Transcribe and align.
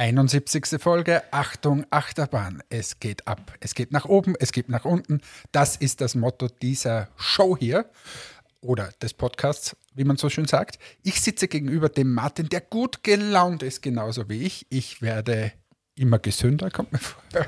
71. 0.00 0.80
Folge. 0.80 1.22
Achtung, 1.30 1.84
Achterbahn. 1.90 2.62
Es 2.70 3.00
geht 3.00 3.28
ab. 3.28 3.52
Es 3.60 3.74
geht 3.74 3.92
nach 3.92 4.06
oben, 4.06 4.34
es 4.40 4.50
geht 4.50 4.70
nach 4.70 4.86
unten. 4.86 5.20
Das 5.52 5.76
ist 5.76 6.00
das 6.00 6.14
Motto 6.14 6.48
dieser 6.48 7.08
Show 7.16 7.54
hier 7.54 7.84
oder 8.62 8.94
des 9.02 9.12
Podcasts, 9.12 9.76
wie 9.94 10.04
man 10.04 10.16
so 10.16 10.30
schön 10.30 10.46
sagt. 10.46 10.78
Ich 11.02 11.20
sitze 11.20 11.48
gegenüber 11.48 11.90
dem 11.90 12.14
Martin, 12.14 12.48
der 12.48 12.62
gut 12.62 13.04
gelaunt 13.04 13.62
ist, 13.62 13.82
genauso 13.82 14.30
wie 14.30 14.42
ich. 14.44 14.66
Ich 14.70 15.02
werde 15.02 15.52
immer 15.96 16.18
gesünder, 16.18 16.70
kommt 16.70 16.92
mir 16.92 16.98
vor. 16.98 17.22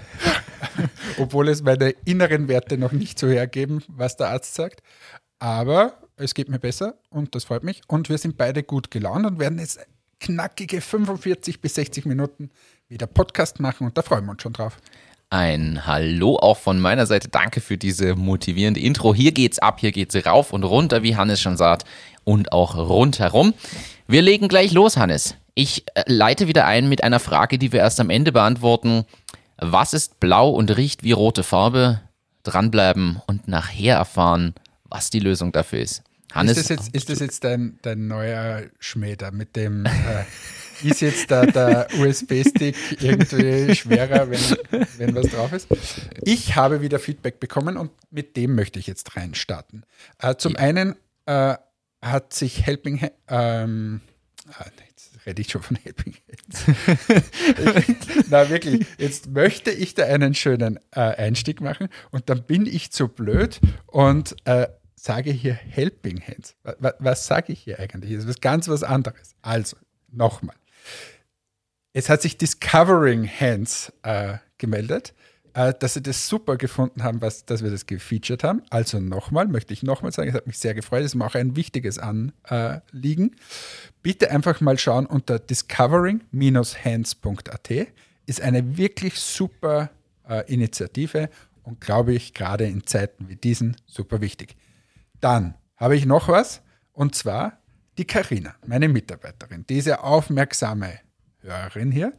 Obwohl 1.19 1.49
es 1.49 1.63
meine 1.63 1.95
inneren 2.05 2.49
Werte 2.49 2.77
noch 2.77 2.93
nicht 2.93 3.19
so 3.19 3.29
hergeben, 3.29 3.83
was 3.89 4.19
der 4.19 4.29
Arzt 4.29 4.55
sagt. 4.55 4.83
Aber 5.39 6.03
es 6.17 6.35
geht 6.35 6.51
mir 6.51 6.59
besser 6.59 6.99
und 7.09 7.35
das 7.35 7.45
freut 7.45 7.65
mich. 7.65 7.81
Und 7.87 8.11
wir 8.11 8.19
sind 8.19 8.37
beide 8.37 8.63
gut 8.63 8.91
gelaunt 8.91 9.25
und 9.25 9.39
werden 9.41 9.59
jetzt 9.59 9.81
knackige 10.23 10.81
45 10.81 11.61
bis 11.61 11.75
60 11.75 12.07
Minuten 12.07 12.51
wieder 12.89 13.07
Podcast 13.07 13.61
machen 13.61 13.87
und 13.87 13.99
da 13.99 14.03
freuen 14.03 14.25
wir 14.25 14.33
uns 14.33 14.43
schon 14.43 14.53
drauf. 14.53 14.79
Ein 15.31 15.87
Hallo 15.87 16.37
auch 16.37 16.59
von 16.59 16.79
meiner 16.79 17.07
Seite. 17.07 17.29
Danke 17.29 17.61
für 17.61 17.79
diese 17.79 18.15
motivierende 18.15 18.81
Intro. 18.81 19.15
Hier 19.15 19.33
geht's 19.33 19.59
ab, 19.59 19.81
hier 19.81 19.91
geht's 19.91 20.15
rauf 20.27 20.53
und 20.53 20.63
runter, 20.63 21.03
wie 21.03 21.17
Hannes 21.17 21.41
schon 21.41 21.57
sagt, 21.57 21.85
und 22.25 22.53
auch 22.53 22.77
rundherum. 22.77 23.55
Wir 24.07 24.23
legen 24.23 24.49
gleich 24.49 24.73
los, 24.73 24.97
Hannes. 24.97 25.37
Ich 25.55 25.85
äh, 25.95 26.05
leite 26.07 26.49
wieder 26.49 26.67
ein 26.67 26.89
mit 26.89 27.03
einer 27.03 27.19
Frage, 27.19 27.59
die 27.59 27.73
wir 27.73 27.81
erst 27.81 27.99
am 27.99 28.11
Ende 28.11 28.31
beantworten. 28.31 29.05
Was 29.57 29.95
ist 29.95 30.21
blau 30.21 30.51
und 30.51 30.77
riecht 30.77 31.03
wie 31.03 31.13
rote 31.13 31.43
Farbe? 31.43 32.01
Dranbleiben 32.43 33.21
und 33.27 33.49
nachher 33.49 33.97
erfahren, 33.97 34.55
was 34.85 35.11
die 35.11 35.21
Lösung 35.21 35.53
dafür 35.53 35.81
ist. 35.81 36.03
Hannes, 36.35 36.57
ist 36.57 36.71
das 36.71 36.79
jetzt, 36.79 36.95
ist 36.95 37.09
das 37.11 37.19
jetzt 37.21 37.45
dein, 37.45 37.79
dein 37.83 38.07
neuer 38.07 38.63
Schmäder 38.79 39.33
mit 39.33 39.57
dem, 39.57 39.85
äh, 39.87 40.25
ist 40.83 41.01
jetzt 41.01 41.31
da 41.31 41.47
der 41.47 41.89
USB-Stick 41.99 42.77
irgendwie 43.01 43.75
schwerer, 43.75 44.29
wenn, 44.31 44.87
wenn 44.99 45.15
was 45.15 45.27
drauf 45.27 45.53
ist? 45.53 45.69
Ich 46.23 46.57
habe 46.57 46.81
wieder 46.81 46.99
Feedback 46.99 47.41
bekommen 47.41 47.77
und 47.77 47.91
mit 48.11 48.37
dem 48.37 48.55
möchte 48.55 48.79
ich 48.79 48.87
jetzt 48.87 49.17
reinstarten. 49.17 49.85
Äh, 50.19 50.37
zum 50.37 50.53
ja. 50.53 50.59
einen 50.59 50.97
äh, 51.27 51.55
hat 52.01 52.35
sich 52.35 52.67
Helping, 52.67 53.09
ähm, 53.29 54.01
ah, 54.49 54.65
jetzt 54.89 55.13
rede 55.25 55.41
ich 55.41 55.51
schon 55.51 55.63
von 55.63 55.77
Helping 55.77 56.15
Hands. 56.29 56.79
na 58.29 58.49
wirklich, 58.51 58.87
jetzt 58.99 59.29
möchte 59.29 59.71
ich 59.71 59.95
da 59.95 60.05
einen 60.05 60.35
schönen 60.35 60.79
äh, 60.91 61.01
Einstieg 61.01 61.61
machen 61.61 61.89
und 62.11 62.29
dann 62.29 62.43
bin 62.45 62.67
ich 62.67 62.91
zu 62.91 63.09
blöd 63.09 63.61
und 63.87 64.35
äh, 64.45 64.67
sage 65.03 65.33
hier 65.33 65.55
Helping 65.55 66.21
Hands. 66.21 66.55
Was, 66.79 66.95
was 67.01 67.27
sage 67.27 67.53
ich 67.53 67.61
hier 67.61 67.81
eigentlich? 67.81 68.15
Das 68.15 68.25
ist 68.25 68.41
ganz 68.41 68.69
was 68.69 68.85
anderes. 68.85 69.35
Also, 69.43 69.77
nochmal. 70.13 70.55
Es 71.93 72.09
hat 72.09 72.23
sich 72.23 72.39
Discovering 72.39 73.29
Hands 73.29 73.93
äh, 74.03 74.35
gemeldet, 74.59 75.13
äh, 75.55 75.75
dass 75.77 75.95
sie 75.95 76.03
das 76.03 76.29
super 76.29 76.57
gefunden 76.57 77.03
haben, 77.03 77.21
was, 77.21 77.45
dass 77.45 77.65
wir 77.65 77.73
das 77.73 77.87
gefeatured 77.87 78.45
haben. 78.45 78.63
Also 78.71 79.01
nochmal, 79.01 79.49
möchte 79.49 79.73
ich 79.73 79.83
nochmal 79.83 80.13
sagen, 80.13 80.29
es 80.29 80.37
hat 80.37 80.47
mich 80.47 80.59
sehr 80.59 80.75
gefreut, 80.75 81.01
es 81.01 81.07
ist 81.07 81.17
mir 81.17 81.27
auch 81.27 81.35
ein 81.35 81.57
wichtiges 81.57 81.99
Anliegen. 81.99 83.35
Bitte 84.03 84.31
einfach 84.31 84.61
mal 84.61 84.79
schauen 84.79 85.07
unter 85.07 85.41
discovering-hands.at. 85.41 87.71
Ist 88.27 88.41
eine 88.41 88.79
wirklich 88.79 89.19
super 89.19 89.91
äh, 90.29 90.45
Initiative 90.51 91.29
und 91.65 91.81
glaube 91.81 92.15
ich, 92.15 92.35
gerade 92.35 92.67
in 92.67 92.87
Zeiten 92.87 93.29
wie 93.29 93.37
diesen 93.37 93.77
super 93.87 94.21
wichtig. 94.21 94.55
Dann 95.23 95.55
habe 95.77 95.97
ich 95.97 96.05
noch 96.05 96.29
was 96.29 96.63
und 96.93 97.15
zwar 97.15 97.61
die 97.97 98.05
Karina, 98.05 98.57
meine 98.67 98.89
Mitarbeiterin, 98.89 99.65
diese 99.69 100.03
aufmerksame 100.03 100.99
Hörerin 101.39 101.93
hier 101.93 102.13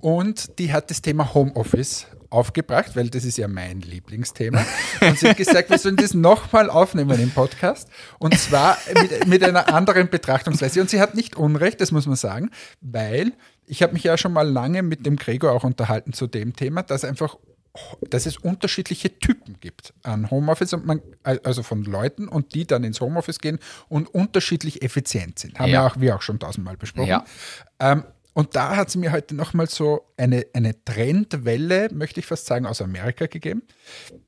und 0.00 0.58
die 0.58 0.72
hat 0.72 0.90
das 0.90 1.02
Thema 1.02 1.34
Homeoffice 1.34 2.06
aufgebracht, 2.30 2.96
weil 2.96 3.10
das 3.10 3.24
ist 3.24 3.36
ja 3.36 3.46
mein 3.46 3.80
Lieblingsthema. 3.80 4.64
Und 5.02 5.18
sie 5.18 5.28
hat 5.28 5.36
gesagt, 5.36 5.68
wir 5.68 5.78
sollen 5.78 5.96
das 5.96 6.14
nochmal 6.14 6.70
aufnehmen 6.70 7.20
im 7.20 7.30
Podcast 7.30 7.88
und 8.18 8.38
zwar 8.38 8.78
mit, 9.02 9.26
mit 9.26 9.44
einer 9.44 9.72
anderen 9.72 10.08
Betrachtungsweise. 10.08 10.80
Und 10.80 10.88
sie 10.88 11.00
hat 11.00 11.14
nicht 11.14 11.36
Unrecht, 11.36 11.82
das 11.82 11.92
muss 11.92 12.06
man 12.06 12.16
sagen, 12.16 12.50
weil 12.80 13.32
ich 13.66 13.82
habe 13.82 13.92
mich 13.92 14.04
ja 14.04 14.16
schon 14.16 14.32
mal 14.32 14.48
lange 14.48 14.82
mit 14.82 15.04
dem 15.04 15.16
Gregor 15.16 15.52
auch 15.52 15.64
unterhalten 15.64 16.14
zu 16.14 16.26
dem 16.26 16.56
Thema, 16.56 16.82
dass 16.82 17.04
einfach 17.04 17.36
dass 18.10 18.26
es 18.26 18.36
unterschiedliche 18.36 19.18
Typen 19.18 19.58
gibt 19.60 19.94
an 20.02 20.30
Homeoffice 20.30 20.72
und 20.72 20.86
man, 20.86 21.00
also 21.22 21.62
von 21.62 21.84
Leuten 21.84 22.28
und 22.28 22.54
die 22.54 22.66
dann 22.66 22.84
ins 22.84 23.00
Homeoffice 23.00 23.38
gehen 23.38 23.58
und 23.88 24.12
unterschiedlich 24.12 24.82
effizient 24.82 25.38
sind. 25.38 25.58
Haben 25.58 25.70
ja, 25.70 25.82
ja 25.82 25.86
auch 25.86 26.00
wir 26.00 26.16
auch 26.16 26.22
schon 26.22 26.38
tausendmal 26.38 26.76
besprochen. 26.76 27.08
Ja. 27.08 27.24
Ähm, 27.78 28.04
und 28.36 28.54
da 28.54 28.76
hat 28.76 28.88
es 28.88 28.96
mir 28.96 29.12
heute 29.12 29.34
nochmal 29.34 29.66
so 29.66 30.12
eine, 30.18 30.44
eine 30.52 30.84
Trendwelle, 30.84 31.88
möchte 31.90 32.20
ich 32.20 32.26
fast 32.26 32.44
sagen, 32.44 32.66
aus 32.66 32.82
Amerika 32.82 33.24
gegeben. 33.24 33.62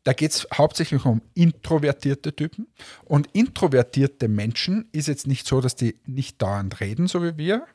Da 0.02 0.14
geht 0.14 0.30
es 0.30 0.48
hauptsächlich 0.54 1.04
um 1.04 1.20
introvertierte 1.34 2.34
Typen. 2.34 2.68
Und 3.04 3.28
introvertierte 3.34 4.28
Menschen 4.28 4.88
ist 4.92 5.08
jetzt 5.08 5.26
nicht 5.26 5.46
so, 5.46 5.60
dass 5.60 5.76
die 5.76 6.00
nicht 6.06 6.40
dauernd 6.40 6.80
reden, 6.80 7.06
so 7.06 7.22
wie 7.22 7.36
wir, 7.36 7.66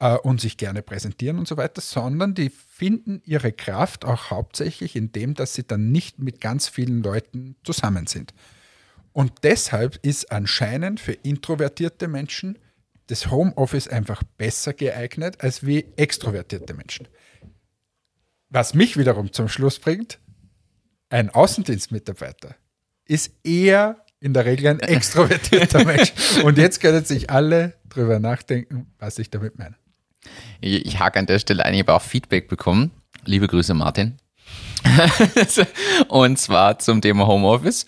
äh, 0.00 0.16
und 0.16 0.40
sich 0.40 0.56
gerne 0.56 0.82
präsentieren 0.82 1.38
und 1.38 1.46
so 1.46 1.56
weiter, 1.56 1.80
sondern 1.80 2.34
die 2.34 2.50
finden 2.50 3.22
ihre 3.24 3.52
Kraft 3.52 4.04
auch 4.04 4.30
hauptsächlich 4.30 4.96
in 4.96 5.12
dem, 5.12 5.34
dass 5.34 5.54
sie 5.54 5.64
dann 5.64 5.92
nicht 5.92 6.18
mit 6.18 6.40
ganz 6.40 6.68
vielen 6.68 7.02
Leuten 7.02 7.56
zusammen 7.62 8.06
sind. 8.06 8.34
Und 9.12 9.32
deshalb 9.42 9.98
ist 10.02 10.32
anscheinend 10.32 11.00
für 11.00 11.12
introvertierte 11.12 12.08
Menschen 12.08 12.58
das 13.06 13.30
Homeoffice 13.30 13.88
einfach 13.88 14.22
besser 14.38 14.72
geeignet 14.72 15.42
als 15.42 15.66
wie 15.66 15.84
extrovertierte 15.96 16.74
Menschen. 16.74 17.08
Was 18.48 18.72
mich 18.72 18.96
wiederum 18.96 19.32
zum 19.32 19.48
Schluss 19.48 19.78
bringt, 19.78 20.18
ein 21.08 21.28
Außendienstmitarbeiter 21.30 22.54
ist 23.04 23.32
eher 23.42 24.04
in 24.20 24.32
der 24.32 24.44
Regel 24.44 24.68
ein 24.68 24.80
extrovertierter 24.80 25.84
Mensch. 25.84 26.12
Und 26.44 26.56
jetzt 26.56 26.80
können 26.80 27.04
sich 27.04 27.30
alle 27.30 27.74
drüber 27.88 28.20
nachdenken, 28.20 28.86
was 28.98 29.18
ich 29.18 29.30
damit 29.30 29.58
meine. 29.58 29.74
Ich, 30.60 30.86
ich 30.86 30.98
hake 30.98 31.18
an 31.18 31.26
der 31.26 31.38
Stelle 31.38 31.64
ein, 31.64 31.74
ich 31.74 31.80
habe 31.80 31.94
auch 31.94 32.02
Feedback 32.02 32.48
bekommen. 32.48 32.90
Liebe 33.24 33.46
Grüße, 33.46 33.74
Martin. 33.74 34.18
und 36.08 36.38
zwar 36.38 36.78
zum 36.78 37.00
Thema 37.00 37.26
Homeoffice. 37.26 37.86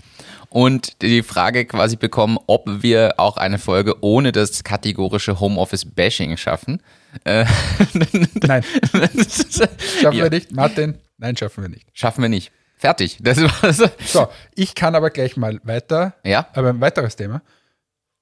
Und 0.50 1.00
die 1.00 1.22
Frage 1.22 1.64
quasi 1.64 1.96
bekommen, 1.96 2.38
ob 2.46 2.82
wir 2.82 3.14
auch 3.16 3.38
eine 3.38 3.58
Folge 3.58 4.02
ohne 4.02 4.32
das 4.32 4.62
kategorische 4.62 5.40
Homeoffice-Bashing 5.40 6.36
schaffen. 6.36 6.82
Äh, 7.24 7.46
nein. 8.42 8.62
schaffen 8.92 9.68
ja. 10.02 10.12
wir 10.12 10.28
nicht. 10.28 10.52
Martin, 10.52 10.98
nein, 11.16 11.38
schaffen 11.38 11.62
wir 11.62 11.70
nicht. 11.70 11.86
Schaffen 11.94 12.20
wir 12.20 12.28
nicht. 12.28 12.52
Fertig. 12.76 13.16
Das 13.22 13.40
war's. 13.40 13.80
So, 14.04 14.28
ich 14.54 14.74
kann 14.74 14.94
aber 14.94 15.08
gleich 15.08 15.38
mal 15.38 15.58
weiter. 15.64 16.16
Ja. 16.22 16.48
Aber 16.52 16.68
ein 16.68 16.80
weiteres 16.82 17.16
Thema. 17.16 17.40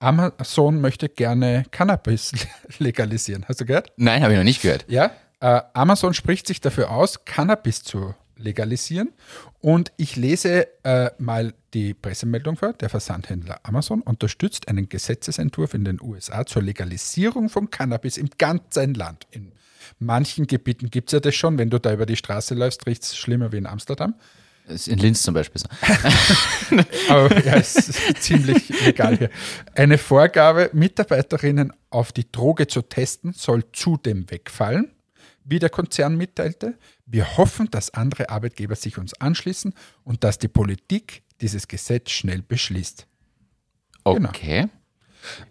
Amazon 0.01 0.81
möchte 0.81 1.09
gerne 1.09 1.65
Cannabis 1.71 2.33
legalisieren. 2.79 3.45
Hast 3.47 3.61
du 3.61 3.67
gehört? 3.67 3.93
Nein, 3.97 4.23
habe 4.23 4.33
ich 4.33 4.39
noch 4.39 4.45
nicht 4.45 4.63
gehört. 4.63 4.87
Ja, 4.89 5.13
äh, 5.41 5.61
Amazon 5.75 6.15
spricht 6.15 6.47
sich 6.47 6.61
dafür 6.61 6.91
aus, 6.91 7.25
Cannabis 7.25 7.83
zu 7.83 8.15
legalisieren. 8.37 9.13
Und 9.61 9.93
ich 9.99 10.17
lese 10.17 10.69
äh, 10.85 11.11
mal 11.19 11.53
die 11.75 11.93
Pressemeldung 11.93 12.57
vor. 12.57 12.73
Der 12.73 12.89
Versandhändler 12.89 13.61
Amazon 13.63 14.01
unterstützt 14.01 14.69
einen 14.69 14.89
Gesetzesentwurf 14.89 15.75
in 15.75 15.85
den 15.85 16.01
USA 16.01 16.47
zur 16.47 16.63
Legalisierung 16.63 17.51
von 17.51 17.69
Cannabis 17.69 18.17
im 18.17 18.31
ganzen 18.39 18.95
Land. 18.95 19.27
In 19.31 19.53
manchen 19.99 20.47
Gebieten 20.47 20.91
gibt 20.91 21.11
es 21.11 21.13
ja 21.13 21.21
das 21.21 21.35
schon. 21.35 21.59
Wenn 21.59 21.69
du 21.69 21.79
da 21.79 21.93
über 21.93 22.07
die 22.07 22.17
Straße 22.17 22.55
läufst, 22.55 22.87
riecht 22.87 23.03
es 23.03 23.17
schlimmer 23.17 23.53
wie 23.53 23.59
in 23.59 23.67
Amsterdam. 23.67 24.15
Ist 24.71 24.89
in 24.89 24.99
Linz 24.99 25.23
zum 25.23 25.35
Beispiel 25.35 25.61
so. 25.61 25.69
Aber 27.09 27.45
ja, 27.45 27.55
ist 27.55 27.93
ziemlich 28.23 28.71
egal 28.87 29.17
hier. 29.19 29.31
Eine 29.75 29.99
Vorgabe, 29.99 30.71
Mitarbeiterinnen 30.73 31.73
auf 31.91 32.13
die 32.13 32.31
Droge 32.31 32.67
zu 32.67 32.83
testen, 32.83 33.33
soll 33.33 33.65
zudem 33.73 34.31
wegfallen, 34.31 34.93
wie 35.45 35.59
der 35.59 35.71
Konzern 35.71 36.17
mitteilte. 36.17 36.79
Wir 37.07 37.37
hoffen, 37.37 37.71
dass 37.71 37.93
andere 37.95 38.31
Arbeitgeber 38.31 38.77
sich 38.77 38.99
uns 38.99 39.15
anschließen 39.15 39.75
und 40.05 40.25
dass 40.25 40.39
die 40.39 40.49
Politik 40.49 41.23
dieses 41.41 41.69
Gesetz 41.69 42.11
schnell 42.11 42.43
beschließt. 42.43 43.07
Genau. 44.05 44.29
Okay. 44.29 44.69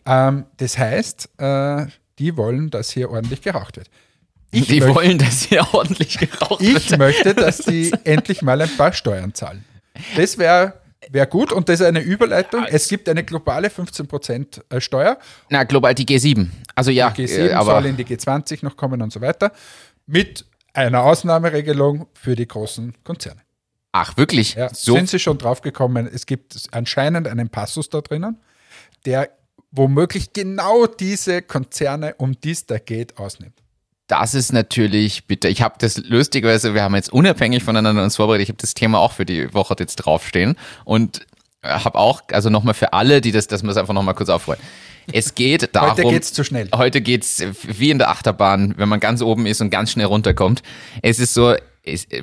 Genau. 0.06 0.28
Ähm, 0.28 0.46
das 0.58 0.78
heißt, 0.78 1.30
äh, 1.38 1.88
die 2.18 2.36
wollen, 2.38 2.70
dass 2.70 2.92
hier 2.92 3.10
ordentlich 3.10 3.42
geraucht 3.42 3.78
wird. 3.78 3.90
Ich 4.52 4.68
die 4.68 4.80
möchte, 4.80 4.96
wollen, 4.96 5.18
dass 5.18 5.44
hier 5.44 5.66
ordentlich 5.74 6.18
geraucht 6.18 6.62
ich 6.62 6.74
wird. 6.74 6.92
Ich 6.92 6.98
möchte, 6.98 7.34
dass 7.36 7.58
die 7.58 7.92
endlich 8.04 8.42
mal 8.42 8.60
ein 8.62 8.76
paar 8.78 8.94
Steuern 8.94 9.34
zahlen. 9.34 9.64
Das 10.16 10.38
wäre 10.38 10.74
wär 11.10 11.26
gut 11.26 11.52
und 11.52 11.70
das 11.70 11.80
ist 11.80 11.86
eine 11.86 12.02
Überleitung. 12.02 12.66
Es 12.66 12.88
gibt 12.88 13.08
eine 13.10 13.24
globale 13.24 13.70
15% 13.70 14.62
äh, 14.70 14.82
Steuer. 14.82 15.18
Na, 15.50 15.64
global 15.64 15.94
die 15.94 16.06
G7. 16.06 16.48
Also 16.76 16.92
ja, 16.92 17.10
die 17.12 17.28
G7 17.28 17.50
äh, 17.50 17.54
aber 17.54 17.74
soll 17.74 17.86
in 17.88 17.98
die 17.98 18.06
G20 18.06 18.60
noch 18.64 18.76
kommen 18.76 19.02
und 19.02 19.12
so 19.12 19.22
weiter. 19.22 19.52
Mit 20.06 20.46
einer 20.74 21.04
Ausnahmeregelung 21.04 22.08
für 22.14 22.36
die 22.36 22.48
großen 22.48 22.94
Konzerne. 23.04 23.42
Ach, 23.92 24.18
wirklich? 24.18 24.56
Ja, 24.56 24.74
so? 24.74 24.94
Sind 24.96 25.10
Sie 25.10 25.20
schon 25.20 25.38
drauf 25.38 25.62
gekommen? 25.62 26.08
Es 26.12 26.26
gibt 26.26 26.68
anscheinend 26.72 27.28
einen 27.28 27.50
Passus 27.50 27.90
da 27.90 28.02
drinnen, 28.02 28.38
der 29.06 29.30
womöglich 29.72 30.34
genau 30.34 30.86
diese 30.86 31.42
Konzerne, 31.42 32.16
um 32.18 32.40
die 32.40 32.52
es 32.52 32.66
da 32.66 32.78
geht, 32.78 33.18
ausnimmt. 33.18 33.56
Das 34.10 34.34
ist 34.34 34.52
natürlich 34.52 35.26
bitter. 35.26 35.50
Ich 35.50 35.62
habe 35.62 35.76
das 35.78 35.98
lustigerweise, 35.98 36.74
wir 36.74 36.82
haben 36.82 36.96
jetzt 36.96 37.14
unabhängig 37.14 37.64
voneinander 37.64 38.04
uns 38.04 38.16
vorbereitet, 38.16 38.44
ich 38.44 38.50
habe 38.50 38.58
das 38.60 38.74
Thema 38.74 38.98
auch 39.00 39.14
für 39.14 39.24
die 39.24 39.54
Woche 39.54 39.76
jetzt 39.80 39.98
draufstehen 39.98 40.56
und 40.84 41.28
habe 41.64 42.00
auch, 42.00 42.24
also 42.32 42.50
nochmal 42.50 42.74
für 42.74 42.94
alle, 42.94 43.22
die 43.22 43.32
das, 43.32 43.46
dass 43.46 43.62
wir 43.62 43.70
es 43.70 43.78
einfach 43.78 43.94
nochmal 43.94 44.16
kurz 44.16 44.30
aufrollen. 44.30 44.60
Es 45.14 45.36
geht 45.36 45.70
darum. 45.76 45.92
Heute 45.92 46.04
geht's 46.04 46.34
zu 46.34 46.44
schnell. 46.44 46.70
Heute 46.74 47.02
geht's 47.02 47.44
wie 47.64 47.92
in 47.92 48.00
der 48.00 48.10
Achterbahn, 48.10 48.74
wenn 48.78 48.90
man 48.90 49.00
ganz 49.00 49.22
oben 49.22 49.46
ist 49.46 49.62
und 49.62 49.70
ganz 49.70 49.92
schnell 49.92 50.08
runterkommt. 50.08 50.64
Es 51.04 51.20
ist 51.20 51.36
so, 51.36 51.54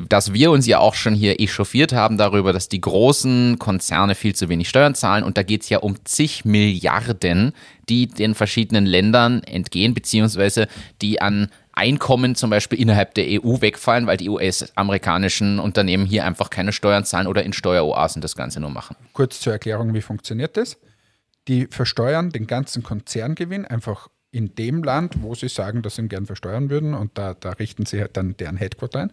dass 0.09 0.33
wir 0.33 0.51
uns 0.51 0.67
ja 0.67 0.81
auch 0.81 0.95
schon 0.95 1.15
hier 1.15 1.41
echauffiert 1.41 1.93
haben 1.93 2.19
darüber, 2.19 2.53
dass 2.53 2.69
die 2.69 2.81
großen 2.81 3.61
Konzerne 3.61 4.17
viel 4.17 4.35
zu 4.35 4.49
wenig 4.49 4.69
Steuern 4.69 4.97
zahlen. 4.97 5.23
Und 5.23 5.39
da 5.39 5.45
geht 5.45 5.63
es 5.63 5.69
ja 5.69 5.79
um 5.79 6.05
zig 6.05 6.45
Milliarden, 6.45 7.53
die 7.89 8.09
den 8.09 8.35
verschiedenen 8.35 8.87
Ländern 8.87 9.45
entgehen, 9.45 9.95
beziehungsweise 9.95 10.67
die 11.01 11.21
an 11.21 11.49
Einkommen 11.77 12.35
zum 12.35 12.51
Beispiel 12.51 12.81
innerhalb 12.81 13.15
der 13.15 13.27
EU 13.27 13.61
wegfallen, 13.61 14.07
weil 14.07 14.17
die 14.17 14.29
US-amerikanischen 14.31 15.59
Unternehmen 15.59 16.07
hier 16.07 16.25
einfach 16.25 16.51
keine 16.51 16.73
Steuern 16.73 17.05
zahlen 17.05 17.27
oder 17.27 17.45
in 17.45 17.53
Steueroasen 17.53 18.23
das 18.23 18.35
Ganze 18.35 18.61
nur 18.61 18.71
machen. 18.71 18.97
Kurz 19.13 19.41
zur 19.41 19.53
Erklärung, 19.53 19.93
wie 19.93 20.01
funktioniert 20.01 20.57
das? 20.57 20.79
Die 21.49 21.67
versteuern 21.67 22.31
den 22.31 22.47
ganzen 22.47 22.83
Konzerngewinn 22.83 23.67
einfach 23.67 24.09
in 24.31 24.55
dem 24.55 24.83
Land, 24.83 25.23
wo 25.23 25.35
sie 25.35 25.49
sagen, 25.49 25.83
dass 25.83 25.97
sie 25.97 26.03
ihn 26.03 26.09
gern 26.09 26.27
versteuern 26.27 26.71
würden 26.71 26.95
und 26.95 27.17
da, 27.19 27.35
da 27.35 27.51
richten 27.53 27.87
sie 27.87 28.01
halt 28.01 28.17
dann 28.17 28.37
deren 28.37 28.57
Headquarter 28.57 29.01
ein. 29.01 29.13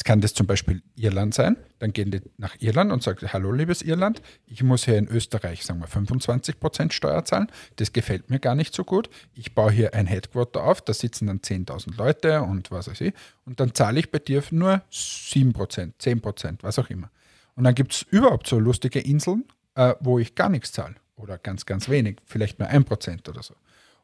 Jetzt 0.00 0.06
kann 0.06 0.22
das 0.22 0.32
zum 0.32 0.46
Beispiel 0.46 0.80
Irland 0.96 1.34
sein. 1.34 1.58
Dann 1.78 1.92
gehen 1.92 2.10
die 2.10 2.22
nach 2.38 2.56
Irland 2.58 2.90
und 2.90 3.02
sagen, 3.02 3.30
hallo 3.34 3.52
liebes 3.52 3.82
Irland, 3.82 4.22
ich 4.46 4.62
muss 4.62 4.86
hier 4.86 4.96
in 4.96 5.06
Österreich, 5.06 5.62
sagen 5.62 5.78
wir, 5.78 5.88
25 5.88 6.58
Prozent 6.58 6.94
Steuer 6.94 7.22
zahlen. 7.26 7.48
Das 7.76 7.92
gefällt 7.92 8.30
mir 8.30 8.38
gar 8.38 8.54
nicht 8.54 8.74
so 8.74 8.82
gut. 8.82 9.10
Ich 9.34 9.54
baue 9.54 9.70
hier 9.70 9.92
ein 9.92 10.06
Headquarter 10.06 10.64
auf, 10.64 10.80
da 10.80 10.94
sitzen 10.94 11.26
dann 11.26 11.40
10.000 11.40 11.98
Leute 11.98 12.40
und 12.40 12.70
was 12.70 12.88
weiß 12.88 12.98
ich. 13.02 13.12
Und 13.44 13.60
dann 13.60 13.74
zahle 13.74 14.00
ich 14.00 14.10
bei 14.10 14.20
dir 14.20 14.42
nur 14.52 14.80
7 14.90 15.52
Prozent, 15.52 15.96
10 15.98 16.22
Prozent, 16.22 16.62
was 16.62 16.78
auch 16.78 16.88
immer. 16.88 17.10
Und 17.54 17.64
dann 17.64 17.74
gibt 17.74 17.92
es 17.92 18.00
überhaupt 18.00 18.46
so 18.46 18.58
lustige 18.58 19.00
Inseln, 19.00 19.44
äh, 19.74 19.94
wo 20.00 20.18
ich 20.18 20.34
gar 20.34 20.48
nichts 20.48 20.72
zahle. 20.72 20.94
Oder 21.16 21.36
ganz, 21.36 21.66
ganz 21.66 21.90
wenig, 21.90 22.20
vielleicht 22.24 22.58
nur 22.58 22.68
1 22.68 22.86
Prozent 22.86 23.28
oder 23.28 23.42
so. 23.42 23.52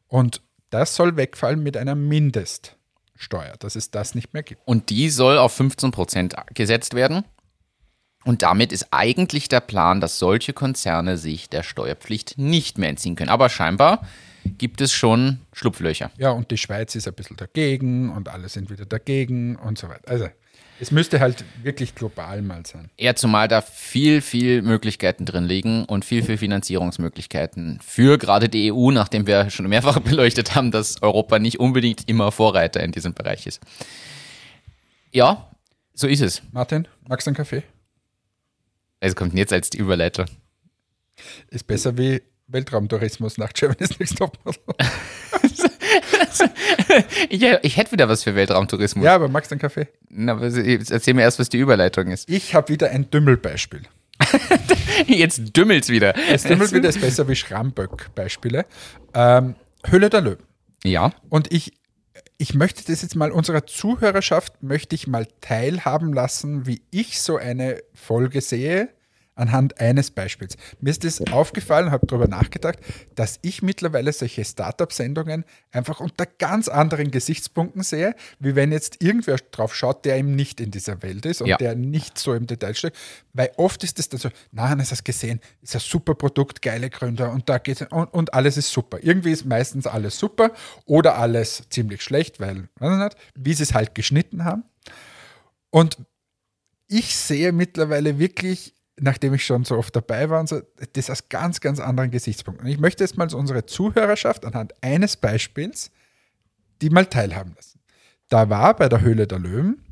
Und 0.07 0.43
das 0.69 0.95
soll 0.95 1.17
wegfallen 1.17 1.63
mit 1.63 1.75
einer 1.75 1.95
Mindest. 1.95 2.76
Steuer, 3.17 3.55
dass 3.59 3.75
es 3.75 3.91
das 3.91 4.15
nicht 4.15 4.33
mehr 4.33 4.43
gibt. 4.43 4.61
Und 4.65 4.89
die 4.89 5.09
soll 5.09 5.37
auf 5.37 5.53
15 5.53 5.91
Prozent 5.91 6.35
gesetzt 6.53 6.93
werden. 6.93 7.23
Und 8.23 8.41
damit 8.41 8.71
ist 8.73 8.87
eigentlich 8.91 9.47
der 9.47 9.61
Plan, 9.61 10.01
dass 10.01 10.19
solche 10.19 10.53
Konzerne 10.53 11.17
sich 11.17 11.49
der 11.49 11.63
Steuerpflicht 11.63 12.37
nicht 12.37 12.77
mehr 12.77 12.89
entziehen 12.89 13.15
können. 13.15 13.29
Aber 13.29 13.49
scheinbar 13.49 14.05
gibt 14.43 14.81
es 14.81 14.93
schon 14.93 15.39
Schlupflöcher. 15.53 16.11
Ja, 16.17 16.31
und 16.31 16.51
die 16.51 16.57
Schweiz 16.57 16.95
ist 16.95 17.07
ein 17.07 17.13
bisschen 17.13 17.37
dagegen 17.37 18.09
und 18.09 18.29
alle 18.29 18.49
sind 18.49 18.69
wieder 18.69 18.85
dagegen 18.85 19.55
und 19.55 19.77
so 19.77 19.89
weiter. 19.89 20.07
Also 20.09 20.29
es 20.79 20.91
müsste 20.91 21.19
halt 21.19 21.43
wirklich 21.63 21.95
global 21.95 22.41
mal 22.41 22.65
sein. 22.65 22.91
Ja, 22.99 23.15
zumal 23.15 23.47
da 23.47 23.61
viel, 23.61 24.21
viel 24.21 24.61
Möglichkeiten 24.61 25.25
drin 25.25 25.45
liegen 25.45 25.85
und 25.85 26.05
viel, 26.05 26.23
viel 26.23 26.37
Finanzierungsmöglichkeiten 26.37 27.79
für 27.83 28.17
gerade 28.17 28.47
die 28.47 28.71
EU, 28.71 28.91
nachdem 28.91 29.25
wir 29.25 29.49
schon 29.49 29.67
mehrfach 29.67 29.99
beleuchtet 30.01 30.55
haben, 30.55 30.71
dass 30.71 31.01
Europa 31.01 31.39
nicht 31.39 31.59
unbedingt 31.59 32.07
immer 32.07 32.31
Vorreiter 32.31 32.83
in 32.83 32.91
diesem 32.91 33.13
Bereich 33.13 33.47
ist. 33.47 33.59
Ja, 35.11 35.49
so 35.93 36.07
ist 36.07 36.21
es. 36.21 36.43
Martin, 36.51 36.87
magst 37.07 37.25
du 37.25 37.29
einen 37.29 37.37
Kaffee? 37.37 37.63
Es 38.99 39.15
kommt 39.15 39.33
jetzt 39.33 39.53
als 39.53 39.69
die 39.69 39.77
Überleitung. 39.77 40.27
Ist 41.49 41.65
besser 41.65 41.97
wie 41.97 42.21
Weltraumtourismus 42.47 43.37
nach 43.37 43.51
Germany's 43.53 43.99
Next 43.99 44.17
Topmodel. 44.17 44.61
ich, 47.29 47.43
ich, 47.43 47.77
hätte 47.77 47.91
wieder 47.91 48.07
was 48.07 48.23
für 48.23 48.35
Weltraumtourismus. 48.35 49.03
Ja, 49.03 49.15
aber 49.15 49.27
magst 49.27 49.51
du 49.51 49.55
einen 49.55 49.61
Kaffee? 49.61 49.87
Na, 50.09 50.39
erzähl 50.41 51.13
mir 51.13 51.23
erst, 51.23 51.39
was 51.39 51.49
die 51.49 51.57
Überleitung 51.57 52.07
ist. 52.07 52.29
Ich 52.29 52.55
habe 52.55 52.69
wieder 52.69 52.89
ein 52.89 53.09
Dümmelbeispiel. 53.09 53.83
Jetzt 55.07 55.55
dümmelt's 55.55 55.89
wieder. 55.89 56.13
Es 56.29 56.43
dümmelt 56.43 56.71
wieder, 56.71 56.89
ist 56.89 57.01
besser 57.01 57.27
wie 57.27 57.35
Schramböck-Beispiele. 57.35 58.65
Ähm, 59.13 59.55
Höhle 59.85 60.09
der 60.09 60.21
Löwen. 60.21 60.43
Ja. 60.83 61.11
Und 61.29 61.53
ich, 61.53 61.73
ich 62.37 62.53
möchte 62.53 62.83
das 62.89 63.01
jetzt 63.01 63.15
mal 63.15 63.31
unserer 63.31 63.65
Zuhörerschaft, 63.65 64.63
möchte 64.63 64.95
ich 64.95 65.07
mal 65.07 65.27
teilhaben 65.41 66.13
lassen, 66.13 66.65
wie 66.65 66.81
ich 66.91 67.21
so 67.21 67.37
eine 67.37 67.81
Folge 67.93 68.41
sehe 68.41 68.89
anhand 69.37 69.79
eines 69.79 70.11
Beispiels. 70.11 70.57
Mir 70.81 70.89
ist 70.89 71.05
es 71.05 71.21
aufgefallen, 71.31 71.91
habe 71.91 72.05
darüber 72.07 72.27
nachgedacht, 72.27 72.79
dass 73.15 73.39
ich 73.41 73.61
mittlerweile 73.61 74.11
solche 74.11 74.43
Startup-Sendungen 74.43 75.45
einfach 75.71 75.99
unter 75.99 76.25
ganz 76.25 76.67
anderen 76.67 77.11
Gesichtspunkten 77.11 77.83
sehe, 77.83 78.15
wie 78.39 78.55
wenn 78.55 78.71
jetzt 78.71 79.01
irgendwer 79.01 79.37
drauf 79.51 79.75
schaut, 79.75 80.05
der 80.05 80.17
eben 80.17 80.35
nicht 80.35 80.59
in 80.59 80.71
dieser 80.71 81.01
Welt 81.03 81.25
ist 81.25 81.41
und 81.41 81.47
ja. 81.47 81.57
der 81.57 81.75
nicht 81.75 82.17
so 82.17 82.33
im 82.33 82.47
Detail 82.47 82.75
steckt. 82.75 82.97
Weil 83.33 83.51
oft 83.57 83.83
ist 83.83 83.99
es 83.99 84.09
dann 84.09 84.19
so, 84.19 84.29
nein, 84.51 84.79
hast 84.79 84.91
du 84.91 85.03
gesehen, 85.03 85.39
ist 85.61 85.75
ein 85.75 85.81
super 85.81 86.15
Produkt, 86.15 86.61
geile 86.61 86.89
Gründer 86.89 87.31
und 87.31 87.47
da 87.49 87.59
geht 87.59 87.81
und, 87.91 88.13
und 88.13 88.33
alles 88.33 88.57
ist 88.57 88.71
super. 88.71 88.99
Irgendwie 89.01 89.31
ist 89.31 89.45
meistens 89.45 89.87
alles 89.87 90.17
super 90.17 90.51
oder 90.85 91.17
alles 91.17 91.63
ziemlich 91.69 92.01
schlecht, 92.01 92.39
weil, 92.39 92.69
wie 93.35 93.53
sie 93.53 93.63
es 93.63 93.73
halt 93.73 93.95
geschnitten 93.95 94.43
haben. 94.43 94.63
Und 95.69 95.97
ich 96.87 97.15
sehe 97.15 97.51
mittlerweile 97.51 98.17
wirklich 98.17 98.73
nachdem 98.99 99.33
ich 99.33 99.45
schon 99.45 99.63
so 99.63 99.77
oft 99.77 99.95
dabei 99.95 100.29
war, 100.29 100.39
und 100.39 100.49
so, 100.49 100.61
das 100.93 101.09
aus 101.09 101.29
ganz, 101.29 101.61
ganz 101.61 101.79
anderen 101.79 102.11
Gesichtspunkten. 102.11 102.65
Und 102.65 102.71
ich 102.71 102.79
möchte 102.79 103.03
jetzt 103.03 103.17
mal 103.17 103.33
unsere 103.33 103.65
Zuhörerschaft 103.65 104.45
anhand 104.45 104.73
eines 104.81 105.17
Beispiels 105.17 105.91
die 106.81 106.89
mal 106.89 107.05
teilhaben 107.05 107.53
lassen. 107.55 107.79
Da 108.29 108.49
war 108.49 108.75
bei 108.75 108.89
der 108.89 109.01
Höhle 109.01 109.27
der 109.27 109.39
Löwen 109.39 109.83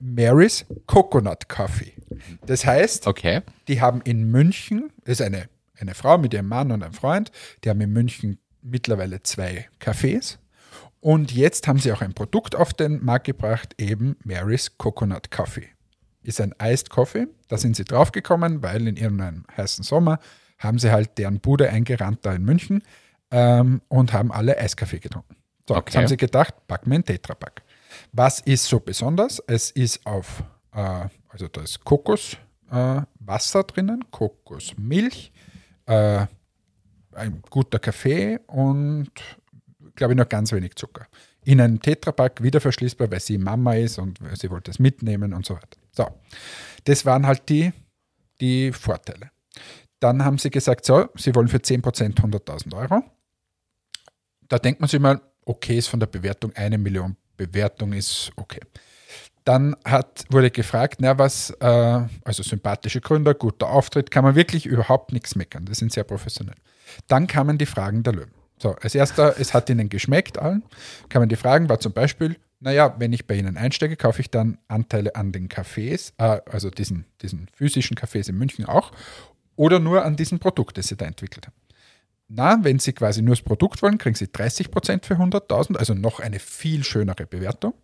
Mary's 0.00 0.66
Coconut 0.86 1.48
Coffee. 1.48 1.92
Das 2.46 2.66
heißt, 2.66 3.06
okay. 3.06 3.42
die 3.68 3.80
haben 3.80 4.00
in 4.02 4.30
München, 4.30 4.92
das 5.04 5.20
ist 5.20 5.22
eine, 5.26 5.48
eine 5.78 5.94
Frau 5.94 6.18
mit 6.18 6.34
ihrem 6.34 6.48
Mann 6.48 6.72
und 6.72 6.82
einem 6.82 6.92
Freund, 6.92 7.30
die 7.62 7.70
haben 7.70 7.80
in 7.80 7.92
München 7.92 8.38
mittlerweile 8.62 9.22
zwei 9.22 9.68
Cafés. 9.80 10.38
Und 11.00 11.32
jetzt 11.32 11.68
haben 11.68 11.78
sie 11.78 11.92
auch 11.92 12.00
ein 12.00 12.14
Produkt 12.14 12.54
auf 12.54 12.72
den 12.72 13.04
Markt 13.04 13.26
gebracht, 13.26 13.74
eben 13.78 14.16
Mary's 14.24 14.76
Coconut 14.78 15.30
Coffee 15.30 15.73
ist 16.24 16.40
ein 16.40 16.54
Iced 16.60 16.90
Coffee. 16.90 17.28
Da 17.48 17.56
sind 17.56 17.76
sie 17.76 17.84
draufgekommen, 17.84 18.62
weil 18.62 18.86
in 18.88 18.96
ihrem 18.96 19.44
heißen 19.56 19.84
Sommer 19.84 20.18
haben 20.58 20.78
sie 20.78 20.90
halt 20.90 21.18
deren 21.18 21.40
Bude 21.40 21.70
eingerannt 21.70 22.20
da 22.22 22.34
in 22.34 22.44
München 22.44 22.82
ähm, 23.30 23.82
und 23.88 24.12
haben 24.12 24.32
alle 24.32 24.58
Eiskaffee 24.58 24.98
getrunken. 24.98 25.36
So, 25.68 25.74
okay. 25.74 25.84
jetzt 25.86 25.96
haben 25.96 26.08
sie 26.08 26.16
gedacht, 26.16 26.54
packen 26.66 26.90
wir 26.90 26.96
einen 26.96 27.04
Tetrapack. 27.04 27.62
Was 28.12 28.40
ist 28.40 28.66
so 28.66 28.80
besonders? 28.80 29.42
Es 29.46 29.70
ist 29.70 30.04
auf, 30.06 30.42
äh, 30.72 31.06
also 31.28 31.48
da 31.48 31.62
ist 31.62 31.84
Kokoswasser 31.84 33.60
äh, 33.60 33.64
drinnen, 33.64 34.04
Kokosmilch, 34.10 35.32
äh, 35.86 36.26
ein 37.12 37.42
guter 37.48 37.78
Kaffee 37.78 38.40
und 38.46 39.10
glaube 39.94 40.14
ich 40.14 40.18
noch 40.18 40.28
ganz 40.28 40.52
wenig 40.52 40.74
Zucker. 40.76 41.06
In 41.44 41.60
einem 41.60 41.80
Tetrapack 41.80 42.42
wieder 42.42 42.60
verschließbar, 42.60 43.10
weil 43.10 43.20
sie 43.20 43.38
Mama 43.38 43.74
ist 43.74 43.98
und 43.98 44.18
sie 44.34 44.50
wollte 44.50 44.70
es 44.70 44.78
mitnehmen 44.78 45.34
und 45.34 45.44
so 45.44 45.54
weiter. 45.54 45.78
So, 45.92 46.08
das 46.84 47.04
waren 47.04 47.26
halt 47.26 47.48
die, 47.48 47.72
die 48.40 48.72
Vorteile. 48.72 49.30
Dann 50.00 50.24
haben 50.24 50.38
sie 50.38 50.50
gesagt, 50.50 50.84
so, 50.84 51.08
sie 51.16 51.34
wollen 51.34 51.48
für 51.48 51.58
10% 51.58 51.82
100.000 52.16 52.74
Euro. 52.74 53.02
Da 54.48 54.58
denkt 54.58 54.80
man 54.80 54.88
sich 54.88 55.00
mal, 55.00 55.20
okay, 55.44 55.78
ist 55.78 55.88
von 55.88 56.00
der 56.00 56.06
Bewertung 56.06 56.52
eine 56.54 56.78
Million 56.78 57.16
Bewertung 57.36 57.92
ist 57.92 58.30
okay. 58.36 58.60
Dann 59.44 59.76
hat, 59.84 60.24
wurde 60.30 60.50
gefragt, 60.50 60.96
na 61.00 61.18
was, 61.18 61.50
äh, 61.60 62.06
also 62.24 62.42
sympathische 62.42 63.00
Gründer, 63.00 63.34
guter 63.34 63.68
Auftritt, 63.68 64.10
kann 64.10 64.24
man 64.24 64.34
wirklich 64.34 64.64
überhaupt 64.64 65.12
nichts 65.12 65.36
meckern. 65.36 65.66
Das 65.66 65.78
sind 65.78 65.92
sehr 65.92 66.04
professionell. 66.04 66.56
Dann 67.08 67.26
kamen 67.26 67.58
die 67.58 67.66
Fragen 67.66 68.02
der 68.02 68.14
Löwen. 68.14 68.32
So, 68.64 68.74
als 68.80 68.94
erster, 68.94 69.38
es 69.38 69.52
hat 69.52 69.68
ihnen 69.68 69.90
geschmeckt 69.90 70.38
allen, 70.38 70.62
kamen 71.10 71.28
die 71.28 71.36
Fragen, 71.36 71.68
war 71.68 71.80
zum 71.80 71.92
Beispiel, 71.92 72.36
naja, 72.60 72.94
wenn 72.98 73.12
ich 73.12 73.26
bei 73.26 73.34
Ihnen 73.34 73.58
einsteige, 73.58 73.94
kaufe 73.94 74.22
ich 74.22 74.30
dann 74.30 74.56
Anteile 74.68 75.16
an 75.16 75.32
den 75.32 75.50
Cafés, 75.50 76.14
äh, 76.16 76.40
also 76.50 76.70
diesen, 76.70 77.04
diesen 77.20 77.48
physischen 77.52 77.94
Cafés 77.94 78.30
in 78.30 78.38
München 78.38 78.64
auch, 78.64 78.92
oder 79.54 79.80
nur 79.80 80.06
an 80.06 80.16
diesem 80.16 80.38
Produkt, 80.38 80.78
das 80.78 80.86
Sie 80.86 80.96
da 80.96 81.04
entwickelt 81.04 81.46
haben. 81.46 81.56
Na, 82.28 82.64
wenn 82.64 82.78
Sie 82.78 82.94
quasi 82.94 83.20
nur 83.20 83.34
das 83.34 83.44
Produkt 83.44 83.82
wollen, 83.82 83.98
kriegen 83.98 84.16
Sie 84.16 84.32
30 84.32 84.70
Prozent 84.70 85.04
für 85.04 85.16
100.000, 85.16 85.76
also 85.76 85.92
noch 85.92 86.20
eine 86.20 86.38
viel 86.38 86.84
schönere 86.84 87.26
Bewertung, 87.26 87.74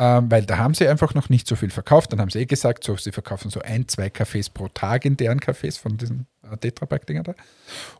ähm, 0.00 0.30
weil 0.30 0.46
da 0.46 0.56
haben 0.56 0.72
Sie 0.72 0.88
einfach 0.88 1.12
noch 1.12 1.28
nicht 1.28 1.46
so 1.46 1.56
viel 1.56 1.68
verkauft. 1.68 2.10
Dann 2.10 2.22
haben 2.22 2.30
Sie 2.30 2.38
eh 2.38 2.46
gesagt, 2.46 2.84
so, 2.84 2.96
Sie 2.96 3.12
verkaufen 3.12 3.50
so 3.50 3.60
ein, 3.60 3.86
zwei 3.86 4.06
Cafés 4.06 4.50
pro 4.50 4.68
Tag 4.68 5.04
in 5.04 5.18
deren 5.18 5.40
Cafés 5.40 5.78
von 5.78 5.98
diesen 5.98 6.26
äh, 6.42 6.56
Tetrapack-Dinger 6.56 7.22
da. 7.22 7.34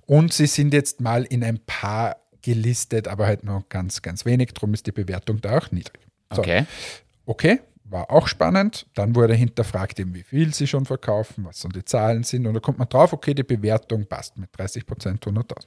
Und 0.06 0.32
Sie 0.32 0.46
sind 0.46 0.72
jetzt 0.72 1.02
mal 1.02 1.24
in 1.24 1.44
ein 1.44 1.58
paar 1.58 2.16
gelistet, 2.40 3.06
aber 3.06 3.26
halt 3.26 3.44
nur 3.44 3.66
ganz, 3.68 4.00
ganz 4.00 4.24
wenig. 4.24 4.54
Darum 4.54 4.72
ist 4.72 4.86
die 4.86 4.92
Bewertung 4.92 5.42
da 5.42 5.58
auch 5.58 5.70
niedrig. 5.72 6.00
So. 6.32 6.40
Okay. 6.40 6.64
Okay, 7.26 7.60
war 7.84 8.10
auch 8.10 8.28
spannend. 8.28 8.86
Dann 8.94 9.14
wurde 9.14 9.34
hinterfragt, 9.34 10.00
eben 10.00 10.14
wie 10.14 10.22
viel 10.22 10.54
sie 10.54 10.66
schon 10.66 10.86
verkaufen, 10.86 11.44
was 11.44 11.60
so 11.60 11.68
die 11.68 11.84
Zahlen 11.84 12.22
sind. 12.22 12.46
Und 12.46 12.54
da 12.54 12.60
kommt 12.60 12.78
man 12.78 12.88
drauf, 12.88 13.12
okay, 13.12 13.34
die 13.34 13.42
Bewertung 13.42 14.06
passt 14.06 14.38
mit 14.38 14.48
30 14.56 14.86
Prozent 14.86 15.22
100.000. 15.22 15.66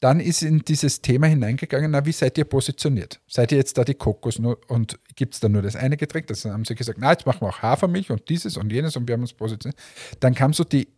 dann 0.00 0.20
ist 0.20 0.42
in 0.42 0.60
dieses 0.60 1.00
Thema 1.00 1.26
hineingegangen, 1.26 1.90
na, 1.90 2.04
wie 2.04 2.12
seid 2.12 2.36
ihr 2.36 2.44
positioniert? 2.44 3.20
Seid 3.26 3.52
ihr 3.52 3.58
jetzt 3.58 3.78
da 3.78 3.84
die 3.84 3.94
Kokos 3.94 4.38
nur, 4.38 4.60
und 4.68 4.98
gibt 5.14 5.34
es 5.34 5.40
da 5.40 5.48
nur 5.48 5.62
das 5.62 5.74
eine 5.74 5.96
Getränk? 5.96 6.26
Das 6.26 6.44
haben 6.44 6.64
sie 6.64 6.74
gesagt, 6.74 6.98
na, 7.00 7.12
jetzt 7.12 7.26
machen 7.26 7.40
wir 7.40 7.48
auch 7.48 7.62
Hafermilch 7.62 8.10
und 8.10 8.28
dieses 8.28 8.56
und 8.56 8.70
jenes 8.70 8.96
und 8.96 9.08
wir 9.08 9.14
haben 9.14 9.22
uns 9.22 9.32
positioniert. 9.32 9.80
Dann 10.20 10.34
kam 10.34 10.52
so 10.52 10.64
die, 10.64 10.88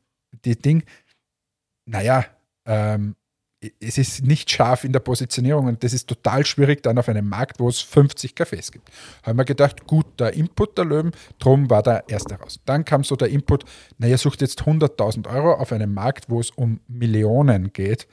die 0.45 0.57
Ding, 0.57 0.83
naja, 1.87 2.25
ähm, 2.67 3.15
es 3.81 3.99
ist 3.99 4.25
nicht 4.25 4.51
scharf 4.51 4.85
in 4.85 4.93
der 4.93 5.01
Positionierung 5.01 5.67
und 5.67 5.83
das 5.83 5.93
ist 5.93 6.07
total 6.09 6.47
schwierig 6.47 6.83
dann 6.83 6.99
auf 6.99 7.09
einem 7.09 7.29
Markt, 7.29 7.59
wo 7.59 7.69
es 7.69 7.81
50 7.81 8.33
Cafés 8.35 8.71
gibt. 8.71 8.89
Haben 9.25 9.39
wir 9.39 9.45
gedacht, 9.45 9.87
gut, 9.87 10.07
der 10.21 10.35
Input 10.35 10.79
der 10.79 10.85
Löwen, 10.85 11.13
drum 11.41 11.69
war 11.69 11.83
der 11.83 12.05
erste 12.09 12.37
raus. 12.37 12.61
Dann 12.67 12.85
kam 12.85 13.03
so 13.03 13.17
der 13.17 13.29
Input, 13.29 13.65
naja, 13.99 14.17
sucht 14.17 14.43
jetzt 14.43 14.63
100.000 14.63 15.29
Euro 15.29 15.55
auf 15.55 15.73
einem 15.73 15.93
Markt, 15.93 16.31
wo 16.31 16.39
es 16.39 16.51
um 16.51 16.81
Millionen 16.87 17.73
geht. 17.73 18.07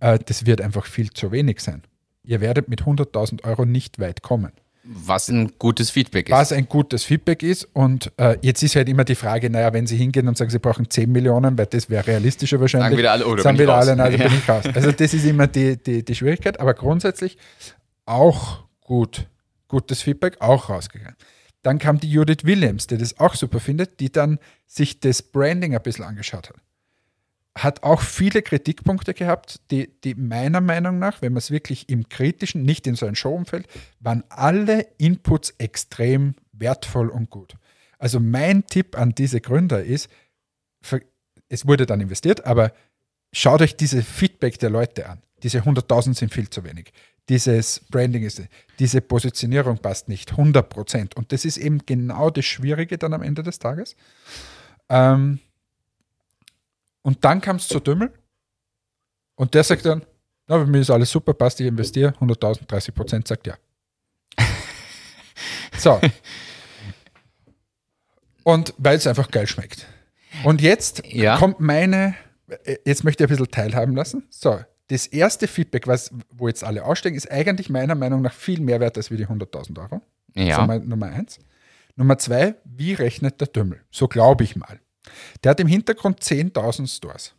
Äh, 0.00 0.18
das 0.24 0.46
wird 0.46 0.60
einfach 0.60 0.86
viel 0.86 1.10
zu 1.10 1.30
wenig 1.32 1.60
sein. 1.60 1.82
Ihr 2.24 2.40
werdet 2.40 2.68
mit 2.68 2.82
100.000 2.82 3.44
Euro 3.44 3.64
nicht 3.64 3.98
weit 3.98 4.22
kommen. 4.22 4.52
Was 4.82 5.28
ein 5.28 5.52
gutes 5.58 5.90
Feedback 5.90 6.28
ist. 6.28 6.32
Was 6.32 6.52
ein 6.52 6.66
gutes 6.68 7.04
Feedback 7.04 7.42
ist. 7.42 7.64
Und 7.74 8.12
äh, 8.16 8.38
jetzt 8.40 8.62
ist 8.62 8.76
halt 8.76 8.88
immer 8.88 9.04
die 9.04 9.14
Frage, 9.14 9.50
naja, 9.50 9.72
wenn 9.72 9.86
Sie 9.86 9.96
hingehen 9.96 10.26
und 10.26 10.36
sagen, 10.38 10.50
Sie 10.50 10.58
brauchen 10.58 10.88
10 10.88 11.12
Millionen, 11.12 11.56
weil 11.58 11.66
das 11.66 11.90
wäre 11.90 12.06
realistischer 12.06 12.60
wahrscheinlich. 12.60 12.86
Sagen 12.88 12.98
wieder 12.98 13.12
alle, 13.12 13.26
oder 13.26 13.42
sagen 13.42 13.58
wieder 13.58 13.72
ich 13.74 13.88
alle, 13.88 13.90
raus. 13.90 13.96
nein, 13.98 14.06
also 14.12 14.18
Ja. 14.18 14.28
bin 14.28 14.38
ich 14.38 14.48
raus. 14.48 14.64
Also 14.74 14.92
das 14.92 15.14
ist 15.14 15.24
immer 15.26 15.46
die, 15.46 15.76
die, 15.76 16.02
die 16.04 16.14
Schwierigkeit. 16.14 16.58
Aber 16.60 16.74
grundsätzlich 16.74 17.36
auch 18.06 18.64
gut, 18.80 19.26
gutes 19.68 20.02
Feedback, 20.02 20.40
auch 20.40 20.68
rausgegangen. 20.70 21.16
Dann 21.62 21.78
kam 21.78 22.00
die 22.00 22.10
Judith 22.10 22.44
Williams, 22.44 22.86
die 22.86 22.96
das 22.96 23.20
auch 23.20 23.34
super 23.34 23.60
findet, 23.60 24.00
die 24.00 24.10
dann 24.10 24.38
sich 24.66 24.98
das 25.00 25.22
Branding 25.22 25.74
ein 25.74 25.82
bisschen 25.82 26.06
angeschaut 26.06 26.48
hat. 26.48 26.56
Hat 27.62 27.82
auch 27.82 28.00
viele 28.00 28.42
Kritikpunkte 28.42 29.12
gehabt, 29.12 29.60
die, 29.70 29.90
die 30.02 30.14
meiner 30.14 30.60
Meinung 30.60 30.98
nach, 30.98 31.20
wenn 31.20 31.32
man 31.32 31.38
es 31.38 31.50
wirklich 31.50 31.88
im 31.88 32.08
Kritischen, 32.08 32.62
nicht 32.62 32.86
in 32.86 32.94
so 32.94 33.06
ein 33.06 33.14
Showumfeld, 33.14 33.66
waren 34.00 34.24
alle 34.28 34.86
Inputs 34.98 35.54
extrem 35.58 36.34
wertvoll 36.52 37.08
und 37.10 37.28
gut. 37.28 37.54
Also 37.98 38.18
mein 38.18 38.64
Tipp 38.66 38.96
an 38.96 39.14
diese 39.14 39.40
Gründer 39.40 39.82
ist, 39.84 40.08
ver- 40.80 41.02
es 41.50 41.66
wurde 41.66 41.84
dann 41.84 42.00
investiert, 42.00 42.46
aber 42.46 42.72
schaut 43.32 43.60
euch 43.60 43.76
diese 43.76 44.02
Feedback 44.02 44.58
der 44.58 44.70
Leute 44.70 45.08
an. 45.08 45.20
Diese 45.42 45.60
100.000 45.60 46.14
sind 46.16 46.32
viel 46.32 46.48
zu 46.48 46.64
wenig. 46.64 46.92
Dieses 47.28 47.80
Branding 47.90 48.22
ist, 48.22 48.42
diese 48.78 49.00
Positionierung 49.02 49.78
passt 49.78 50.08
nicht, 50.08 50.30
100 50.32 50.68
Prozent. 50.68 51.16
Und 51.16 51.32
das 51.32 51.44
ist 51.44 51.58
eben 51.58 51.84
genau 51.84 52.30
das 52.30 52.44
Schwierige 52.46 52.96
dann 52.96 53.12
am 53.12 53.22
Ende 53.22 53.42
des 53.42 53.58
Tages. 53.58 53.96
Ähm, 54.88 55.40
und 57.02 57.24
dann 57.24 57.40
kam 57.40 57.56
es 57.56 57.68
zu 57.68 57.80
Dümmel 57.80 58.12
und 59.36 59.54
der 59.54 59.64
sagt 59.64 59.84
dann, 59.86 60.04
na, 60.46 60.58
bei 60.58 60.66
mir 60.66 60.80
ist 60.80 60.90
alles 60.90 61.10
super, 61.10 61.32
passt, 61.34 61.60
ich 61.60 61.66
investiere 61.66 62.10
100.000, 62.20 62.66
30 62.66 62.94
Prozent, 62.94 63.28
sagt 63.28 63.46
ja. 63.46 63.56
So. 65.78 66.00
Und 68.44 68.74
weil 68.78 68.96
es 68.96 69.06
einfach 69.06 69.30
geil 69.30 69.46
schmeckt. 69.46 69.86
Und 70.44 70.60
jetzt 70.60 71.04
Ja. 71.06 71.36
kommt 71.38 71.60
meine, 71.60 72.14
äh, 72.64 72.76
jetzt 72.84 73.04
möchte 73.04 73.24
ich 73.24 73.28
ein 73.30 73.36
bisschen 73.36 73.50
teilhaben 73.50 73.94
lassen. 73.94 74.24
So, 74.30 74.60
das 74.88 75.06
erste 75.06 75.46
Feedback, 75.46 75.86
was, 75.86 76.10
wo 76.30 76.48
jetzt 76.48 76.64
alle 76.64 76.84
aussteigen, 76.84 77.16
ist 77.16 77.30
eigentlich 77.30 77.70
meiner 77.70 77.94
Meinung 77.94 78.22
nach 78.22 78.32
viel 78.34 78.60
mehr 78.60 78.80
wert 78.80 78.96
als 78.96 79.10
wie 79.10 79.16
die 79.16 79.26
100.000 79.26 79.78
Euro. 79.80 80.02
Ja. 80.34 80.64
Nummer 80.78 81.06
eins. 81.06 81.38
Nummer 81.96 82.18
zwei, 82.18 82.54
wie 82.64 82.94
rechnet 82.94 83.40
der 83.40 83.48
Dümmel? 83.48 83.80
So 83.90 84.08
glaube 84.08 84.44
ich 84.44 84.56
mal. 84.56 84.80
Der 85.44 85.50
hat 85.50 85.60
im 85.60 85.66
Hintergrund 85.68 86.20
10.000 86.20 86.86
Stores. 86.94 87.34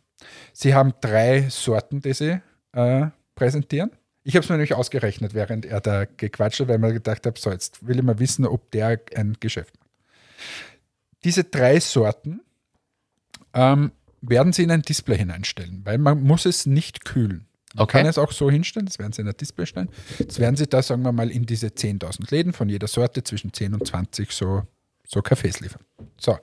Sie 0.52 0.74
haben 0.74 0.94
drei 1.00 1.48
Sorten, 1.48 2.00
die 2.00 2.12
sie 2.14 2.40
äh, 2.72 3.06
präsentieren. 3.34 3.90
Ich 4.24 4.34
habe 4.36 4.44
es 4.44 4.48
mir 4.48 4.56
nämlich 4.56 4.74
ausgerechnet, 4.74 5.34
während 5.34 5.66
er 5.66 5.80
da 5.80 6.04
gequatscht 6.04 6.60
hat, 6.60 6.68
weil 6.68 6.76
ich 6.76 6.80
mir 6.80 6.92
gedacht 6.92 7.26
habe, 7.26 7.38
so, 7.38 7.50
jetzt 7.50 7.84
will 7.86 7.96
ich 7.98 8.02
mal 8.04 8.18
wissen, 8.20 8.46
ob 8.46 8.70
der 8.70 9.00
ein 9.16 9.36
Geschäft 9.40 9.74
macht. 9.80 9.90
Diese 11.24 11.44
drei 11.44 11.80
Sorten 11.80 12.40
ähm, 13.52 13.92
werden 14.20 14.52
sie 14.52 14.62
in 14.62 14.70
ein 14.70 14.82
Display 14.82 15.18
hineinstellen, 15.18 15.80
weil 15.84 15.98
man 15.98 16.22
muss 16.22 16.46
es 16.46 16.66
nicht 16.66 17.04
kühlen. 17.04 17.46
Man 17.74 17.84
Okay. 17.84 17.98
kann 17.98 18.06
es 18.06 18.18
auch 18.18 18.32
so 18.32 18.50
hinstellen, 18.50 18.86
das 18.86 18.98
werden 18.98 19.12
sie 19.12 19.22
in 19.22 19.28
ein 19.28 19.36
Display 19.36 19.66
stellen. 19.66 19.88
Jetzt 20.18 20.38
werden 20.38 20.56
sie 20.56 20.66
da, 20.66 20.82
sagen 20.82 21.02
wir 21.02 21.12
mal, 21.12 21.30
in 21.30 21.46
diese 21.46 21.68
10.000 21.68 22.30
Läden 22.30 22.52
von 22.52 22.68
jeder 22.68 22.86
Sorte 22.86 23.24
zwischen 23.24 23.52
10 23.52 23.74
und 23.74 23.86
20 23.86 24.30
so, 24.30 24.62
so 25.12 25.20
Cafés 25.20 25.60
liefern. 25.60 25.82
So, 26.18 26.38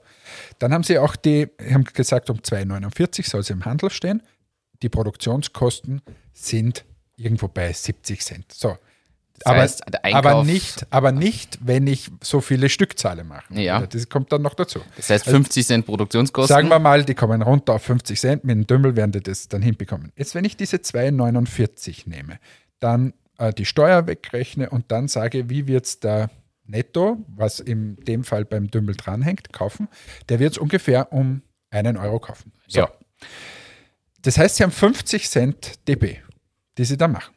dann 0.58 0.72
haben 0.72 0.84
sie 0.84 0.98
auch 0.98 1.16
die, 1.16 1.48
haben 1.72 1.84
gesagt, 1.84 2.30
um 2.30 2.38
2,49 2.38 3.28
soll 3.28 3.42
sie 3.42 3.52
im 3.52 3.64
Handel 3.64 3.90
stehen. 3.90 4.22
Die 4.82 4.88
Produktionskosten 4.88 6.02
sind 6.32 6.84
irgendwo 7.16 7.48
bei 7.48 7.72
70 7.72 8.20
Cent. 8.20 8.52
So. 8.52 8.78
Das 9.40 9.46
aber, 9.46 9.60
heißt, 9.60 10.04
aber, 10.04 10.44
nicht, 10.44 10.86
aber 10.90 11.12
nicht, 11.12 11.58
wenn 11.62 11.86
ich 11.86 12.10
so 12.22 12.42
viele 12.42 12.68
Stückzahlen 12.68 13.26
mache. 13.26 13.54
Ja. 13.54 13.86
Das 13.86 14.06
kommt 14.10 14.30
dann 14.32 14.42
noch 14.42 14.52
dazu. 14.52 14.80
Das 14.96 15.08
heißt 15.08 15.24
50 15.24 15.66
Cent 15.66 15.86
Produktionskosten. 15.86 16.54
Sagen 16.54 16.68
wir 16.68 16.78
mal, 16.78 17.04
die 17.04 17.14
kommen 17.14 17.40
runter 17.40 17.74
auf 17.74 17.82
50 17.82 18.20
Cent, 18.20 18.44
mit 18.44 18.54
dem 18.54 18.66
Dümmel 18.66 18.96
werden 18.96 19.12
die 19.12 19.22
das 19.22 19.48
dann 19.48 19.62
hinbekommen. 19.62 20.12
Jetzt, 20.14 20.34
wenn 20.34 20.44
ich 20.44 20.58
diese 20.58 20.76
2,49 20.76 22.02
nehme, 22.06 22.38
dann 22.80 23.14
äh, 23.38 23.54
die 23.54 23.64
Steuer 23.64 24.06
wegrechne 24.06 24.68
und 24.68 24.92
dann 24.92 25.08
sage, 25.08 25.48
wie 25.48 25.66
wird 25.66 25.86
es 25.86 26.00
der 26.00 26.28
Netto, 26.70 27.18
was 27.28 27.60
in 27.60 27.96
dem 27.96 28.24
Fall 28.24 28.44
beim 28.44 28.70
Dümmel 28.70 28.96
dranhängt, 28.96 29.52
kaufen, 29.52 29.88
der 30.28 30.38
wird 30.38 30.52
es 30.52 30.58
ungefähr 30.58 31.12
um 31.12 31.42
einen 31.70 31.96
Euro 31.96 32.18
kaufen. 32.18 32.52
So. 32.66 32.80
Ja. 32.80 32.90
Das 34.22 34.38
heißt, 34.38 34.56
sie 34.56 34.62
haben 34.62 34.72
50 34.72 35.28
Cent 35.28 35.88
dB, 35.88 36.18
die 36.78 36.84
sie 36.84 36.96
da 36.96 37.08
machen. 37.08 37.34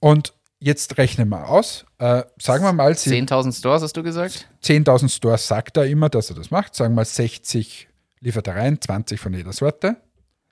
Und 0.00 0.34
jetzt 0.58 0.98
rechnen 0.98 1.28
wir 1.28 1.48
aus, 1.48 1.86
äh, 1.98 2.22
sagen 2.40 2.64
wir 2.64 2.72
mal, 2.72 2.96
sie 2.96 3.10
10.000 3.10 3.58
Stores, 3.58 3.82
hast 3.82 3.96
du 3.96 4.02
gesagt? 4.02 4.48
10.000 4.62 5.08
Stores 5.08 5.46
sagt 5.46 5.76
er 5.76 5.86
immer, 5.86 6.08
dass 6.08 6.30
er 6.30 6.36
das 6.36 6.50
macht. 6.50 6.74
Sagen 6.74 6.94
wir 6.94 7.04
60 7.04 7.88
liefert 8.20 8.46
er 8.46 8.56
rein, 8.56 8.80
20 8.80 9.20
von 9.20 9.32
jeder 9.32 9.52
Sorte. 9.52 9.96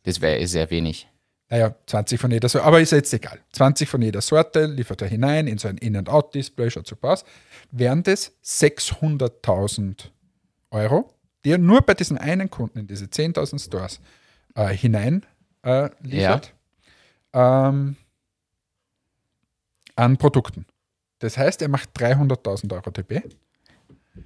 Das 0.04 0.20
wäre 0.20 0.46
sehr 0.46 0.70
wenig. 0.70 1.08
Naja, 1.50 1.74
20 1.86 2.20
von 2.20 2.30
jeder 2.30 2.48
Sorte, 2.48 2.66
aber 2.66 2.80
ist 2.80 2.92
jetzt 2.92 3.12
egal. 3.12 3.38
20 3.52 3.88
von 3.88 4.00
jeder 4.02 4.20
Sorte 4.20 4.66
liefert 4.66 5.02
er 5.02 5.08
hinein 5.08 5.46
in 5.46 5.58
so 5.58 5.68
ein 5.68 5.76
In-and-Out-Display, 5.78 6.70
schaut 6.70 6.86
super 6.86 7.12
aus. 7.12 7.24
Wären 7.70 8.02
das 8.02 8.32
600.000 8.42 10.10
Euro, 10.70 11.12
die 11.44 11.50
er 11.50 11.58
nur 11.58 11.82
bei 11.82 11.94
diesen 11.94 12.18
einen 12.18 12.50
Kunden 12.50 12.80
in 12.80 12.86
diese 12.86 13.04
10.000 13.04 13.62
Stores 13.62 14.00
äh, 14.54 14.68
hinein 14.68 15.26
äh, 15.62 15.90
liefert, 16.02 16.54
ähm, 17.32 17.96
an 19.96 20.16
Produkten. 20.16 20.66
Das 21.18 21.38
heißt, 21.38 21.62
er 21.62 21.68
macht 21.68 21.90
300.000 21.98 22.72
Euro 22.72 22.90
dB. 22.90 23.22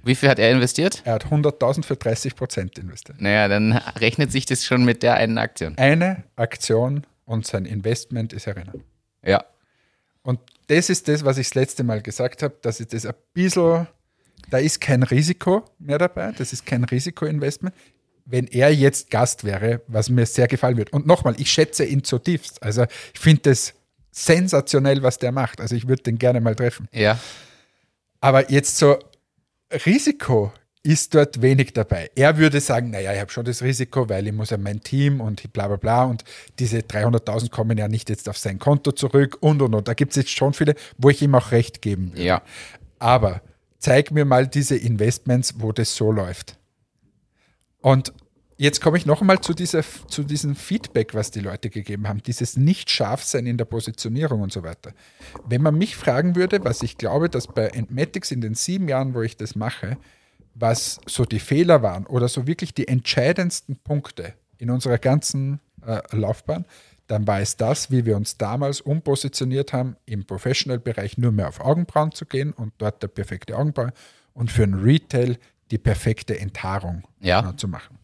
Wie 0.03 0.15
viel 0.15 0.29
hat 0.29 0.39
er 0.39 0.51
investiert? 0.51 1.01
Er 1.05 1.13
hat 1.13 1.25
100.000 1.25 1.83
für 1.83 1.95
30 1.95 2.35
Prozent 2.35 2.77
investiert. 2.77 3.21
Naja, 3.21 3.47
dann 3.47 3.73
rechnet 3.73 4.31
sich 4.31 4.45
das 4.45 4.65
schon 4.65 4.85
mit 4.85 5.03
der 5.03 5.15
einen 5.15 5.37
Aktion. 5.37 5.77
Eine 5.77 6.23
Aktion 6.35 7.05
und 7.25 7.45
sein 7.47 7.65
Investment 7.65 8.33
ist 8.33 8.47
erinnern. 8.47 8.83
Ja. 9.23 9.43
Und 10.21 10.39
das 10.67 10.89
ist 10.89 11.07
das, 11.07 11.25
was 11.25 11.37
ich 11.37 11.47
das 11.47 11.55
letzte 11.55 11.83
Mal 11.83 12.01
gesagt 12.01 12.43
habe, 12.43 12.55
dass 12.61 12.79
ich 12.79 12.87
das 12.87 13.05
ein 13.05 13.13
bisschen, 13.33 13.87
da 14.49 14.59
ist 14.59 14.79
kein 14.79 15.03
Risiko 15.03 15.65
mehr 15.79 15.97
dabei, 15.97 16.31
das 16.31 16.53
ist 16.53 16.65
kein 16.65 16.83
Risikoinvestment. 16.83 17.75
Wenn 18.25 18.45
er 18.45 18.71
jetzt 18.71 19.09
Gast 19.09 19.43
wäre, 19.43 19.81
was 19.87 20.09
mir 20.09 20.27
sehr 20.27 20.47
gefallen 20.47 20.77
wird. 20.77 20.93
Und 20.93 21.07
nochmal, 21.07 21.33
ich 21.39 21.51
schätze 21.51 21.83
ihn 21.83 22.03
zutiefst. 22.03 22.61
Also 22.61 22.85
ich 23.13 23.19
finde 23.19 23.41
das 23.43 23.73
sensationell, 24.11 25.01
was 25.01 25.17
der 25.17 25.31
macht. 25.31 25.59
Also 25.59 25.75
ich 25.75 25.87
würde 25.87 26.03
den 26.03 26.19
gerne 26.19 26.39
mal 26.39 26.53
treffen. 26.53 26.87
Ja. 26.91 27.17
Aber 28.21 28.51
jetzt 28.51 28.77
so 28.77 28.99
Risiko 29.71 30.51
ist 30.81 31.13
dort 31.13 31.41
wenig 31.41 31.73
dabei. 31.73 32.09
Er 32.15 32.37
würde 32.37 32.61
sagen, 32.61 32.91
naja, 32.91 33.13
ich 33.13 33.19
habe 33.19 33.31
schon 33.31 33.45
das 33.45 33.61
Risiko, 33.61 34.07
weil 34.07 34.27
ich 34.27 34.33
muss 34.33 34.49
ja 34.49 34.57
mein 34.57 34.81
Team 34.81 35.19
und 35.19 35.51
bla 35.51 35.67
bla 35.67 35.75
bla 35.75 36.05
und 36.05 36.23
diese 36.57 36.79
300.000 36.79 37.49
kommen 37.49 37.77
ja 37.77 37.87
nicht 37.87 38.09
jetzt 38.09 38.29
auf 38.29 38.37
sein 38.37 38.59
Konto 38.59 38.93
zurück 38.93 39.37
und 39.41 39.61
und 39.61 39.75
und. 39.75 39.87
Da 39.87 39.93
gibt 39.93 40.11
es 40.11 40.15
jetzt 40.15 40.31
schon 40.31 40.53
viele, 40.53 40.75
wo 40.97 41.09
ich 41.09 41.21
ihm 41.21 41.35
auch 41.35 41.51
recht 41.51 41.81
geben 41.81 42.11
würde. 42.13 42.23
Ja. 42.23 42.41
Aber 42.97 43.41
zeig 43.77 44.11
mir 44.11 44.25
mal 44.25 44.47
diese 44.47 44.77
Investments, 44.77 45.55
wo 45.57 45.71
das 45.71 45.95
so 45.95 46.11
läuft. 46.11 46.57
Und 47.81 48.13
jetzt 48.59 48.81
komme 48.81 48.97
ich 48.97 49.05
noch 49.05 49.21
einmal 49.21 49.39
zu, 49.39 49.53
dieser, 49.53 49.81
zu 50.07 50.23
diesem 50.23 50.55
Feedback, 50.55 51.15
was 51.15 51.31
die 51.31 51.39
Leute 51.39 51.69
gegeben 51.69 52.07
haben, 52.07 52.21
dieses 52.21 52.57
Nicht-Scharfsein 52.57 53.47
in 53.47 53.57
der 53.57 53.65
Positionierung 53.65 54.41
und 54.41 54.51
so 54.51 54.63
weiter. 54.63 54.91
Wenn 55.47 55.61
man 55.61 55.77
mich 55.77 55.95
fragen 55.95 56.35
würde, 56.35 56.63
was 56.63 56.83
ich 56.83 56.97
glaube, 56.97 57.29
dass 57.29 57.47
bei 57.47 57.67
Entmatics 57.67 58.31
in 58.31 58.41
den 58.41 58.53
sieben 58.53 58.87
Jahren, 58.89 59.13
wo 59.15 59.21
ich 59.21 59.37
das 59.37 59.55
mache, 59.55 59.97
was 60.53 60.99
so 61.07 61.23
die 61.25 61.39
Fehler 61.39 61.81
waren 61.81 62.05
oder 62.05 62.27
so 62.27 62.45
wirklich 62.45 62.73
die 62.73 62.87
entscheidendsten 62.87 63.77
Punkte 63.77 64.33
in 64.57 64.69
unserer 64.69 64.97
ganzen 64.97 65.61
äh, 65.85 66.01
Laufbahn, 66.11 66.65
dann 67.07 67.25
war 67.25 67.39
es 67.39 67.55
das, 67.55 67.89
wie 67.89 68.05
wir 68.05 68.17
uns 68.17 68.37
damals 68.37 68.81
umpositioniert 68.81 69.71
haben, 69.73 69.95
im 70.05 70.25
Professional-Bereich 70.25 71.17
nur 71.17 71.31
mehr 71.31 71.47
auf 71.47 71.61
Augenbrauen 71.61 72.11
zu 72.11 72.25
gehen 72.25 72.51
und 72.51 72.73
dort 72.77 73.01
der 73.01 73.07
perfekte 73.07 73.57
Augenbrauen 73.57 73.93
und 74.33 74.51
für 74.51 74.67
den 74.67 74.75
Retail 74.75 75.37
die 75.71 75.77
perfekte 75.77 76.37
Enthaarung 76.39 77.07
Ja. 77.21 77.55
zu 77.55 77.67
machen. 77.67 77.98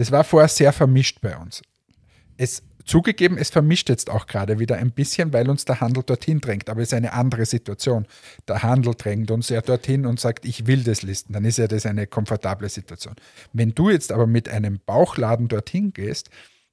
Das 0.00 0.10
war 0.10 0.24
vorher 0.24 0.48
sehr 0.48 0.72
vermischt 0.72 1.20
bei 1.20 1.36
uns. 1.36 1.60
Es 2.38 2.62
zugegeben, 2.86 3.36
es 3.36 3.50
vermischt 3.50 3.90
jetzt 3.90 4.08
auch 4.08 4.26
gerade 4.26 4.58
wieder 4.58 4.78
ein 4.78 4.92
bisschen, 4.92 5.34
weil 5.34 5.50
uns 5.50 5.66
der 5.66 5.82
Handel 5.82 6.02
dorthin 6.02 6.40
drängt. 6.40 6.70
Aber 6.70 6.80
es 6.80 6.88
ist 6.88 6.94
eine 6.94 7.12
andere 7.12 7.44
Situation. 7.44 8.06
Der 8.48 8.62
Handel 8.62 8.94
drängt 8.94 9.30
uns 9.30 9.50
ja 9.50 9.60
dorthin 9.60 10.06
und 10.06 10.18
sagt, 10.18 10.46
ich 10.46 10.66
will 10.66 10.84
das 10.84 11.02
listen. 11.02 11.34
Dann 11.34 11.44
ist 11.44 11.58
ja 11.58 11.68
das 11.68 11.84
eine 11.84 12.06
komfortable 12.06 12.70
Situation. 12.70 13.14
Wenn 13.52 13.74
du 13.74 13.90
jetzt 13.90 14.10
aber 14.10 14.26
mit 14.26 14.48
einem 14.48 14.80
Bauchladen 14.86 15.48
dorthin 15.48 15.92
gehst, 15.92 16.30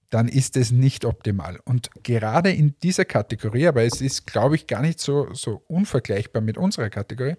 dann 0.10 0.30
ist 0.30 0.56
es 0.56 0.72
nicht 0.72 1.04
optimal. 1.04 1.60
Und 1.66 1.90
gerade 2.04 2.54
in 2.54 2.76
dieser 2.82 3.04
Kategorie, 3.04 3.68
aber 3.68 3.84
es 3.84 4.00
ist, 4.00 4.26
glaube 4.26 4.56
ich, 4.56 4.68
gar 4.68 4.82
nicht 4.82 5.02
so, 5.02 5.34
so 5.34 5.64
unvergleichbar 5.68 6.42
mit 6.42 6.58
unserer 6.58 6.90
Kategorie, 6.90 7.36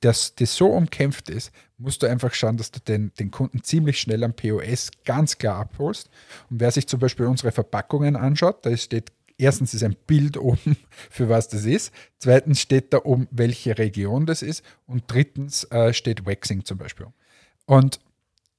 dass 0.00 0.34
das 0.34 0.54
so 0.54 0.68
umkämpft 0.68 1.28
ist, 1.28 1.52
musst 1.78 2.02
du 2.02 2.06
einfach 2.06 2.34
schauen, 2.34 2.56
dass 2.56 2.70
du 2.70 2.80
den, 2.80 3.12
den 3.18 3.30
Kunden 3.30 3.62
ziemlich 3.62 4.00
schnell 4.00 4.22
am 4.24 4.34
POS 4.34 4.90
ganz 5.04 5.38
klar 5.38 5.56
abholst. 5.56 6.10
Und 6.50 6.60
wer 6.60 6.70
sich 6.70 6.86
zum 6.86 7.00
Beispiel 7.00 7.26
unsere 7.26 7.52
Verpackungen 7.52 8.16
anschaut, 8.16 8.64
da 8.66 8.76
steht 8.76 9.12
erstens 9.38 9.74
ist 9.74 9.82
ein 9.82 9.96
Bild 10.06 10.36
oben, 10.36 10.76
für 11.10 11.28
was 11.28 11.48
das 11.48 11.64
ist. 11.64 11.92
Zweitens 12.18 12.60
steht 12.60 12.92
da 12.92 13.00
oben, 13.04 13.26
welche 13.30 13.78
Region 13.78 14.26
das 14.26 14.42
ist. 14.42 14.62
Und 14.86 15.04
drittens 15.08 15.64
äh, 15.64 15.92
steht 15.92 16.26
Waxing 16.26 16.64
zum 16.64 16.78
Beispiel. 16.78 17.06
Und 17.66 18.00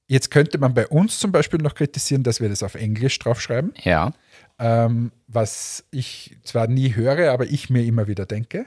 jetzt 0.06 0.30
könnte 0.30 0.58
man 0.58 0.74
bei 0.74 0.86
uns 0.88 1.18
zum 1.18 1.32
Beispiel 1.32 1.60
noch 1.60 1.74
kritisieren, 1.74 2.22
dass 2.22 2.40
wir 2.40 2.48
das 2.48 2.62
auf 2.62 2.74
Englisch 2.74 3.18
draufschreiben. 3.18 3.72
Ja. 3.82 4.12
Ähm, 4.58 5.12
was 5.28 5.84
ich 5.90 6.36
zwar 6.42 6.66
nie 6.66 6.94
höre, 6.94 7.32
aber 7.32 7.46
ich 7.46 7.70
mir 7.70 7.84
immer 7.84 8.08
wieder 8.08 8.26
denke. 8.26 8.66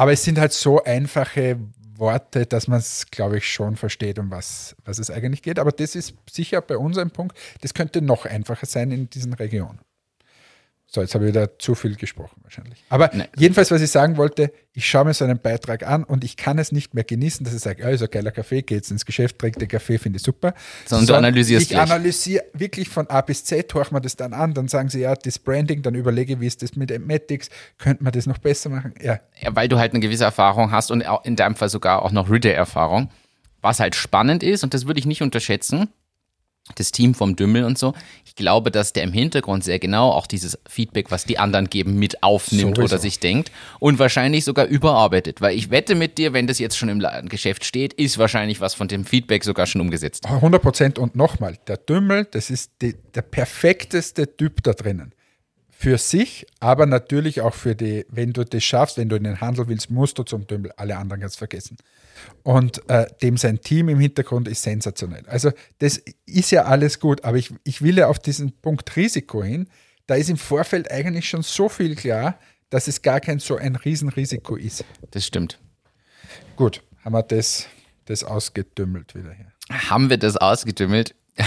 Aber 0.00 0.12
es 0.12 0.24
sind 0.24 0.38
halt 0.38 0.54
so 0.54 0.82
einfache 0.82 1.58
Worte, 1.96 2.46
dass 2.46 2.68
man 2.68 2.78
es, 2.78 3.04
glaube 3.10 3.36
ich, 3.36 3.52
schon 3.52 3.76
versteht, 3.76 4.18
um 4.18 4.30
was, 4.30 4.74
was 4.82 4.98
es 4.98 5.10
eigentlich 5.10 5.42
geht. 5.42 5.58
Aber 5.58 5.72
das 5.72 5.94
ist 5.94 6.14
sicher 6.26 6.62
bei 6.62 6.78
uns 6.78 6.96
ein 6.96 7.10
Punkt, 7.10 7.36
das 7.60 7.74
könnte 7.74 8.00
noch 8.00 8.24
einfacher 8.24 8.64
sein 8.64 8.92
in 8.92 9.10
diesen 9.10 9.34
Regionen. 9.34 9.78
So, 10.92 11.00
jetzt 11.00 11.14
habe 11.14 11.24
ich 11.24 11.30
wieder 11.32 11.56
zu 11.60 11.76
viel 11.76 11.94
gesprochen 11.94 12.40
wahrscheinlich. 12.42 12.82
Aber 12.88 13.10
Nein. 13.12 13.28
jedenfalls, 13.36 13.70
was 13.70 13.80
ich 13.80 13.92
sagen 13.92 14.16
wollte, 14.16 14.52
ich 14.72 14.88
schaue 14.88 15.04
mir 15.04 15.14
so 15.14 15.24
einen 15.24 15.38
Beitrag 15.38 15.86
an 15.86 16.02
und 16.02 16.24
ich 16.24 16.36
kann 16.36 16.58
es 16.58 16.72
nicht 16.72 16.94
mehr 16.94 17.04
genießen, 17.04 17.44
dass 17.44 17.54
ich 17.54 17.60
sage, 17.60 17.84
ja, 17.84 17.90
ist 17.90 18.02
ein 18.02 18.10
geiler 18.10 18.32
Kaffee, 18.32 18.62
geht 18.62 18.90
ins 18.90 19.06
Geschäft, 19.06 19.38
trinkt 19.38 19.60
den 19.60 19.68
Kaffee, 19.68 19.98
finde 19.98 20.16
ich 20.16 20.24
super. 20.24 20.52
Sondern 20.86 21.06
du 21.06 21.14
analysierst 21.14 21.62
Ich 21.62 21.68
gleich. 21.68 21.82
analysiere 21.82 22.42
wirklich 22.54 22.88
von 22.88 23.06
A 23.08 23.20
bis 23.20 23.44
Z, 23.44 23.72
höre 23.72 23.86
mir 23.92 24.00
das 24.00 24.16
dann 24.16 24.32
an, 24.32 24.52
dann 24.52 24.66
sagen 24.66 24.88
sie, 24.88 24.98
ja, 24.98 25.14
das 25.14 25.38
Branding, 25.38 25.82
dann 25.82 25.94
überlege 25.94 26.40
wie 26.40 26.46
ist 26.48 26.60
das 26.60 26.74
mit 26.74 26.90
Matics, 27.06 27.50
könnte 27.78 28.02
man 28.02 28.12
das 28.12 28.26
noch 28.26 28.38
besser 28.38 28.68
machen? 28.68 28.92
Ja, 29.00 29.20
Ja, 29.40 29.54
weil 29.54 29.68
du 29.68 29.78
halt 29.78 29.92
eine 29.92 30.00
gewisse 30.00 30.24
Erfahrung 30.24 30.72
hast 30.72 30.90
und 30.90 31.04
in 31.22 31.36
deinem 31.36 31.54
Fall 31.54 31.68
sogar 31.68 32.02
auch 32.02 32.10
noch 32.10 32.28
Retail-Erfahrung. 32.28 33.10
Was 33.62 33.78
halt 33.78 33.94
spannend 33.94 34.42
ist, 34.42 34.64
und 34.64 34.74
das 34.74 34.86
würde 34.88 34.98
ich 34.98 35.06
nicht 35.06 35.22
unterschätzen, 35.22 35.88
das 36.74 36.92
Team 36.92 37.14
vom 37.14 37.36
Dümmel 37.36 37.64
und 37.64 37.78
so, 37.78 37.94
ich 38.24 38.34
glaube, 38.34 38.70
dass 38.70 38.92
der 38.92 39.02
im 39.04 39.12
Hintergrund 39.12 39.64
sehr 39.64 39.78
genau 39.78 40.10
auch 40.10 40.26
dieses 40.26 40.58
Feedback, 40.68 41.10
was 41.10 41.24
die 41.24 41.38
anderen 41.38 41.68
geben, 41.68 41.98
mit 41.98 42.22
aufnimmt 42.22 42.76
Sowieso. 42.76 42.94
oder 42.94 42.98
sich 42.98 43.18
denkt 43.18 43.50
und 43.78 43.98
wahrscheinlich 43.98 44.44
sogar 44.44 44.66
überarbeitet. 44.66 45.40
Weil 45.40 45.56
ich 45.56 45.70
wette 45.70 45.94
mit 45.94 46.18
dir, 46.18 46.32
wenn 46.32 46.46
das 46.46 46.58
jetzt 46.58 46.76
schon 46.76 46.88
im 46.88 47.00
Geschäft 47.28 47.64
steht, 47.64 47.92
ist 47.94 48.18
wahrscheinlich 48.18 48.60
was 48.60 48.74
von 48.74 48.88
dem 48.88 49.04
Feedback 49.04 49.44
sogar 49.44 49.66
schon 49.66 49.80
umgesetzt. 49.80 50.26
100 50.26 50.62
Prozent 50.62 50.98
und 50.98 51.16
nochmal, 51.16 51.58
der 51.66 51.76
Dümmel, 51.76 52.26
das 52.30 52.50
ist 52.50 52.72
die, 52.82 52.94
der 53.14 53.22
perfekteste 53.22 54.36
Typ 54.36 54.62
da 54.62 54.72
drinnen. 54.72 55.12
Für 55.82 55.96
sich, 55.96 56.46
aber 56.60 56.84
natürlich 56.84 57.40
auch 57.40 57.54
für 57.54 57.74
die, 57.74 58.04
wenn 58.10 58.34
du 58.34 58.44
das 58.44 58.62
schaffst, 58.62 58.98
wenn 58.98 59.08
du 59.08 59.16
in 59.16 59.24
den 59.24 59.40
Handel 59.40 59.66
willst, 59.66 59.88
musst 59.88 60.18
du 60.18 60.24
zum 60.24 60.46
Dümmel. 60.46 60.70
Alle 60.76 60.98
anderen 60.98 61.22
du 61.22 61.30
vergessen. 61.30 61.78
Und 62.42 62.86
äh, 62.90 63.06
dem 63.22 63.38
sein 63.38 63.62
Team 63.62 63.88
im 63.88 63.98
Hintergrund 63.98 64.46
ist 64.46 64.62
sensationell. 64.62 65.24
Also 65.26 65.52
das 65.78 66.02
ist 66.26 66.50
ja 66.50 66.64
alles 66.64 67.00
gut, 67.00 67.24
aber 67.24 67.38
ich, 67.38 67.54
ich 67.64 67.80
will 67.80 67.96
ja 67.96 68.08
auf 68.08 68.18
diesen 68.18 68.52
Punkt 68.60 68.94
Risiko 68.94 69.42
hin. 69.42 69.68
Da 70.06 70.16
ist 70.16 70.28
im 70.28 70.36
Vorfeld 70.36 70.90
eigentlich 70.90 71.30
schon 71.30 71.40
so 71.40 71.70
viel 71.70 71.96
klar, 71.96 72.38
dass 72.68 72.86
es 72.86 73.00
gar 73.00 73.20
kein 73.20 73.38
so 73.38 73.56
ein 73.56 73.74
Riesenrisiko 73.74 74.56
ist. 74.56 74.84
Das 75.12 75.24
stimmt. 75.24 75.58
Gut, 76.56 76.82
haben 77.02 77.14
wir 77.14 77.22
das, 77.22 77.68
das 78.04 78.22
ausgedümmelt 78.22 79.14
wieder 79.14 79.32
hier. 79.32 79.50
haben 79.88 80.10
wir 80.10 80.18
das 80.18 80.36
ausgedümmelt. 80.36 81.14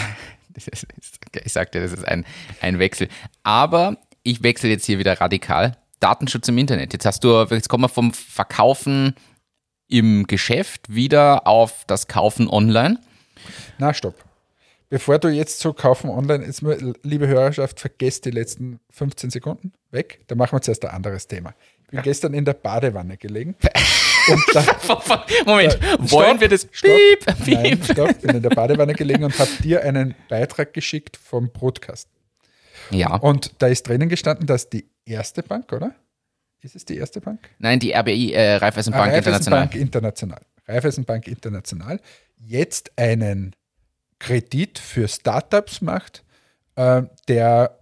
Ich 1.46 1.54
sagte, 1.54 1.82
das 1.82 1.92
ist 1.92 2.08
ein, 2.08 2.26
ein 2.62 2.78
Wechsel. 2.78 3.08
Aber 3.42 3.98
ich 4.24 4.42
wechsle 4.44 4.70
jetzt 4.70 4.86
hier 4.86 5.00
wieder 5.00 5.20
radikal. 5.20 5.78
Datenschutz 6.00 6.48
im 6.48 6.58
Internet. 6.58 6.94
Jetzt 6.94 7.06
hast 7.06 7.24
du, 7.24 7.44
jetzt 7.50 7.70
kommen 7.70 7.84
wir 7.84 7.90
vom 7.90 8.14
Verkaufen 8.14 9.16
im 9.88 10.28
Geschäft 10.28 10.94
wieder 10.94 11.48
auf 11.48 11.84
das 11.88 12.08
Kaufen 12.08 12.50
online. 12.50 13.00
Na, 13.78 13.94
stopp. 13.94 14.16
Bevor 14.90 15.18
du 15.18 15.28
jetzt 15.30 15.60
zu 15.60 15.74
kaufen 15.74 16.10
online, 16.10 16.46
jetzt 16.46 16.62
liebe 17.04 17.28
Hörerschaft, 17.28 17.80
vergesst 17.80 18.26
die 18.26 18.32
letzten 18.32 18.80
15 18.92 19.30
Sekunden 19.32 19.74
weg. 19.92 20.20
Da 20.28 20.36
machen 20.36 20.56
wir 20.56 20.62
zuerst 20.62 20.86
ein 20.86 20.92
anderes 20.92 21.28
Thema. 21.28 21.54
Ich 21.84 21.88
bin 21.90 22.02
gestern 22.04 22.34
in 22.34 22.46
der 22.46 22.54
Badewanne 22.54 23.18
gelegen. 23.18 23.56
Da, 24.54 24.64
Moment, 25.46 25.74
Stopp, 25.74 26.12
wollen 26.14 26.40
wir 26.40 26.48
das? 26.48 26.66
stopp. 26.72 26.90
Piep, 26.90 27.26
Nein, 27.46 27.78
piep. 27.78 27.92
stopp. 27.92 28.22
Bin 28.22 28.38
in 28.38 28.42
der 28.42 28.52
Badewanne 28.52 28.94
gelegen 28.94 29.26
und 29.26 29.38
habe 29.38 29.50
dir 29.62 29.84
einen 29.84 30.16
Beitrag 30.30 30.74
geschickt 30.74 31.18
vom 31.18 31.50
Broadcast. 31.50 32.08
Ja. 32.92 33.16
Und 33.16 33.54
da 33.60 33.68
ist 33.68 33.88
drinnen 33.88 34.10
gestanden, 34.10 34.48
dass 34.48 34.70
die 34.70 34.90
erste 35.06 35.44
Bank, 35.44 35.72
oder? 35.72 35.94
Ist 36.62 36.76
es 36.76 36.86
die 36.86 36.98
erste 36.98 37.20
Bank? 37.22 37.40
Nein, 37.60 37.80
die 37.80 37.94
RBI, 37.94 38.34
äh, 38.34 38.56
Raiffeisenbank 38.56 39.12
Ah, 39.14 39.18
International. 39.18 39.60
Raiffeisenbank 39.62 39.76
International. 39.76 40.42
Raiffeisenbank 40.68 41.28
International 41.28 42.00
jetzt 42.38 42.92
einen 42.98 43.56
Kredit 44.20 44.80
für 44.80 45.08
Startups 45.08 45.82
macht, 45.82 46.24
äh, 46.76 47.04
der, 47.28 47.80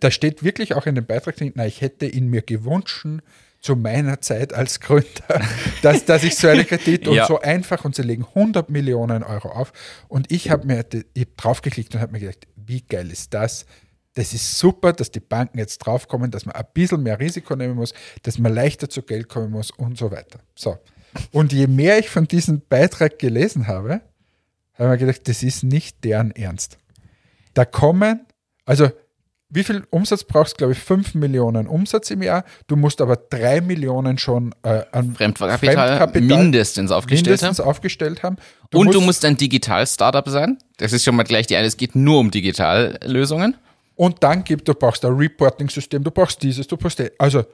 da 0.00 0.10
steht 0.10 0.42
wirklich 0.44 0.74
auch 0.74 0.86
in 0.86 0.94
dem 0.94 1.06
Beitrag 1.06 1.36
drin, 1.36 1.52
na, 1.54 1.66
ich 1.66 1.80
hätte 1.80 2.06
ihn 2.06 2.28
mir 2.28 2.42
gewünscht 2.42 3.06
zu 3.60 3.76
meiner 3.76 4.20
Zeit 4.20 4.52
als 4.52 4.80
Gründer, 4.80 5.40
dass, 5.82 6.04
dass 6.04 6.22
ich 6.24 6.36
so 6.36 6.48
einen 6.48 6.66
Kredit 6.66 7.08
und 7.08 7.14
Ja. 7.14 7.26
so 7.26 7.40
einfach 7.40 7.84
und 7.86 7.94
sie 7.94 8.02
legen 8.02 8.26
100 8.34 8.68
Millionen 8.68 9.22
Euro 9.22 9.48
auf 9.48 9.72
und 10.08 10.30
ich 10.30 10.50
habe 10.50 10.66
mir 10.66 10.84
ich 11.14 11.22
hab 11.22 11.36
draufgeklickt 11.38 11.94
und 11.94 12.02
habe 12.02 12.12
mir 12.12 12.20
gedacht, 12.20 12.46
wie 12.56 12.82
geil 12.82 13.10
ist 13.10 13.32
das? 13.32 13.64
Das 14.14 14.32
ist 14.32 14.58
super, 14.58 14.92
dass 14.92 15.10
die 15.10 15.20
Banken 15.20 15.58
jetzt 15.58 15.78
draufkommen, 15.78 16.30
dass 16.30 16.46
man 16.46 16.54
ein 16.54 16.64
bisschen 16.72 17.02
mehr 17.02 17.18
Risiko 17.18 17.56
nehmen 17.56 17.74
muss, 17.74 17.92
dass 18.22 18.38
man 18.38 18.54
leichter 18.54 18.88
zu 18.88 19.02
Geld 19.02 19.28
kommen 19.28 19.50
muss 19.50 19.70
und 19.72 19.98
so 19.98 20.10
weiter. 20.10 20.38
So. 20.54 20.78
Und 21.32 21.52
je 21.52 21.66
mehr 21.66 21.98
ich 21.98 22.08
von 22.08 22.26
diesem 22.26 22.62
Beitrag 22.68 23.18
gelesen 23.18 23.66
habe, 23.66 24.00
habe 24.74 24.94
ich 24.94 25.00
mir 25.00 25.06
gedacht, 25.06 25.28
das 25.28 25.42
ist 25.42 25.64
nicht 25.64 26.04
deren 26.04 26.30
Ernst. 26.32 26.78
Da 27.54 27.64
kommen, 27.64 28.26
also 28.64 28.90
wie 29.54 29.62
viel 29.62 29.84
Umsatz 29.90 30.24
brauchst 30.24 30.54
du, 30.54 30.56
glaube 30.58 30.72
ich, 30.72 30.80
5 30.80 31.14
Millionen 31.14 31.68
Umsatz 31.68 32.10
im 32.10 32.22
Jahr. 32.22 32.44
Du 32.66 32.74
musst 32.74 33.00
aber 33.00 33.16
3 33.16 33.60
Millionen 33.60 34.18
schon 34.18 34.52
äh, 34.64 34.82
an 34.90 35.14
Fremdkapital, 35.14 36.10
mindestens 36.20 36.90
aufgestellt 36.90 37.26
mindestens 37.26 37.58
haben. 37.60 37.68
aufgestellt 37.68 38.22
haben. 38.24 38.36
Und 38.72 38.92
du 38.92 39.00
musst 39.00 39.24
ein 39.24 39.36
Digital-Startup 39.36 40.28
sein. 40.28 40.58
Das 40.78 40.92
ist 40.92 41.04
schon 41.04 41.14
mal 41.14 41.22
gleich 41.22 41.46
die 41.46 41.54
eine. 41.54 41.68
Es 41.68 41.76
geht 41.76 41.94
nur 41.94 42.18
um 42.18 42.32
Digitallösungen. 42.32 43.56
Und 43.96 44.22
dann 44.22 44.44
gibt, 44.44 44.66
du 44.68 44.74
brauchst 44.74 45.04
ein 45.04 45.12
Reporting-System, 45.12 46.02
du 46.02 46.10
brauchst 46.10 46.42
dieses, 46.42 46.66
du 46.66 46.76
brauchst 46.76 46.98
das. 47.00 47.10
Also 47.18 47.44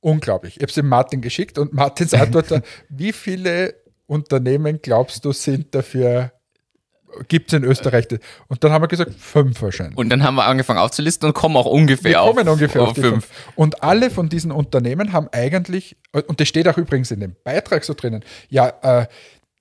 unglaublich. 0.00 0.56
Ich 0.56 0.62
habe 0.62 0.68
es 0.68 0.74
dem 0.74 0.88
Martin 0.88 1.20
geschickt 1.20 1.58
und 1.58 1.72
Martins 1.72 2.14
Antwort 2.14 2.50
war, 2.50 2.62
wie 2.88 3.12
viele 3.12 3.74
Unternehmen 4.06 4.80
glaubst 4.82 5.24
du 5.24 5.32
sind 5.32 5.74
dafür, 5.74 6.32
gibt 7.28 7.52
es 7.52 7.58
in 7.58 7.64
Österreich? 7.64 8.06
Und 8.48 8.62
dann 8.62 8.72
haben 8.72 8.82
wir 8.82 8.88
gesagt, 8.88 9.14
fünf 9.18 9.60
wahrscheinlich. 9.62 9.96
Und 9.96 10.10
dann 10.10 10.22
haben 10.22 10.36
wir 10.36 10.44
angefangen 10.44 10.78
aufzulisten 10.78 11.28
und 11.28 11.34
kommen 11.34 11.56
auch 11.56 11.66
ungefähr 11.66 12.10
Wir 12.10 12.22
auf, 12.22 12.36
kommen 12.36 12.48
ungefähr 12.48 12.82
auf, 12.82 12.92
die 12.92 13.00
fünf. 13.00 13.26
fünf. 13.26 13.52
Und 13.56 13.82
alle 13.82 14.10
von 14.10 14.28
diesen 14.28 14.52
Unternehmen 14.52 15.12
haben 15.12 15.28
eigentlich, 15.32 15.96
und 16.12 16.40
das 16.40 16.48
steht 16.48 16.68
auch 16.68 16.78
übrigens 16.78 17.10
in 17.10 17.20
dem 17.20 17.34
Beitrag 17.44 17.84
so 17.84 17.94
drinnen, 17.94 18.24
ja, 18.48 18.72
äh, 18.82 19.06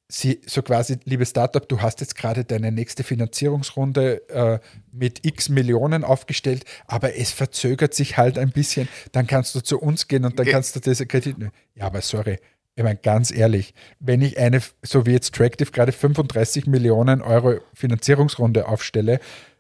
sie, 0.10 0.42
so 0.46 0.62
quasi, 0.62 0.98
liebe 1.06 1.26
Startup, 1.26 1.68
du 1.68 1.82
hast 1.82 2.00
jetzt 2.02 2.16
gerade 2.16 2.44
deine 2.46 2.72
nächste 2.72 3.04
Finanzierungsrunde 3.04 4.30
äh, 4.30 4.60
mit 4.92 5.26
x 5.26 5.50
Millionen 5.50 6.04
aufgestellt, 6.04 6.64
aber 6.88 7.16
es 7.18 7.32
verzögert 7.32 7.94
sich 7.94 8.18
halt 8.18 8.38
ein 8.38 8.52
bisschen, 8.52 8.88
dann 9.12 9.28
kannst 9.28 9.56
du 9.56 9.62
zu 9.62 9.80
uns 9.80 10.08
gehen 10.08 10.26
und 10.26 10.40
dann 10.40 10.46
kannst 10.48 10.76
du 10.76 10.80
diese 10.80 11.06
Kredit 11.06 11.38
nehmen. 11.38 11.52
Ja, 11.76 11.86
aber 11.86 12.02
sorry, 12.02 12.38
ich 12.76 12.84
meine, 12.84 12.98
ganz 12.98 13.32
ehrlich, 13.32 13.74
wenn 14.00 14.22
ich 14.22 14.38
eine, 14.38 14.62
so 14.84 15.06
wie 15.06 15.12
jetzt 15.12 15.34
Tractive 15.36 15.72
gerade 15.72 15.92
35 15.92 16.68
Millionen 16.68 17.22
Euro 17.22 17.60
Finanzierungsrunde 17.74 18.68
aufstelle, 18.68 19.20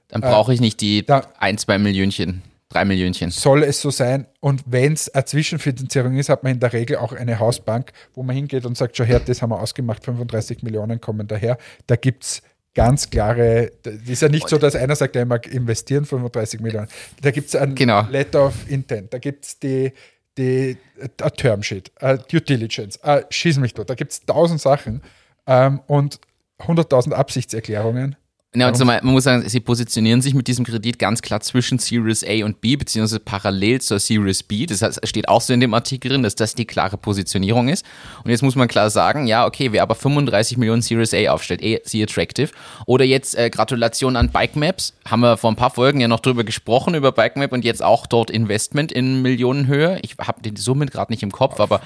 Dann 0.09 0.21
brauche 0.21 0.53
ich 0.53 0.61
nicht 0.61 0.79
die 0.81 0.99
Äh, 0.99 1.03
da- 1.03 1.27
ein, 1.39 1.57
zwei 1.57 1.77
Millionchen, 1.77 2.41
drei 2.69 2.85
Millionchen. 2.85 3.31
soll 3.31 3.63
es 3.63 3.81
so 3.81 3.89
sein. 3.89 4.27
Und 4.39 4.63
wenn 4.65 4.93
es 4.93 5.09
eine 5.09 5.25
Zwischenfinanzierung 5.25 6.17
ist, 6.17 6.29
hat 6.29 6.43
man 6.43 6.53
in 6.53 6.59
der 6.59 6.73
Regel 6.73 6.97
auch 6.97 7.13
eine 7.13 7.39
Hausbank, 7.39 7.91
wo 8.13 8.23
man 8.23 8.35
hingeht 8.35 8.65
und 8.65 8.77
sagt, 8.77 8.97
schau 8.97 9.03
her, 9.03 9.19
das 9.19 9.41
haben 9.41 9.51
wir 9.51 9.59
ausgemacht, 9.59 10.03
35 10.03 10.63
Millionen 10.63 10.99
kommen 11.01 11.27
daher. 11.27 11.57
Da 11.87 11.95
gibt 11.95 12.23
es 12.23 12.41
ganz 12.73 13.09
klare, 13.09 13.71
das 13.81 13.95
ist 14.07 14.21
ja 14.21 14.29
nicht 14.29 14.47
so, 14.47 14.57
dass 14.59 14.75
einer 14.75 14.95
sagt, 14.95 15.15
ja, 15.15 15.23
ich 15.23 15.27
mag 15.27 15.47
investieren 15.47 16.05
35 16.05 16.59
Millionen. 16.59 16.87
Da 17.21 17.31
gibt 17.31 17.47
es 17.47 17.55
ein 17.55 17.73
Genau. 17.73 18.05
Letter 18.09 18.45
of 18.45 18.69
Intent, 18.69 19.11
da 19.11 19.17
gibt 19.17 19.45
es 19.45 19.59
die, 19.59 19.91
die 20.37 20.77
a 21.19 21.29
Termsheet, 21.31 21.91
a 21.99 22.17
Due 22.17 22.39
Diligence, 22.39 23.03
a 23.03 23.21
schieß 23.29 23.57
mich 23.57 23.73
dort, 23.73 23.89
da 23.89 23.95
gibt 23.95 24.11
es 24.11 24.23
tausend 24.23 24.61
Sachen 24.61 25.01
ähm, 25.47 25.79
und 25.87 26.19
100.000 26.59 27.13
Absichtserklärungen. 27.13 28.15
Ja, 28.59 28.73
zumal, 28.73 28.99
man 29.03 29.13
muss 29.13 29.23
sagen, 29.23 29.47
sie 29.47 29.59
positionieren 29.59 30.21
sich 30.21 30.33
mit 30.33 30.47
diesem 30.47 30.65
Kredit 30.65 30.97
ganz 30.97 31.21
klar 31.21 31.41
zwischen 31.41 31.77
Series 31.77 32.23
A 32.23 32.43
und 32.43 32.59
B, 32.59 32.75
beziehungsweise 32.75 33.19
parallel 33.19 33.81
zur 33.81 33.99
Series 33.99 34.41
B. 34.41 34.65
Das 34.65 34.81
heißt, 34.81 35.07
steht 35.07 35.29
auch 35.29 35.41
so 35.41 35.53
in 35.53 35.59
dem 35.59 35.73
Artikel 35.73 36.09
drin, 36.09 36.23
dass 36.23 36.35
das 36.35 36.55
die 36.55 36.65
klare 36.65 36.97
Positionierung 36.97 37.67
ist. 37.69 37.85
Und 38.23 38.31
jetzt 38.31 38.41
muss 38.41 38.55
man 38.55 38.67
klar 38.67 38.89
sagen, 38.89 39.27
ja, 39.27 39.45
okay, 39.45 39.71
wer 39.71 39.83
aber 39.83 39.95
35 39.95 40.57
Millionen 40.57 40.81
Series 40.81 41.13
A 41.13 41.31
aufstellt, 41.31 41.61
eh, 41.61 41.81
sie 41.83 42.01
attractive. 42.01 42.51
Oder 42.85 43.05
jetzt 43.05 43.37
äh, 43.37 43.49
Gratulation 43.49 44.15
an 44.15 44.29
Bike 44.31 44.55
Maps, 44.55 44.93
haben 45.05 45.21
wir 45.21 45.37
vor 45.37 45.51
ein 45.51 45.55
paar 45.55 45.71
Folgen 45.71 45.99
ja 45.99 46.07
noch 46.07 46.19
drüber 46.19 46.43
gesprochen, 46.43 46.95
über 46.95 47.11
Bike 47.11 47.37
Map 47.37 47.51
und 47.51 47.63
jetzt 47.63 47.83
auch 47.83 48.07
dort 48.07 48.31
Investment 48.31 48.91
in 48.91 49.21
Millionenhöhe. 49.21 49.99
Ich 50.01 50.15
habe 50.17 50.41
die 50.41 50.59
Summe 50.59 50.87
gerade 50.87 51.11
nicht 51.11 51.21
im 51.21 51.31
Kopf, 51.31 51.59
aber... 51.59 51.81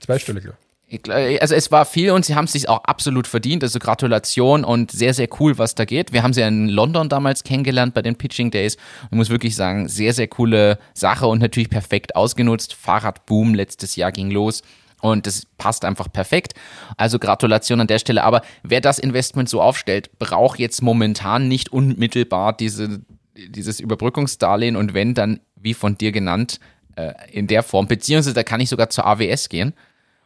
Zweistellig, 0.00 0.44
ja. 0.44 0.52
Also 1.08 1.54
es 1.54 1.70
war 1.70 1.84
viel 1.84 2.10
und 2.10 2.24
sie 2.24 2.34
haben 2.34 2.44
es 2.44 2.52
sich 2.52 2.68
auch 2.68 2.84
absolut 2.84 3.26
verdient. 3.26 3.62
Also 3.62 3.78
Gratulation 3.78 4.64
und 4.64 4.90
sehr, 4.90 5.14
sehr 5.14 5.28
cool, 5.40 5.58
was 5.58 5.74
da 5.74 5.84
geht. 5.84 6.12
Wir 6.12 6.22
haben 6.22 6.32
sie 6.32 6.40
ja 6.40 6.48
in 6.48 6.68
London 6.68 7.08
damals 7.08 7.44
kennengelernt 7.44 7.94
bei 7.94 8.02
den 8.02 8.16
Pitching 8.16 8.50
Days. 8.50 8.76
Ich 9.10 9.16
muss 9.16 9.30
wirklich 9.30 9.56
sagen, 9.56 9.88
sehr, 9.88 10.12
sehr 10.12 10.28
coole 10.28 10.78
Sache 10.92 11.26
und 11.26 11.40
natürlich 11.40 11.70
perfekt 11.70 12.16
ausgenutzt. 12.16 12.74
Fahrradboom 12.74 13.54
letztes 13.54 13.96
Jahr 13.96 14.12
ging 14.12 14.30
los. 14.30 14.62
Und 15.00 15.26
das 15.26 15.46
passt 15.58 15.84
einfach 15.84 16.10
perfekt. 16.10 16.54
Also 16.96 17.18
Gratulation 17.18 17.80
an 17.80 17.86
der 17.86 17.98
Stelle. 17.98 18.24
Aber 18.24 18.42
wer 18.62 18.80
das 18.80 18.98
Investment 18.98 19.48
so 19.48 19.60
aufstellt, 19.60 20.18
braucht 20.18 20.58
jetzt 20.58 20.80
momentan 20.80 21.46
nicht 21.46 21.72
unmittelbar 21.72 22.56
diese, 22.56 23.02
dieses 23.36 23.80
Überbrückungsdarlehen 23.80 24.76
und 24.76 24.94
wenn, 24.94 25.14
dann, 25.14 25.40
wie 25.56 25.74
von 25.74 25.98
dir 25.98 26.10
genannt, 26.10 26.58
äh, 26.96 27.12
in 27.30 27.46
der 27.48 27.62
Form. 27.62 27.86
Beziehungsweise 27.86 28.34
da 28.34 28.42
kann 28.44 28.60
ich 28.60 28.70
sogar 28.70 28.88
zur 28.88 29.06
AWS 29.06 29.48
gehen 29.48 29.74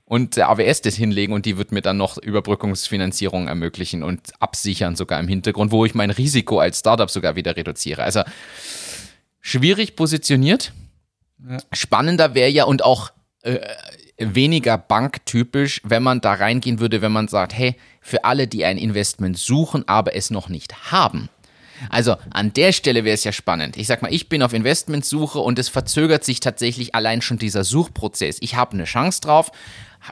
und 0.09 0.37
der 0.37 0.49
AWS 0.49 0.81
das 0.83 0.95
hinlegen 0.95 1.35
und 1.35 1.45
die 1.45 1.59
wird 1.59 1.71
mir 1.71 1.83
dann 1.83 1.99
noch 1.99 2.17
Überbrückungsfinanzierung 2.17 3.47
ermöglichen 3.47 4.03
und 4.03 4.33
absichern 4.41 4.97
sogar 4.97 5.21
im 5.21 5.29
Hintergrund, 5.29 5.71
wo 5.71 5.85
ich 5.85 5.95
mein 5.95 6.11
Risiko 6.11 6.59
als 6.59 6.81
Startup 6.81 7.11
sogar 7.11 7.37
wieder 7.37 7.57
reduziere. 7.57 8.03
Also 8.03 8.23
schwierig 9.41 9.97
positioniert. 9.97 10.73
Ja. 11.47 11.59
Spannender 11.73 12.35
wäre 12.35 12.49
ja 12.49 12.65
und 12.65 12.83
auch 12.83 13.11
äh, 13.43 13.61
weniger 14.17 14.79
banktypisch, 14.79 15.83
wenn 15.85 16.03
man 16.03 16.23
da 16.23 16.33
reingehen 16.33 16.81
würde, 16.81 17.03
wenn 17.03 17.13
man 17.13 17.29
sagt, 17.29 17.53
hey, 17.53 17.77
für 18.01 18.25
alle, 18.25 18.49
die 18.49 18.65
ein 18.65 18.79
Investment 18.79 19.39
suchen, 19.39 19.87
aber 19.87 20.17
es 20.17 20.31
noch 20.31 20.49
nicht 20.49 20.91
haben. 20.91 21.29
Also 21.91 22.17
an 22.31 22.53
der 22.55 22.73
Stelle 22.73 23.05
wäre 23.05 23.15
es 23.15 23.25
ja 23.25 23.33
spannend. 23.33 23.77
Ich 23.77 23.87
sag 23.87 24.03
mal, 24.03 24.13
ich 24.13 24.29
bin 24.29 24.43
auf 24.43 24.53
Investmentsuche 24.53 25.39
und 25.39 25.59
es 25.59 25.69
verzögert 25.69 26.25
sich 26.25 26.41
tatsächlich 26.41 26.95
allein 26.95 27.23
schon 27.23 27.39
dieser 27.39 27.63
Suchprozess. 27.63 28.39
Ich 28.41 28.57
habe 28.57 28.73
eine 28.73 28.85
Chance 28.85 29.21
drauf, 29.21 29.53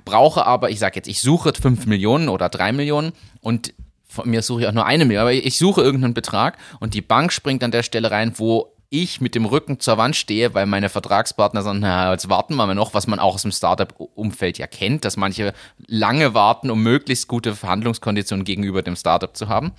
brauche 0.05 0.47
aber, 0.47 0.71
ich 0.71 0.79
sage 0.79 0.97
jetzt, 0.97 1.09
ich 1.09 1.21
suche 1.21 1.53
5 1.53 1.87
Millionen 1.87 2.29
oder 2.29 2.49
3 2.49 2.73
Millionen 2.73 3.13
und 3.41 3.75
von 4.09 4.29
mir 4.29 4.43
suche 4.43 4.63
ich 4.63 4.67
auch 4.67 4.73
nur 4.73 4.87
eine 4.87 5.05
Million, 5.05 5.23
aber 5.23 5.33
ich 5.33 5.59
suche 5.59 5.83
irgendeinen 5.83 6.15
Betrag 6.15 6.57
und 6.81 6.95
die 6.95 7.03
Bank 7.03 7.33
springt 7.33 7.63
an 7.63 7.71
der 7.71 7.83
Stelle 7.83 8.11
rein, 8.11 8.33
wo 8.37 8.73
ich 8.89 9.21
mit 9.21 9.35
dem 9.35 9.45
Rücken 9.45 9.81
zur 9.81 9.99
Wand 9.99 10.17
stehe, 10.17 10.55
weil 10.55 10.67
meine 10.67 10.89
Vertragspartner 10.89 11.63
sagen, 11.63 11.81
na, 11.81 12.13
jetzt 12.13 12.29
warten 12.29 12.55
wir 12.55 12.67
mal 12.67 12.75
noch, 12.75 12.95
was 12.95 13.07
man 13.07 13.19
auch 13.19 13.35
aus 13.35 13.43
dem 13.43 13.51
Startup-Umfeld 13.51 14.59
ja 14.59 14.67
kennt, 14.67 15.05
dass 15.05 15.17
manche 15.17 15.53
lange 15.87 16.35
warten, 16.35 16.71
um 16.71 16.83
möglichst 16.83 17.27
gute 17.27 17.55
Verhandlungskonditionen 17.55 18.45
gegenüber 18.45 18.83
dem 18.83 18.97
Startup 18.97 19.37
zu 19.37 19.49
haben. 19.49 19.73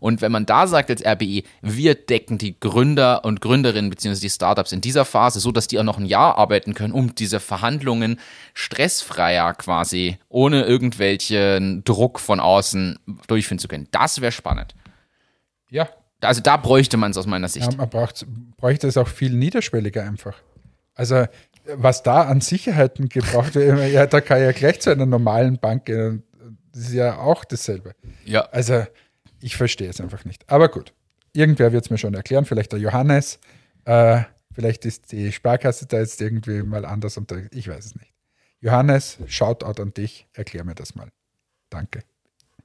Und 0.00 0.22
wenn 0.22 0.32
man 0.32 0.46
da 0.46 0.66
sagt 0.66 0.90
als 0.90 1.04
RBI, 1.04 1.44
wir 1.62 1.94
decken 1.94 2.38
die 2.38 2.58
Gründer 2.58 3.24
und 3.24 3.40
Gründerinnen 3.40 3.90
bzw. 3.90 4.20
die 4.20 4.30
Startups 4.30 4.72
in 4.72 4.80
dieser 4.80 5.04
Phase, 5.04 5.40
so 5.40 5.52
dass 5.52 5.68
die 5.68 5.78
auch 5.78 5.84
noch 5.84 5.98
ein 5.98 6.06
Jahr 6.06 6.38
arbeiten 6.38 6.74
können, 6.74 6.92
um 6.92 7.14
diese 7.14 7.40
Verhandlungen 7.40 8.18
stressfreier 8.54 9.54
quasi, 9.54 10.18
ohne 10.28 10.64
irgendwelchen 10.64 11.84
Druck 11.84 12.20
von 12.20 12.40
außen 12.40 12.98
durchführen 13.26 13.58
zu 13.58 13.68
können. 13.68 13.88
Das 13.90 14.20
wäre 14.20 14.32
spannend. 14.32 14.74
Ja. 15.70 15.88
Also 16.20 16.40
da 16.40 16.56
bräuchte 16.56 16.96
man 16.96 17.12
es 17.12 17.16
aus 17.16 17.26
meiner 17.26 17.48
Sicht. 17.48 17.70
Ja, 17.70 17.76
man 17.76 17.88
braucht, 17.88 18.26
bräuchte 18.56 18.88
es 18.88 18.96
auch 18.96 19.08
viel 19.08 19.32
niederschwelliger 19.32 20.02
einfach. 20.02 20.34
Also 20.94 21.26
was 21.74 22.02
da 22.02 22.22
an 22.22 22.40
Sicherheiten 22.40 23.08
gebraucht 23.08 23.54
wird, 23.54 23.92
ja, 23.92 24.06
da 24.06 24.20
kann 24.20 24.40
ja 24.40 24.52
gleich 24.52 24.80
zu 24.80 24.90
einer 24.90 25.06
normalen 25.06 25.58
Bank 25.58 25.84
gehen. 25.84 26.24
Das 26.72 26.82
ist 26.82 26.92
ja 26.92 27.18
auch 27.18 27.44
dasselbe. 27.44 27.92
Ja. 28.24 28.42
Also 28.50 28.84
ich 29.40 29.56
verstehe 29.56 29.88
es 29.88 30.00
einfach 30.00 30.24
nicht. 30.24 30.48
Aber 30.48 30.68
gut, 30.68 30.92
irgendwer 31.32 31.72
wird 31.72 31.84
es 31.84 31.90
mir 31.90 31.98
schon 31.98 32.14
erklären, 32.14 32.44
vielleicht 32.44 32.72
der 32.72 32.78
Johannes. 32.78 33.38
Äh, 33.84 34.22
vielleicht 34.52 34.84
ist 34.84 35.12
die 35.12 35.32
Sparkasse 35.32 35.86
da 35.86 35.98
jetzt 35.98 36.20
irgendwie 36.20 36.62
mal 36.62 36.84
anders 36.84 37.16
unterwegs. 37.16 37.48
Ich 37.52 37.68
weiß 37.68 37.86
es 37.86 37.94
nicht. 37.94 38.12
Johannes, 38.60 39.18
Shoutout 39.26 39.80
an 39.80 39.94
dich, 39.94 40.26
erklär 40.32 40.64
mir 40.64 40.74
das 40.74 40.94
mal. 40.94 41.08
Danke. 41.70 42.02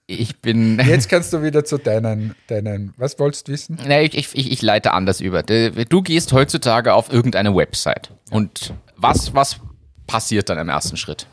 Ich 0.05 0.41
bin. 0.41 0.79
Jetzt 0.79 1.07
kannst 1.07 1.31
du 1.31 1.43
wieder 1.43 1.63
zu 1.63 1.77
deinen, 1.77 2.35
deinen 2.47 2.93
was 2.97 3.17
wolltest 3.19 3.47
du 3.47 3.53
wissen? 3.53 3.79
Nee, 3.87 4.05
ich, 4.05 4.35
ich, 4.35 4.51
ich 4.51 4.61
leite 4.61 4.91
anders 4.91 5.21
über. 5.21 5.43
Du 5.43 6.01
gehst 6.01 6.33
heutzutage 6.33 6.93
auf 6.93 7.11
irgendeine 7.11 7.55
Website. 7.55 8.11
Und 8.29 8.73
was, 8.97 9.33
was 9.33 9.59
passiert 10.05 10.49
dann 10.49 10.57
im 10.57 10.69
ersten 10.69 10.97
Schritt? 10.97 11.27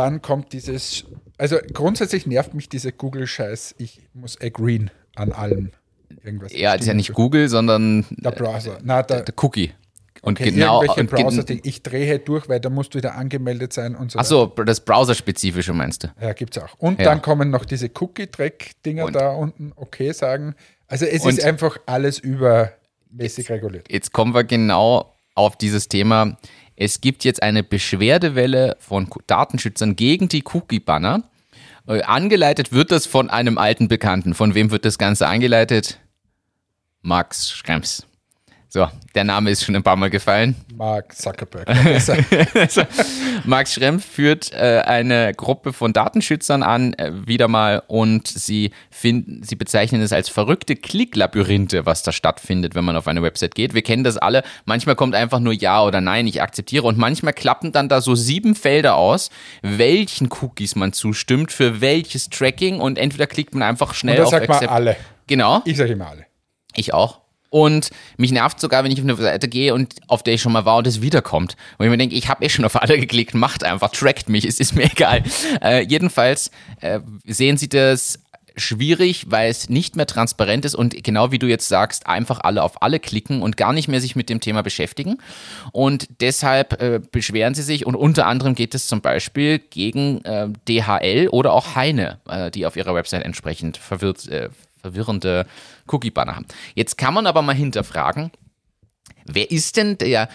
Dann 0.00 0.22
kommt 0.22 0.52
dieses 0.52 1.04
also 1.40 1.56
grundsätzlich 1.72 2.26
nervt 2.26 2.52
mich 2.52 2.68
dieser 2.68 2.92
Google-Scheiß. 2.92 3.76
Ich 3.78 4.02
muss 4.12 4.38
agreeen 4.38 4.90
an 5.16 5.32
allem. 5.32 5.70
Irgendwas 6.22 6.52
ja, 6.52 6.72
das 6.72 6.82
ist 6.82 6.88
ja 6.88 6.92
nicht 6.92 7.14
Google, 7.14 7.48
sondern 7.48 8.04
der 8.10 8.32
Browser. 8.32 8.76
Na, 8.82 9.02
der, 9.02 9.22
der 9.22 9.34
Cookie. 9.42 9.72
Und 10.20 10.38
okay, 10.38 10.50
genau. 10.50 10.80
Und 10.80 11.10
Browser 11.10 11.40
-Ding. 11.40 11.60
ich 11.62 11.82
drehe 11.82 12.18
durch, 12.18 12.46
weil 12.50 12.60
da 12.60 12.68
musst 12.68 12.92
du 12.92 12.98
wieder 12.98 13.14
angemeldet 13.14 13.72
sein 13.72 13.96
und 13.96 14.12
so. 14.12 14.18
Achso, 14.18 14.48
das 14.48 14.84
Browser-spezifische 14.84 15.72
meinst 15.72 16.04
du? 16.04 16.08
Ja, 16.20 16.34
gibt 16.34 16.58
es 16.58 16.62
auch. 16.62 16.74
Und 16.76 16.98
ja. 16.98 17.06
dann 17.06 17.22
kommen 17.22 17.48
noch 17.48 17.64
diese 17.64 17.88
Cookie-Track-Dinger 17.88 19.10
da 19.10 19.30
unten, 19.30 19.72
okay 19.76 20.12
sagen. 20.12 20.54
Also 20.88 21.06
es 21.06 21.24
ist 21.24 21.42
einfach 21.42 21.78
alles 21.86 22.18
übermäßig 22.18 23.48
reguliert. 23.48 23.90
Jetzt 23.90 24.12
kommen 24.12 24.34
wir 24.34 24.44
genau 24.44 25.14
auf 25.34 25.56
dieses 25.56 25.88
Thema. 25.88 26.36
Es 26.82 27.02
gibt 27.02 27.24
jetzt 27.24 27.42
eine 27.42 27.62
Beschwerdewelle 27.62 28.78
von 28.80 29.06
Datenschützern 29.26 29.96
gegen 29.96 30.28
die 30.28 30.42
Cookie-Banner. 30.50 31.24
Äh, 31.86 32.00
angeleitet 32.04 32.72
wird 32.72 32.90
das 32.90 33.04
von 33.04 33.28
einem 33.28 33.58
alten 33.58 33.86
Bekannten. 33.86 34.32
Von 34.32 34.54
wem 34.54 34.70
wird 34.70 34.86
das 34.86 34.96
Ganze 34.96 35.28
angeleitet? 35.28 36.00
Max 37.02 37.50
Schrems. 37.50 38.06
So, 38.72 38.86
der 39.16 39.24
Name 39.24 39.50
ist 39.50 39.64
schon 39.64 39.74
ein 39.74 39.82
paar 39.82 39.96
Mal 39.96 40.10
gefallen. 40.10 40.54
Mark 40.76 41.16
Zuckerberg. 41.16 41.66
Max 43.44 43.74
Schrempf 43.74 44.04
führt 44.04 44.52
äh, 44.52 44.82
eine 44.86 45.34
Gruppe 45.34 45.72
von 45.72 45.92
Datenschützern 45.92 46.62
an, 46.62 46.94
äh, 46.94 47.10
wieder 47.26 47.48
mal, 47.48 47.82
und 47.88 48.28
sie 48.28 48.70
finden, 48.88 49.42
sie 49.42 49.56
bezeichnen 49.56 50.00
es 50.02 50.12
als 50.12 50.28
verrückte 50.28 50.76
Klicklabyrinthe, 50.76 51.84
was 51.84 52.04
da 52.04 52.12
stattfindet, 52.12 52.76
wenn 52.76 52.84
man 52.84 52.94
auf 52.94 53.08
eine 53.08 53.24
Website 53.24 53.56
geht. 53.56 53.74
Wir 53.74 53.82
kennen 53.82 54.04
das 54.04 54.16
alle. 54.16 54.44
Manchmal 54.66 54.94
kommt 54.94 55.16
einfach 55.16 55.40
nur 55.40 55.52
Ja 55.52 55.82
oder 55.82 56.00
Nein, 56.00 56.28
ich 56.28 56.40
akzeptiere. 56.40 56.86
Und 56.86 56.96
manchmal 56.96 57.32
klappen 57.32 57.72
dann 57.72 57.88
da 57.88 58.00
so 58.00 58.14
sieben 58.14 58.54
Felder 58.54 58.94
aus, 58.94 59.30
welchen 59.62 60.28
Cookies 60.40 60.76
man 60.76 60.92
zustimmt, 60.92 61.50
für 61.50 61.80
welches 61.80 62.30
Tracking, 62.30 62.78
und 62.78 62.98
entweder 62.98 63.26
klickt 63.26 63.52
man 63.52 63.64
einfach 63.64 63.94
schnell 63.94 64.18
und 64.18 64.20
das 64.20 64.26
auf 64.28 64.38
sagt 64.38 64.48
Accept. 64.48 64.70
Alle. 64.70 64.96
Genau. 65.26 65.60
Ich 65.64 65.76
sage 65.76 65.94
immer 65.94 66.10
alle. 66.10 66.26
Ich 66.76 66.94
auch. 66.94 67.20
Und 67.50 67.90
mich 68.16 68.30
nervt 68.30 68.60
sogar, 68.60 68.84
wenn 68.84 68.92
ich 68.92 68.98
auf 68.98 69.04
eine 69.04 69.16
Seite 69.16 69.48
gehe 69.48 69.74
und 69.74 69.94
auf 70.06 70.22
der 70.22 70.34
ich 70.34 70.40
schon 70.40 70.52
mal 70.52 70.64
war 70.64 70.76
und 70.76 70.86
es 70.86 71.02
wiederkommt. 71.02 71.56
Und 71.78 71.84
ich 71.84 71.90
mir 71.90 71.98
denke, 71.98 72.14
ich 72.14 72.28
habe 72.28 72.44
eh 72.44 72.48
schon 72.48 72.64
auf 72.64 72.80
alle 72.80 72.98
geklickt, 73.00 73.34
macht 73.34 73.64
einfach, 73.64 73.90
trackt 73.90 74.28
mich, 74.28 74.44
es 74.44 74.60
ist 74.60 74.74
mir 74.74 74.84
egal. 74.92 75.22
Äh, 75.62 75.84
jedenfalls 75.84 76.50
äh, 76.80 77.00
sehen 77.26 77.56
Sie 77.56 77.68
das 77.68 78.20
schwierig, 78.56 79.26
weil 79.28 79.50
es 79.50 79.68
nicht 79.68 79.96
mehr 79.96 80.06
transparent 80.06 80.64
ist 80.64 80.74
und 80.74 81.02
genau 81.02 81.32
wie 81.32 81.38
du 81.38 81.46
jetzt 81.46 81.68
sagst, 81.68 82.06
einfach 82.06 82.40
alle 82.42 82.62
auf 82.62 82.82
alle 82.82 83.00
klicken 83.00 83.42
und 83.42 83.56
gar 83.56 83.72
nicht 83.72 83.88
mehr 83.88 84.00
sich 84.00 84.16
mit 84.16 84.28
dem 84.28 84.40
Thema 84.40 84.62
beschäftigen. 84.62 85.18
Und 85.72 86.08
deshalb 86.20 86.80
äh, 86.80 87.00
beschweren 87.10 87.54
sie 87.54 87.62
sich 87.62 87.86
und 87.86 87.94
unter 87.94 88.26
anderem 88.26 88.54
geht 88.54 88.74
es 88.74 88.86
zum 88.86 89.00
Beispiel 89.00 89.58
gegen 89.58 90.24
äh, 90.24 90.48
DHL 90.68 91.28
oder 91.28 91.52
auch 91.52 91.74
Heine, 91.74 92.18
äh, 92.28 92.50
die 92.50 92.66
auf 92.66 92.76
ihrer 92.76 92.94
Website 92.94 93.24
entsprechend 93.24 93.76
verwirrt, 93.76 94.28
äh, 94.28 94.50
verwirrende 94.80 95.46
Cookie-Banner 95.88 96.36
haben. 96.36 96.46
Jetzt 96.74 96.98
kann 96.98 97.14
man 97.14 97.26
aber 97.26 97.42
mal 97.42 97.54
hinterfragen, 97.54 98.30
wer 99.26 99.50
ist 99.50 99.76
denn 99.76 99.98
der 99.98 100.28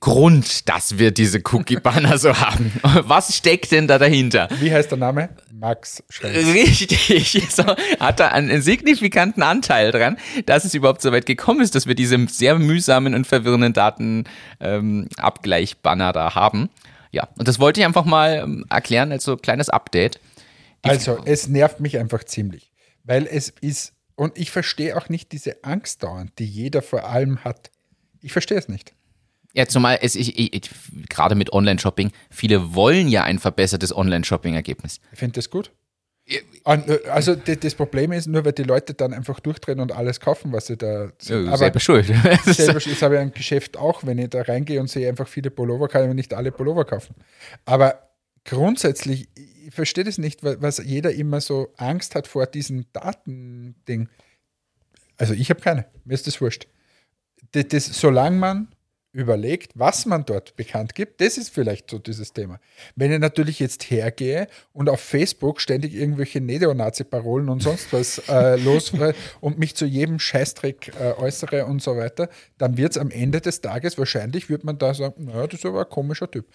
Grund, 0.00 0.70
dass 0.70 0.98
wir 0.98 1.10
diese 1.10 1.42
Cookie-Banner 1.52 2.16
so 2.16 2.38
haben? 2.38 2.72
Was 2.82 3.36
steckt 3.36 3.72
denn 3.72 3.86
da 3.86 3.98
dahinter? 3.98 4.48
Wie 4.58 4.72
heißt 4.72 4.90
der 4.90 4.96
Name? 4.96 5.28
Max 5.52 6.02
Schrems. 6.08 6.54
Richtig. 6.54 7.42
So, 7.52 7.64
hat 8.00 8.18
da 8.18 8.28
einen 8.28 8.62
signifikanten 8.62 9.42
Anteil 9.42 9.92
dran, 9.92 10.16
dass 10.46 10.64
es 10.64 10.72
überhaupt 10.72 11.02
so 11.02 11.12
weit 11.12 11.26
gekommen 11.26 11.60
ist, 11.60 11.74
dass 11.74 11.86
wir 11.86 11.94
diese 11.94 12.16
sehr 12.28 12.58
mühsamen 12.58 13.14
und 13.14 13.26
verwirrenden 13.26 13.74
Datenabgleich-Banner 13.74 16.06
ähm, 16.06 16.12
da 16.14 16.34
haben. 16.34 16.70
Ja, 17.10 17.28
und 17.38 17.46
das 17.46 17.60
wollte 17.60 17.80
ich 17.80 17.86
einfach 17.86 18.06
mal 18.06 18.44
ähm, 18.44 18.64
erklären 18.70 19.12
als 19.12 19.24
so 19.24 19.36
kleines 19.36 19.68
Update. 19.68 20.18
Die 20.84 20.90
also, 20.90 21.18
es 21.26 21.48
nervt 21.48 21.80
mich 21.80 21.98
einfach 21.98 22.24
ziemlich, 22.24 22.71
weil 23.04 23.26
es 23.26 23.52
ist 23.60 23.94
und 24.14 24.38
ich 24.38 24.50
verstehe 24.50 24.96
auch 24.96 25.08
nicht 25.08 25.32
diese 25.32 25.64
Angst 25.64 26.02
dauernd, 26.02 26.38
die 26.38 26.44
jeder 26.44 26.82
vor 26.82 27.08
allem 27.08 27.44
hat. 27.44 27.70
Ich 28.20 28.32
verstehe 28.32 28.58
es 28.58 28.68
nicht. 28.68 28.94
Ja, 29.54 29.66
zumal 29.66 29.98
es, 30.00 30.14
ich, 30.14 30.38
ich, 30.38 30.54
ich, 30.54 30.70
gerade 31.08 31.34
mit 31.34 31.52
Online-Shopping, 31.52 32.10
viele 32.30 32.74
wollen 32.74 33.08
ja 33.08 33.24
ein 33.24 33.38
verbessertes 33.38 33.94
Online-Shopping-Ergebnis. 33.94 35.00
Ich 35.12 35.18
finde 35.18 35.34
das 35.34 35.50
gut. 35.50 35.70
Also 37.04 37.34
das 37.34 37.74
Problem 37.74 38.12
ist, 38.12 38.28
nur 38.28 38.44
weil 38.44 38.52
die 38.52 38.62
Leute 38.62 38.94
dann 38.94 39.12
einfach 39.12 39.40
durchdrehen 39.40 39.80
und 39.80 39.90
alles 39.90 40.20
kaufen, 40.20 40.52
was 40.52 40.68
sie 40.68 40.76
da 40.76 41.10
sehen. 41.18 41.46
Ja, 41.46 41.56
selber 41.58 41.80
schuld. 41.80 42.06
selber, 42.06 42.78
das 42.78 43.02
habe 43.02 43.16
ich 43.16 43.20
ein 43.20 43.32
Geschäft 43.32 43.76
auch, 43.76 44.06
wenn 44.06 44.18
ich 44.18 44.30
da 44.30 44.42
reingehe 44.42 44.80
und 44.80 44.88
sehe 44.88 45.08
einfach 45.08 45.26
viele 45.26 45.50
Pullover, 45.50 45.88
kann 45.88 46.08
ich 46.08 46.14
nicht 46.14 46.32
alle 46.32 46.52
Pullover 46.52 46.84
kaufen. 46.84 47.16
Aber 47.64 48.08
grundsätzlich, 48.44 49.28
ich 49.66 49.74
verstehe 49.74 50.04
das 50.04 50.18
nicht, 50.18 50.42
weil 50.42 50.60
was 50.60 50.78
jeder 50.78 51.12
immer 51.12 51.40
so 51.40 51.72
Angst 51.76 52.14
hat 52.14 52.26
vor 52.26 52.46
diesem 52.46 52.86
Datending. 52.92 54.08
Also 55.16 55.34
ich 55.34 55.50
habe 55.50 55.60
keine, 55.60 55.86
mir 56.04 56.14
ist 56.14 56.26
das 56.26 56.40
wurscht. 56.40 56.66
Das, 57.52 57.68
das, 57.68 57.86
solange 57.86 58.36
man 58.36 58.68
überlegt, 59.12 59.72
was 59.74 60.06
man 60.06 60.24
dort 60.24 60.56
bekannt 60.56 60.94
gibt, 60.94 61.20
das 61.20 61.36
ist 61.36 61.50
vielleicht 61.50 61.90
so 61.90 61.98
dieses 61.98 62.32
Thema. 62.32 62.58
Wenn 62.96 63.12
ich 63.12 63.18
natürlich 63.18 63.60
jetzt 63.60 63.90
hergehe 63.90 64.48
und 64.72 64.88
auf 64.88 65.00
Facebook 65.00 65.60
ständig 65.60 65.94
irgendwelche 65.94 66.40
Neonazi-Parolen 66.40 67.50
und 67.50 67.62
sonst 67.62 67.92
was 67.92 68.22
äh, 68.28 68.56
los 68.64 68.92
und 69.40 69.58
mich 69.58 69.74
zu 69.74 69.84
jedem 69.84 70.18
Scheißdreck 70.18 70.92
äh, 70.98 71.12
äußere 71.12 71.66
und 71.66 71.82
so 71.82 71.96
weiter, 71.96 72.30
dann 72.56 72.78
wird 72.78 72.92
es 72.92 72.98
am 72.98 73.10
Ende 73.10 73.42
des 73.42 73.60
Tages 73.60 73.98
wahrscheinlich, 73.98 74.48
wird 74.48 74.64
man 74.64 74.78
da 74.78 74.94
sagen, 74.94 75.26
naja, 75.26 75.46
das 75.46 75.60
ist 75.60 75.66
aber 75.66 75.80
ein 75.80 75.90
komischer 75.90 76.30
Typ. 76.30 76.46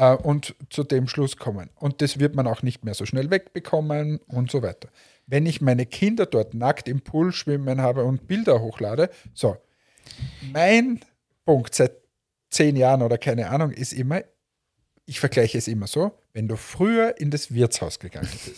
Äh, 0.00 0.16
und 0.16 0.56
zu 0.70 0.82
dem 0.82 1.06
Schluss 1.06 1.36
kommen. 1.36 1.68
Und 1.74 2.00
das 2.00 2.18
wird 2.18 2.34
man 2.34 2.46
auch 2.46 2.62
nicht 2.62 2.84
mehr 2.84 2.94
so 2.94 3.04
schnell 3.04 3.30
wegbekommen 3.30 4.18
und 4.28 4.50
so 4.50 4.62
weiter. 4.62 4.88
Wenn 5.26 5.44
ich 5.44 5.60
meine 5.60 5.84
Kinder 5.84 6.24
dort 6.24 6.54
nackt 6.54 6.88
im 6.88 7.02
Pool 7.02 7.32
schwimmen 7.32 7.82
habe 7.82 8.04
und 8.04 8.26
Bilder 8.26 8.60
hochlade, 8.62 9.10
so, 9.34 9.58
mein 10.52 11.00
Punkt 11.44 11.74
seit 11.74 11.92
zehn 12.48 12.76
Jahren 12.76 13.02
oder 13.02 13.18
keine 13.18 13.50
Ahnung 13.50 13.72
ist 13.72 13.92
immer, 13.92 14.22
ich 15.04 15.20
vergleiche 15.20 15.58
es 15.58 15.68
immer 15.68 15.86
so, 15.86 16.12
wenn 16.32 16.48
du 16.48 16.56
früher 16.56 17.20
in 17.20 17.30
das 17.30 17.52
Wirtshaus 17.52 17.98
gegangen 17.98 18.30
bist, 18.46 18.56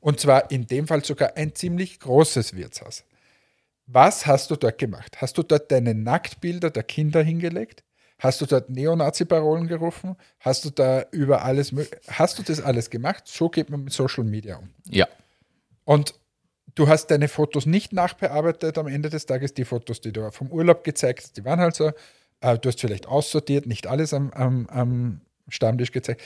und 0.00 0.18
zwar 0.18 0.50
in 0.50 0.66
dem 0.66 0.88
Fall 0.88 1.04
sogar 1.04 1.36
ein 1.36 1.54
ziemlich 1.54 2.00
großes 2.00 2.56
Wirtshaus, 2.56 3.04
was 3.86 4.26
hast 4.26 4.50
du 4.50 4.56
dort 4.56 4.78
gemacht? 4.78 5.20
Hast 5.20 5.38
du 5.38 5.44
dort 5.44 5.70
deine 5.70 5.94
Nacktbilder 5.94 6.70
der 6.70 6.82
Kinder 6.82 7.22
hingelegt? 7.22 7.84
Hast 8.22 8.40
du 8.40 8.46
dort 8.46 8.70
Neonazi-Parolen 8.70 9.66
gerufen? 9.66 10.14
Hast 10.38 10.64
du 10.64 10.70
da 10.70 11.04
über 11.10 11.42
alles, 11.42 11.74
hast 12.06 12.38
du 12.38 12.44
das 12.44 12.60
alles 12.60 12.88
gemacht? 12.88 13.24
So 13.26 13.48
geht 13.48 13.68
man 13.68 13.82
mit 13.82 13.92
Social 13.92 14.22
Media 14.22 14.58
um. 14.58 14.68
ja. 14.88 15.08
Und 15.84 16.14
du 16.76 16.86
hast 16.86 17.08
deine 17.10 17.26
Fotos 17.26 17.66
nicht 17.66 17.92
nachbearbeitet 17.92 18.78
am 18.78 18.86
Ende 18.86 19.10
des 19.10 19.26
Tages. 19.26 19.54
Die 19.54 19.64
Fotos, 19.64 20.00
die 20.00 20.12
du 20.12 20.30
vom 20.30 20.52
Urlaub 20.52 20.84
gezeigt 20.84 21.24
hast, 21.24 21.36
die 21.36 21.44
waren 21.44 21.58
halt 21.58 21.74
so. 21.74 21.90
Äh, 22.40 22.58
Du 22.58 22.68
hast 22.68 22.80
vielleicht 22.80 23.08
aussortiert, 23.08 23.66
nicht 23.66 23.88
alles 23.88 24.14
am, 24.14 24.30
am, 24.30 24.68
am 24.68 25.20
Stammtisch 25.48 25.90
gezeigt. 25.90 26.22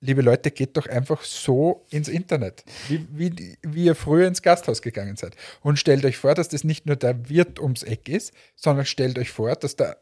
Liebe 0.00 0.22
Leute, 0.22 0.52
geht 0.52 0.76
doch 0.76 0.86
einfach 0.86 1.22
so 1.24 1.84
ins 1.90 2.08
Internet, 2.08 2.64
wie, 2.88 3.06
wie, 3.10 3.58
wie 3.62 3.84
ihr 3.86 3.96
früher 3.96 4.28
ins 4.28 4.40
Gasthaus 4.42 4.80
gegangen 4.80 5.16
seid. 5.16 5.34
Und 5.60 5.78
stellt 5.80 6.04
euch 6.04 6.16
vor, 6.16 6.34
dass 6.34 6.48
das 6.48 6.62
nicht 6.62 6.86
nur 6.86 6.94
der 6.96 7.28
Wirt 7.28 7.58
ums 7.58 7.82
Eck 7.82 8.08
ist, 8.08 8.32
sondern 8.54 8.86
stellt 8.86 9.18
euch 9.18 9.30
vor, 9.30 9.54
dass 9.56 9.74
da, 9.74 9.96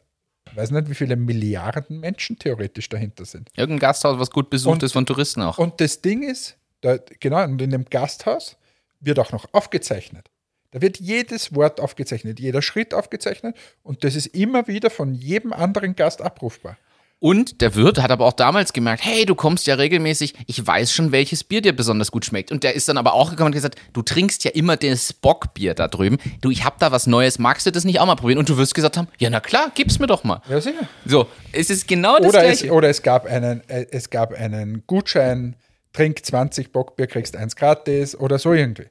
ich 0.50 0.56
weiß 0.56 0.70
nicht, 0.70 0.88
wie 0.88 0.94
viele 0.94 1.16
Milliarden 1.16 2.00
Menschen 2.00 2.38
theoretisch 2.38 2.88
dahinter 2.88 3.24
sind. 3.24 3.48
Irgendein 3.56 3.80
Gasthaus, 3.80 4.18
was 4.18 4.30
gut 4.30 4.50
besucht 4.50 4.74
Und- 4.74 4.82
ist 4.82 4.92
von 4.92 5.06
Touristen 5.06 5.42
auch. 5.42 5.58
Und 5.58 5.80
das 5.80 6.00
Ding 6.00 6.22
ist, 6.22 6.56
da, 6.80 6.98
genau, 7.20 7.42
und 7.44 7.60
in 7.60 7.70
dem 7.70 7.84
Gasthaus 7.84 8.56
wird 9.00 9.18
auch 9.18 9.32
noch 9.32 9.46
aufgezeichnet. 9.52 10.28
Da 10.70 10.82
wird 10.82 10.98
jedes 11.00 11.54
Wort 11.54 11.80
aufgezeichnet, 11.80 12.38
jeder 12.40 12.60
Schritt 12.60 12.92
aufgezeichnet 12.92 13.56
und 13.82 14.04
das 14.04 14.14
ist 14.14 14.26
immer 14.26 14.66
wieder 14.68 14.90
von 14.90 15.14
jedem 15.14 15.52
anderen 15.52 15.96
Gast 15.96 16.20
abrufbar. 16.20 16.76
Und 17.20 17.60
der 17.62 17.74
Wirt 17.74 18.00
hat 18.00 18.12
aber 18.12 18.26
auch 18.26 18.32
damals 18.32 18.72
gemerkt, 18.72 19.04
hey, 19.04 19.26
du 19.26 19.34
kommst 19.34 19.66
ja 19.66 19.74
regelmäßig, 19.74 20.34
ich 20.46 20.64
weiß 20.64 20.92
schon, 20.92 21.10
welches 21.10 21.42
Bier 21.42 21.60
dir 21.60 21.74
besonders 21.74 22.12
gut 22.12 22.24
schmeckt. 22.24 22.52
Und 22.52 22.62
der 22.62 22.74
ist 22.74 22.88
dann 22.88 22.96
aber 22.96 23.12
auch 23.14 23.30
gekommen 23.30 23.48
und 23.48 23.54
gesagt, 23.54 23.74
du 23.92 24.02
trinkst 24.02 24.44
ja 24.44 24.52
immer 24.52 24.76
das 24.76 25.12
Bockbier 25.12 25.74
da 25.74 25.88
drüben. 25.88 26.18
Du, 26.40 26.50
ich 26.50 26.64
hab 26.64 26.78
da 26.78 26.92
was 26.92 27.08
Neues, 27.08 27.40
magst 27.40 27.66
du 27.66 27.72
das 27.72 27.84
nicht 27.84 27.98
auch 27.98 28.06
mal 28.06 28.14
probieren? 28.14 28.38
Und 28.38 28.48
du 28.48 28.56
wirst 28.56 28.74
gesagt 28.74 28.96
haben, 28.96 29.08
ja, 29.18 29.30
na 29.30 29.40
klar, 29.40 29.72
gib's 29.74 29.98
mir 29.98 30.06
doch 30.06 30.22
mal. 30.22 30.42
Ja, 30.48 30.60
sicher. 30.60 30.88
So, 31.04 31.26
es 31.50 31.70
ist 31.70 31.88
genau 31.88 32.18
das 32.18 32.28
Oder 32.28 32.44
es, 32.44 32.60
Gleiche. 32.60 32.72
oder 32.72 32.88
es 32.88 33.02
gab 33.02 33.26
einen, 33.26 33.68
äh, 33.68 33.86
es 33.90 34.10
gab 34.10 34.32
einen 34.32 34.84
Gutschein, 34.86 35.56
trink 35.92 36.24
20 36.24 36.70
Bockbier, 36.70 37.08
kriegst 37.08 37.34
eins 37.34 37.56
gratis 37.56 38.14
oder 38.14 38.38
so 38.38 38.52
irgendwie. 38.52 38.86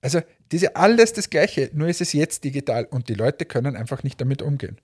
Also 0.00 0.20
diese 0.52 0.76
alles 0.76 1.12
das 1.14 1.28
Gleiche, 1.30 1.70
nur 1.72 1.88
ist 1.88 2.00
es 2.00 2.12
jetzt 2.12 2.44
digital 2.44 2.84
und 2.84 3.08
die 3.08 3.14
Leute 3.14 3.46
können 3.46 3.74
einfach 3.74 4.04
nicht 4.04 4.20
damit 4.20 4.42
umgehen. 4.42 4.78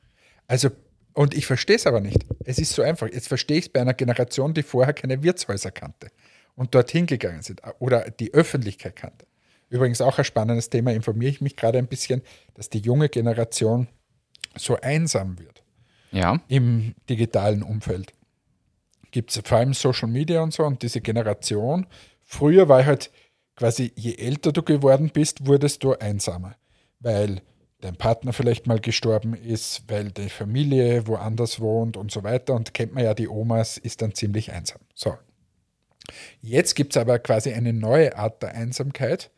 Also, 0.48 0.70
und 1.14 1.34
ich 1.34 1.46
verstehe 1.46 1.76
es 1.76 1.86
aber 1.86 2.00
nicht. 2.00 2.24
Es 2.44 2.58
ist 2.58 2.72
so 2.72 2.82
einfach. 2.82 3.08
Jetzt 3.12 3.28
verstehe 3.28 3.58
ich 3.58 3.66
es 3.66 3.68
bei 3.68 3.80
einer 3.80 3.94
Generation, 3.94 4.54
die 4.54 4.62
vorher 4.62 4.94
keine 4.94 5.22
Wirtshäuser 5.22 5.70
kannte 5.70 6.08
und 6.54 6.74
dorthin 6.74 7.06
gegangen 7.06 7.42
sind 7.42 7.62
oder 7.78 8.10
die 8.10 8.32
Öffentlichkeit 8.34 8.96
kannte. 8.96 9.26
Übrigens 9.68 10.00
auch 10.00 10.18
ein 10.18 10.24
spannendes 10.24 10.68
Thema, 10.68 10.92
informiere 10.92 11.30
ich 11.30 11.40
mich 11.40 11.56
gerade 11.56 11.78
ein 11.78 11.86
bisschen, 11.86 12.22
dass 12.54 12.70
die 12.70 12.80
junge 12.80 13.08
Generation 13.08 13.88
so 14.56 14.76
einsam 14.80 15.38
wird 15.38 15.62
Ja, 16.10 16.40
im 16.48 16.94
digitalen 17.08 17.62
Umfeld. 17.62 18.12
Gibt 19.12 19.30
es 19.30 19.40
vor 19.44 19.58
allem 19.58 19.74
Social 19.74 20.08
Media 20.08 20.42
und 20.42 20.52
so 20.52 20.64
und 20.64 20.82
diese 20.82 21.00
Generation. 21.00 21.86
Früher 22.24 22.68
war 22.68 22.84
halt 22.84 23.10
quasi, 23.56 23.92
je 23.94 24.14
älter 24.14 24.52
du 24.52 24.62
geworden 24.62 25.10
bist, 25.12 25.46
wurdest 25.46 25.84
du 25.84 25.94
einsamer, 25.94 26.56
weil 26.98 27.42
dein 27.80 27.96
Partner 27.96 28.32
vielleicht 28.32 28.66
mal 28.66 28.80
gestorben 28.80 29.34
ist, 29.34 29.84
weil 29.88 30.10
die 30.10 30.28
Familie 30.28 31.06
woanders 31.06 31.60
wohnt 31.60 31.96
und 31.96 32.10
so 32.10 32.22
weiter. 32.22 32.54
Und 32.54 32.74
kennt 32.74 32.94
man 32.94 33.04
ja, 33.04 33.14
die 33.14 33.28
Omas 33.28 33.78
ist 33.78 34.02
dann 34.02 34.14
ziemlich 34.14 34.52
einsam. 34.52 34.80
So. 34.94 35.16
Jetzt 36.40 36.74
gibt 36.74 36.94
es 36.94 37.00
aber 37.00 37.18
quasi 37.18 37.52
eine 37.52 37.72
neue 37.72 38.16
Art 38.16 38.42
der 38.42 38.54
Einsamkeit, 38.54 39.30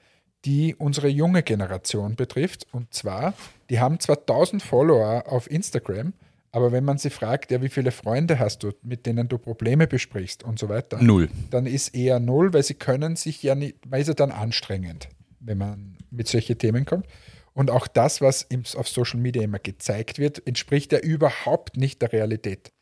die 0.44 0.74
unsere 0.74 1.08
junge 1.08 1.42
Generation 1.42 2.16
betrifft. 2.16 2.66
Und 2.72 2.92
zwar, 2.94 3.34
die 3.70 3.80
haben 3.80 4.00
zwar 4.00 4.18
1000 4.18 4.62
Follower 4.62 5.24
auf 5.26 5.50
Instagram, 5.50 6.14
aber 6.50 6.70
wenn 6.70 6.84
man 6.84 6.98
sie 6.98 7.10
fragt, 7.10 7.50
ja, 7.50 7.62
wie 7.62 7.70
viele 7.70 7.90
Freunde 7.90 8.38
hast 8.38 8.62
du, 8.62 8.72
mit 8.82 9.06
denen 9.06 9.28
du 9.28 9.38
Probleme 9.38 9.86
besprichst 9.86 10.44
und 10.44 10.58
so 10.58 10.68
weiter, 10.68 11.02
null. 11.02 11.30
dann 11.50 11.64
ist 11.64 11.94
eher 11.94 12.20
null, 12.20 12.52
weil 12.52 12.62
sie 12.62 12.74
können 12.74 13.16
sich 13.16 13.42
ja 13.42 13.54
nicht, 13.54 13.76
weil 13.88 14.02
ist 14.02 14.08
ja 14.08 14.14
dann 14.14 14.32
anstrengend, 14.32 15.08
wenn 15.40 15.56
man 15.56 15.96
mit 16.10 16.28
solchen 16.28 16.58
Themen 16.58 16.84
kommt. 16.84 17.06
Und 17.54 17.70
auch 17.70 17.86
das, 17.86 18.20
was 18.20 18.46
auf 18.76 18.88
Social 18.88 19.20
Media 19.20 19.42
immer 19.42 19.58
gezeigt 19.58 20.18
wird, 20.18 20.46
entspricht 20.46 20.92
ja 20.92 20.98
überhaupt 20.98 21.76
nicht 21.76 22.00
der 22.00 22.12
Realität. 22.12 22.72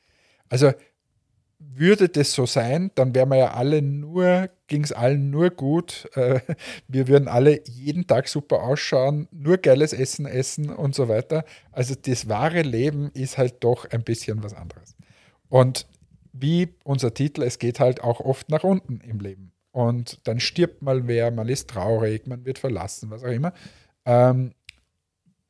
Also 0.49 0.73
würde 1.61 2.09
das 2.09 2.33
so 2.33 2.47
sein, 2.47 2.91
dann 2.95 3.15
wären 3.15 3.29
wir 3.29 3.37
ja 3.37 3.53
alle 3.53 3.83
nur, 3.83 4.49
ging 4.67 4.83
es 4.83 4.93
allen 4.93 5.31
nur 5.31 5.51
gut. 5.51 6.09
Äh, 6.21 6.41
wir 6.89 7.09
würden 7.09 7.29
alle 7.29 7.63
jeden 7.67 8.07
Tag 8.07 8.29
super 8.29 8.63
ausschauen, 8.63 9.29
nur 9.31 9.59
geiles 9.59 9.93
Essen 9.93 10.27
essen 10.27 10.71
und 10.71 10.95
so 10.95 11.09
weiter. 11.09 11.45
Also 11.71 11.95
das 11.95 12.29
wahre 12.29 12.63
Leben 12.63 13.11
ist 13.15 13.39
halt 13.39 13.63
doch 13.63 13.89
ein 13.91 14.03
bisschen 14.03 14.43
was 14.43 14.55
anderes. 14.55 14.97
Und 15.49 15.87
wie 16.33 16.75
unser 16.85 17.15
Titel, 17.15 17.43
es 17.43 17.59
geht 17.59 17.81
halt 17.81 18.03
auch 18.03 18.21
oft 18.21 18.51
nach 18.51 18.65
unten 18.65 19.01
im 19.01 19.21
Leben. 19.21 19.53
Und 19.73 20.27
dann 20.27 20.41
stirbt 20.41 20.83
mal 20.83 21.07
wer, 21.07 21.31
man 21.31 21.49
ist 21.49 21.71
traurig, 21.71 22.27
man 22.27 22.45
wird 22.45 22.59
verlassen, 22.59 23.11
was 23.11 23.23
auch 23.23 23.29
immer. 23.29 23.53
Ähm, 24.05 24.53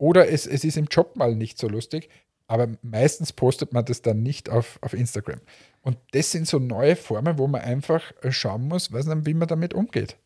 oder 0.00 0.30
es, 0.30 0.46
es 0.46 0.64
ist 0.64 0.78
im 0.78 0.86
Job 0.86 1.14
mal 1.16 1.34
nicht 1.34 1.58
so 1.58 1.68
lustig, 1.68 2.08
aber 2.46 2.68
meistens 2.82 3.34
postet 3.34 3.74
man 3.74 3.84
das 3.84 4.00
dann 4.00 4.22
nicht 4.22 4.48
auf, 4.48 4.78
auf 4.80 4.94
Instagram. 4.94 5.40
Und 5.82 5.98
das 6.12 6.32
sind 6.32 6.48
so 6.48 6.58
neue 6.58 6.96
Formen, 6.96 7.38
wo 7.38 7.46
man 7.46 7.60
einfach 7.60 8.12
schauen 8.30 8.66
muss, 8.66 8.90
nicht, 8.90 9.26
wie 9.26 9.34
man 9.34 9.46
damit 9.46 9.74
umgeht. 9.74 10.16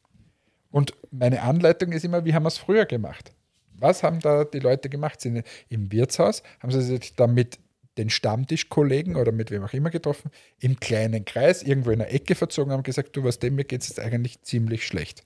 Und 0.71 0.95
meine 1.11 1.43
Anleitung 1.43 1.91
ist 1.91 2.05
immer, 2.05 2.25
wie 2.25 2.35
haben 2.35 2.45
wir 2.45 2.49
es 2.49 2.59
früher 2.59 2.87
gemacht? 2.87 3.33
Was 3.75 4.05
haben 4.05 4.21
da 4.21 4.45
die 4.45 4.61
Leute 4.61 4.89
gemacht? 4.89 5.21
Sind 5.21 5.43
im 5.69 5.91
Wirtshaus, 5.91 6.45
haben 6.61 6.71
sie 6.71 6.83
sich 6.83 7.17
da 7.17 7.27
mit 7.27 7.59
den 7.99 8.11
Stammtischkollegen 8.11 9.17
oder 9.17 9.33
mit 9.33 9.51
wem 9.51 9.65
auch 9.65 9.73
immer 9.73 9.91
getroffen, 9.91 10.31
im 10.61 10.79
kleinen 10.79 11.25
Kreis, 11.25 11.65
irgendwo 11.65 11.91
in 11.91 11.99
der 11.99 12.15
Ecke 12.15 12.37
verzogen, 12.37 12.73
haben 12.73 12.85
gesagt, 12.85 13.17
du, 13.17 13.25
was 13.25 13.41
dem 13.41 13.57
mir 13.57 13.65
geht 13.65 13.85
jetzt 13.85 13.99
eigentlich 13.99 14.41
ziemlich 14.43 14.87
schlecht. 14.87 15.25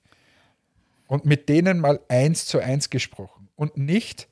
Und 1.05 1.25
mit 1.25 1.49
denen 1.49 1.79
mal 1.79 1.99
eins 2.07 2.45
zu 2.45 2.59
eins 2.59 2.89
gesprochen 2.89 3.49
und 3.55 3.77
nicht 3.77 4.27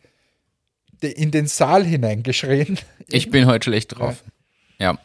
in 1.01 1.31
den 1.31 1.47
Saal 1.47 1.85
hineingeschrien. 1.85 2.79
Ich 3.07 3.29
bin 3.29 3.45
heute 3.45 3.65
schlecht 3.65 3.97
drauf. 3.97 4.23
Ja. 4.79 4.97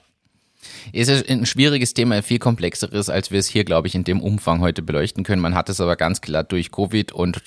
Es 0.92 1.08
ist 1.08 1.28
ein 1.28 1.46
schwieriges 1.46 1.94
Thema, 1.94 2.16
ein 2.16 2.22
viel 2.22 2.38
komplexeres, 2.38 3.08
als 3.08 3.30
wir 3.30 3.38
es 3.38 3.48
hier, 3.48 3.64
glaube 3.64 3.88
ich, 3.88 3.94
in 3.94 4.04
dem 4.04 4.20
Umfang 4.20 4.60
heute 4.60 4.82
beleuchten 4.82 5.24
können. 5.24 5.42
Man 5.42 5.54
hat 5.54 5.68
es 5.68 5.80
aber 5.80 5.96
ganz 5.96 6.20
klar 6.20 6.44
durch 6.44 6.70
Covid 6.70 7.12
und 7.12 7.40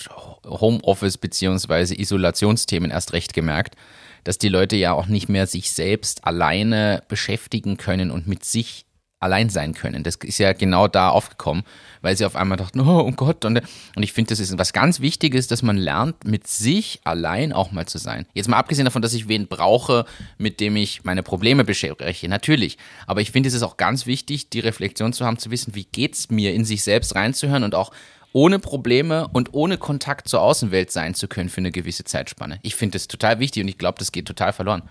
Homeoffice 0.45 1.17
beziehungsweise 1.17 1.99
Isolationsthemen 1.99 2.91
erst 2.91 3.13
recht 3.13 3.33
gemerkt, 3.33 3.75
dass 4.23 4.37
die 4.37 4.49
Leute 4.49 4.75
ja 4.75 4.93
auch 4.93 5.07
nicht 5.07 5.29
mehr 5.29 5.47
sich 5.47 5.71
selbst 5.71 6.25
alleine 6.25 7.03
beschäftigen 7.07 7.77
können 7.77 8.11
und 8.11 8.27
mit 8.27 8.43
sich 8.43 8.85
allein 9.19 9.49
sein 9.49 9.73
können. 9.73 10.03
Das 10.03 10.15
ist 10.15 10.37
ja 10.37 10.53
genau 10.53 10.87
da 10.87 11.09
aufgekommen, 11.09 11.63
weil 12.01 12.15
sie 12.15 12.25
auf 12.25 12.35
einmal 12.35 12.57
dachten, 12.57 12.79
oh, 12.81 12.99
oh 12.99 13.11
Gott. 13.11 13.45
Und, 13.45 13.61
und 13.95 14.03
ich 14.03 14.13
finde, 14.13 14.29
das 14.29 14.39
ist 14.39 14.57
was 14.57 14.73
ganz 14.73 14.99
Wichtiges, 14.99 15.47
dass 15.47 15.61
man 15.63 15.77
lernt, 15.77 16.25
mit 16.25 16.47
sich 16.47 17.01
allein 17.03 17.53
auch 17.53 17.71
mal 17.71 17.87
zu 17.87 17.97
sein. 17.97 18.25
Jetzt 18.33 18.49
mal 18.49 18.57
abgesehen 18.57 18.85
davon, 18.85 19.01
dass 19.01 19.13
ich 19.13 19.27
wen 19.27 19.47
brauche, 19.47 20.05
mit 20.37 20.59
dem 20.59 20.75
ich 20.75 21.03
meine 21.03 21.23
Probleme 21.23 21.63
bespreche, 21.63 22.27
natürlich. 22.27 22.77
Aber 23.07 23.21
ich 23.21 23.31
finde, 23.31 23.47
es 23.47 23.55
ist 23.55 23.63
auch 23.63 23.77
ganz 23.77 24.05
wichtig, 24.05 24.49
die 24.49 24.59
Reflexion 24.59 25.13
zu 25.13 25.25
haben, 25.25 25.39
zu 25.39 25.49
wissen, 25.49 25.75
wie 25.75 25.85
geht's 25.85 26.29
mir, 26.29 26.53
in 26.53 26.65
sich 26.65 26.83
selbst 26.83 27.15
reinzuhören 27.15 27.63
und 27.63 27.73
auch 27.73 27.91
ohne 28.35 28.59
Probleme 28.59 29.29
und 29.29 29.53
ohne 29.53 29.77
Kontakt 29.77 30.27
zur 30.27 30.41
Außenwelt 30.41 30.91
sein 30.91 31.13
zu 31.13 31.29
können 31.29 31.47
für 31.47 31.59
eine 31.59 31.71
gewisse 31.71 32.03
Zeitspanne. 32.03 32.59
Ich 32.63 32.75
finde 32.75 32.97
das 32.97 33.07
total 33.07 33.39
wichtig 33.39 33.63
und 33.63 33.69
ich 33.69 33.77
glaube, 33.77 33.97
das 33.97 34.11
geht 34.11 34.25
total 34.25 34.51
verloren. 34.51 34.83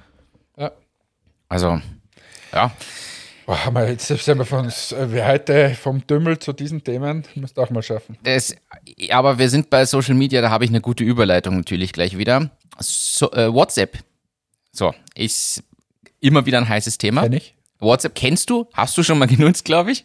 Ja. 0.57 0.73
Also, 1.51 1.81
ja. 2.53 2.73
Boah, 3.47 3.63
haben 3.65 3.75
wir 3.75 3.91
jetzt 3.91 4.07
sind 4.07 4.39
wir 4.39 4.47
von 4.47 4.67
wir 4.67 5.27
heute 5.27 5.75
vom 5.75 6.07
Dümmel 6.07 6.39
zu 6.39 6.55
diesen 6.55 6.83
Themen, 6.83 7.25
musst 7.35 7.59
du 7.59 7.63
auch 7.63 7.71
mal 7.71 7.83
schaffen. 7.83 8.17
Das, 8.23 8.57
aber 9.11 9.39
wir 9.39 9.51
sind 9.51 9.69
bei 9.69 9.85
Social 9.85 10.15
Media, 10.15 10.41
da 10.41 10.51
habe 10.51 10.65
ich 10.65 10.71
eine 10.71 10.81
gute 10.81 11.05
Überleitung 11.05 11.59
natürlich 11.59 11.93
gleich 11.93 12.17
wieder. 12.17 12.51
So, 12.79 13.31
äh, 13.33 13.53
WhatsApp. 13.53 13.99
So, 14.73 14.95
ist 15.15 15.63
immer 16.21 16.47
wieder 16.47 16.59
ein 16.59 16.69
heißes 16.69 16.97
Thema. 16.97 17.23
Kenn 17.23 17.35
ich. 17.35 17.55
WhatsApp 17.81 18.15
kennst 18.15 18.49
du? 18.49 18.67
Hast 18.73 18.97
du 18.97 19.03
schon 19.03 19.19
mal 19.19 19.27
genutzt, 19.29 19.67
glaube 19.67 19.93
ich? 19.93 20.05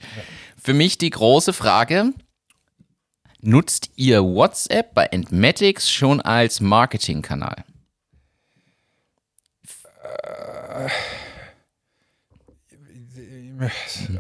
Für 0.62 0.74
mich 0.74 0.98
die 0.98 1.10
große 1.10 1.54
Frage: 1.54 2.12
Nutzt 3.40 3.92
ihr 3.96 4.22
WhatsApp 4.22 4.94
bei 4.94 5.06
Entmatics 5.06 5.90
schon 5.90 6.20
als 6.20 6.60
Marketingkanal? 6.60 7.64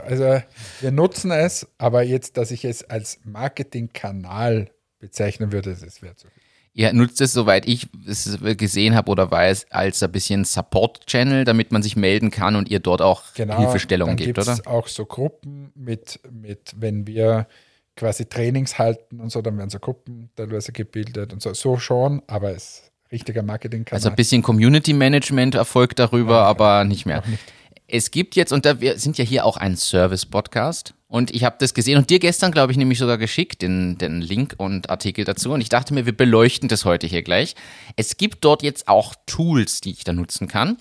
Also 0.06 0.42
wir 0.82 0.92
nutzen 0.92 1.32
es, 1.32 1.68
aber 1.78 2.04
jetzt, 2.04 2.38
dass 2.38 2.52
ich 2.52 2.66
es 2.66 2.84
als 2.84 3.20
Marketingkanal 3.24 4.70
bezeichnen 5.00 5.52
würde, 5.52 5.76
das 5.76 6.02
wäre 6.02 6.16
zu 6.16 6.28
viel. 6.28 6.44
Ihr 6.74 6.94
nutzt 6.94 7.20
es, 7.20 7.34
soweit 7.34 7.68
ich 7.68 7.88
es 8.08 8.38
gesehen 8.58 8.96
habe 8.96 9.12
oder 9.12 9.30
weiß, 9.30 9.72
als 9.72 10.04
ein 10.04 10.12
bisschen 10.12 10.46
Support-Channel, 10.46 11.44
damit 11.44 11.72
man 11.72 11.82
sich 11.82 11.96
melden 11.96 12.32
kann 12.32 12.56
und 12.56 12.70
ihr 12.70 12.80
dort 12.80 13.02
auch 13.02 13.24
Hilfestellungen 13.36 14.16
dann 14.16 14.26
gebt, 14.26 14.38
oder? 14.38 14.60
auch 14.66 14.88
so 14.88 15.06
Gruppen 15.06 15.72
mit, 15.76 16.20
mit, 16.32 16.76
wenn 16.78 17.08
wir 17.08 17.48
quasi 17.96 18.26
Trainings 18.26 18.78
halten 18.78 19.20
und 19.20 19.30
so, 19.30 19.42
dann 19.42 19.58
werden 19.58 19.70
so 19.70 19.80
Gruppen 19.80 20.30
teilweise 20.36 20.72
gebildet 20.72 21.34
und 21.34 21.42
so. 21.42 21.54
So 21.54 21.78
schon, 21.78 22.22
aber 22.28 22.52
es 22.52 22.64
ist 22.64 22.92
richtiger 23.12 23.44
Marketingkanal. 23.44 23.98
Also 23.98 24.10
ein 24.10 24.16
bisschen 24.16 24.42
Community 24.42 24.94
Management 24.94 25.56
erfolgt 25.56 26.00
darüber, 26.00 26.44
aber 26.44 26.86
nicht 26.86 27.06
mehr. 27.06 27.24
Nicht. 27.28 27.44
Es 27.92 28.12
gibt 28.12 28.36
jetzt, 28.36 28.54
und 28.54 28.66
da, 28.66 28.82
wir 28.82 29.00
sind 29.00 29.18
ja 29.18 29.26
hier 29.26 29.46
auch 29.46 29.58
ein 29.58 29.76
Service-Podcast, 29.76 30.94
und 31.12 31.34
ich 31.34 31.44
habe 31.44 31.56
das 31.60 31.74
gesehen 31.74 31.98
und 31.98 32.12
dir 32.12 32.20
gestern, 32.20 32.52
glaube 32.52 32.72
ich, 32.72 32.78
nämlich 32.78 33.00
sogar 33.00 33.18
geschickt, 33.18 33.64
den, 33.64 33.98
den 33.98 34.22
Link 34.22 34.54
und 34.58 34.92
Artikel 34.92 35.26
dazu. 35.26 35.52
Und 35.52 35.62
ich 35.62 35.70
dachte 35.70 35.92
mir, 35.96 36.06
wir 36.06 36.16
beleuchten 36.16 36.70
das 36.70 36.86
heute 36.86 37.08
hier 37.08 37.24
gleich. 37.24 37.56
Es 37.96 38.18
gibt 38.18 38.46
dort 38.46 38.62
jetzt 38.62 38.88
auch 38.88 39.16
Tools, 39.26 39.82
die 39.82 39.90
ich 39.90 40.04
da 40.04 40.14
nutzen 40.14 40.48
kann. 40.48 40.78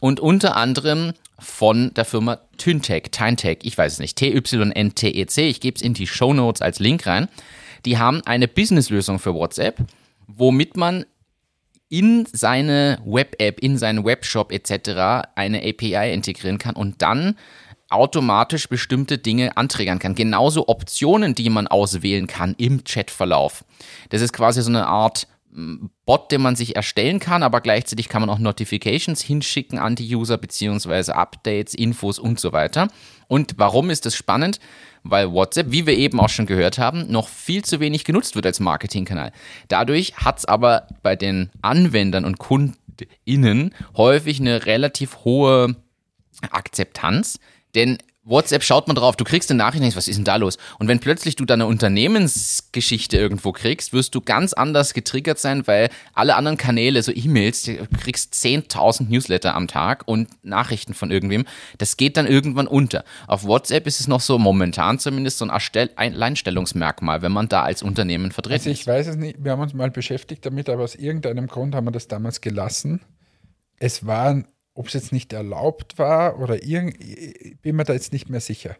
Und 0.00 0.18
unter 0.18 0.56
anderem 0.56 1.12
von 1.38 1.92
der 1.92 2.06
Firma 2.06 2.38
Tyntec, 2.56 3.12
Tyntec, 3.12 3.66
ich 3.66 3.76
weiß 3.76 3.94
es 3.94 3.98
nicht, 3.98 4.16
T-Y-N-T-E-C. 4.16 5.46
Ich 5.46 5.60
gebe 5.60 5.76
es 5.76 5.82
in 5.82 5.92
die 5.92 6.06
Show 6.06 6.32
Notes 6.32 6.62
als 6.62 6.78
Link 6.78 7.06
rein. 7.06 7.28
Die 7.84 7.98
haben 7.98 8.22
eine 8.24 8.48
Business-Lösung 8.48 9.18
für 9.18 9.34
WhatsApp, 9.34 9.80
womit 10.26 10.78
man 10.78 11.04
in 11.88 12.26
seine 12.32 12.98
Web-App, 13.04 13.60
in 13.60 13.78
seinen 13.78 14.04
Webshop 14.04 14.52
etc. 14.52 15.28
eine 15.34 15.58
API 15.58 16.12
integrieren 16.12 16.58
kann 16.58 16.74
und 16.74 17.02
dann 17.02 17.36
automatisch 17.88 18.68
bestimmte 18.68 19.18
Dinge 19.18 19.56
anträgern 19.56 19.98
kann. 19.98 20.14
Genauso 20.14 20.68
Optionen, 20.68 21.34
die 21.34 21.50
man 21.50 21.68
auswählen 21.68 22.26
kann 22.26 22.54
im 22.58 22.82
Chatverlauf. 22.84 23.64
Das 24.08 24.22
ist 24.22 24.32
quasi 24.32 24.62
so 24.62 24.70
eine 24.70 24.86
Art 24.86 25.28
mm, 25.52 25.86
Bot, 26.04 26.32
den 26.32 26.42
man 26.42 26.56
sich 26.56 26.74
erstellen 26.74 27.20
kann, 27.20 27.44
aber 27.44 27.60
gleichzeitig 27.60 28.08
kann 28.08 28.22
man 28.22 28.30
auch 28.30 28.40
Notifications 28.40 29.22
hinschicken 29.22 29.78
an 29.78 29.94
die 29.94 30.14
User 30.14 30.38
beziehungsweise 30.38 31.14
Updates, 31.14 31.74
Infos 31.74 32.18
und 32.18 32.40
so 32.40 32.52
weiter. 32.52 32.88
Und 33.28 33.54
warum 33.56 33.90
ist 33.90 34.04
das 34.06 34.16
spannend? 34.16 34.58
Weil 35.10 35.32
WhatsApp, 35.32 35.70
wie 35.70 35.86
wir 35.86 35.96
eben 35.96 36.20
auch 36.20 36.28
schon 36.28 36.46
gehört 36.46 36.78
haben, 36.78 37.10
noch 37.10 37.28
viel 37.28 37.64
zu 37.64 37.80
wenig 37.80 38.04
genutzt 38.04 38.34
wird 38.34 38.46
als 38.46 38.60
Marketingkanal. 38.60 39.32
Dadurch 39.68 40.16
hat 40.16 40.38
es 40.38 40.44
aber 40.44 40.86
bei 41.02 41.16
den 41.16 41.50
Anwendern 41.62 42.24
und 42.24 42.38
KundInnen 42.38 43.74
häufig 43.96 44.40
eine 44.40 44.66
relativ 44.66 45.24
hohe 45.24 45.76
Akzeptanz, 46.50 47.38
denn 47.74 47.98
WhatsApp 48.26 48.64
schaut 48.64 48.88
man 48.88 48.96
drauf, 48.96 49.14
du 49.14 49.24
kriegst 49.24 49.50
eine 49.50 49.58
Nachricht 49.58 49.82
denkst, 49.82 49.96
was 49.96 50.08
ist 50.08 50.16
denn 50.16 50.24
da 50.24 50.34
los? 50.34 50.58
Und 50.80 50.88
wenn 50.88 50.98
plötzlich 50.98 51.36
du 51.36 51.44
deine 51.44 51.66
Unternehmensgeschichte 51.66 53.16
irgendwo 53.16 53.52
kriegst, 53.52 53.92
wirst 53.92 54.14
du 54.16 54.20
ganz 54.20 54.52
anders 54.52 54.94
getriggert 54.94 55.38
sein, 55.38 55.66
weil 55.68 55.90
alle 56.12 56.34
anderen 56.34 56.56
Kanäle, 56.56 57.02
so 57.04 57.12
E-Mails, 57.14 57.62
du 57.62 57.86
kriegst 58.00 58.34
10.000 58.34 59.08
Newsletter 59.08 59.54
am 59.54 59.68
Tag 59.68 60.02
und 60.06 60.28
Nachrichten 60.44 60.92
von 60.92 61.12
irgendwem, 61.12 61.44
das 61.78 61.96
geht 61.96 62.16
dann 62.16 62.26
irgendwann 62.26 62.66
unter. 62.66 63.04
Auf 63.28 63.44
WhatsApp 63.44 63.86
ist 63.86 64.00
es 64.00 64.08
noch 64.08 64.20
so, 64.20 64.38
momentan 64.38 64.98
zumindest, 64.98 65.38
so 65.38 65.46
ein 65.48 65.50
Alleinstellungsmerkmal, 65.96 67.22
wenn 67.22 67.32
man 67.32 67.48
da 67.48 67.62
als 67.62 67.82
Unternehmen 67.82 68.32
vertreten 68.32 68.54
Also 68.54 68.70
ich 68.70 68.80
ist. 68.80 68.86
weiß 68.88 69.06
es 69.06 69.16
nicht, 69.16 69.44
wir 69.44 69.52
haben 69.52 69.60
uns 69.60 69.72
mal 69.72 69.90
beschäftigt 69.92 70.44
damit, 70.44 70.68
aber 70.68 70.82
aus 70.82 70.96
irgendeinem 70.96 71.46
Grund 71.46 71.76
haben 71.76 71.86
wir 71.86 71.92
das 71.92 72.08
damals 72.08 72.40
gelassen. 72.40 73.02
Es 73.78 74.04
war, 74.04 74.42
ob 74.76 74.88
es 74.88 74.92
jetzt 74.92 75.12
nicht 75.12 75.32
erlaubt 75.32 75.98
war 75.98 76.38
oder 76.38 76.62
irgend, 76.62 77.02
ich 77.02 77.58
bin 77.60 77.76
mir 77.76 77.84
da 77.84 77.92
jetzt 77.92 78.12
nicht 78.12 78.28
mehr 78.28 78.40
sicher. 78.40 78.76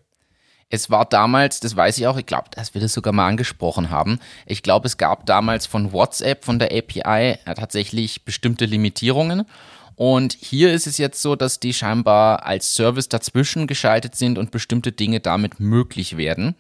Es 0.69 0.91
war 0.91 1.05
damals, 1.05 1.61
das 1.61 1.77
weiß 1.77 1.99
ich 1.99 2.07
auch, 2.09 2.17
ich 2.17 2.27
glaube, 2.27 2.51
dass 2.51 2.75
wir 2.75 2.81
das 2.81 2.93
sogar 2.93 3.13
mal 3.13 3.29
angesprochen 3.29 3.91
haben. 3.91 4.19
Ich 4.47 4.63
glaube, 4.63 4.87
es 4.87 4.97
gab 4.97 5.25
damals 5.25 5.67
von 5.67 5.93
WhatsApp, 5.93 6.45
von 6.45 6.59
der 6.59 6.73
API, 6.77 7.39
äh, 7.45 7.55
tatsächlich 7.55 8.25
bestimmte 8.25 8.65
Limitierungen. 8.65 9.47
Und 9.95 10.35
hier 10.35 10.73
ist 10.73 10.87
es 10.87 10.99
jetzt 10.99 11.23
so, 11.23 11.37
dass 11.37 11.61
die 11.61 11.73
scheinbar 11.73 12.45
als 12.45 12.75
Service 12.75 13.09
dazwischen 13.09 13.67
geschaltet 13.67 14.17
sind 14.17 14.39
und 14.39 14.51
bestimmte 14.51 14.93
Dinge 14.93 15.21
damit 15.21 15.61
möglich 15.61 16.17
werden. 16.17 16.57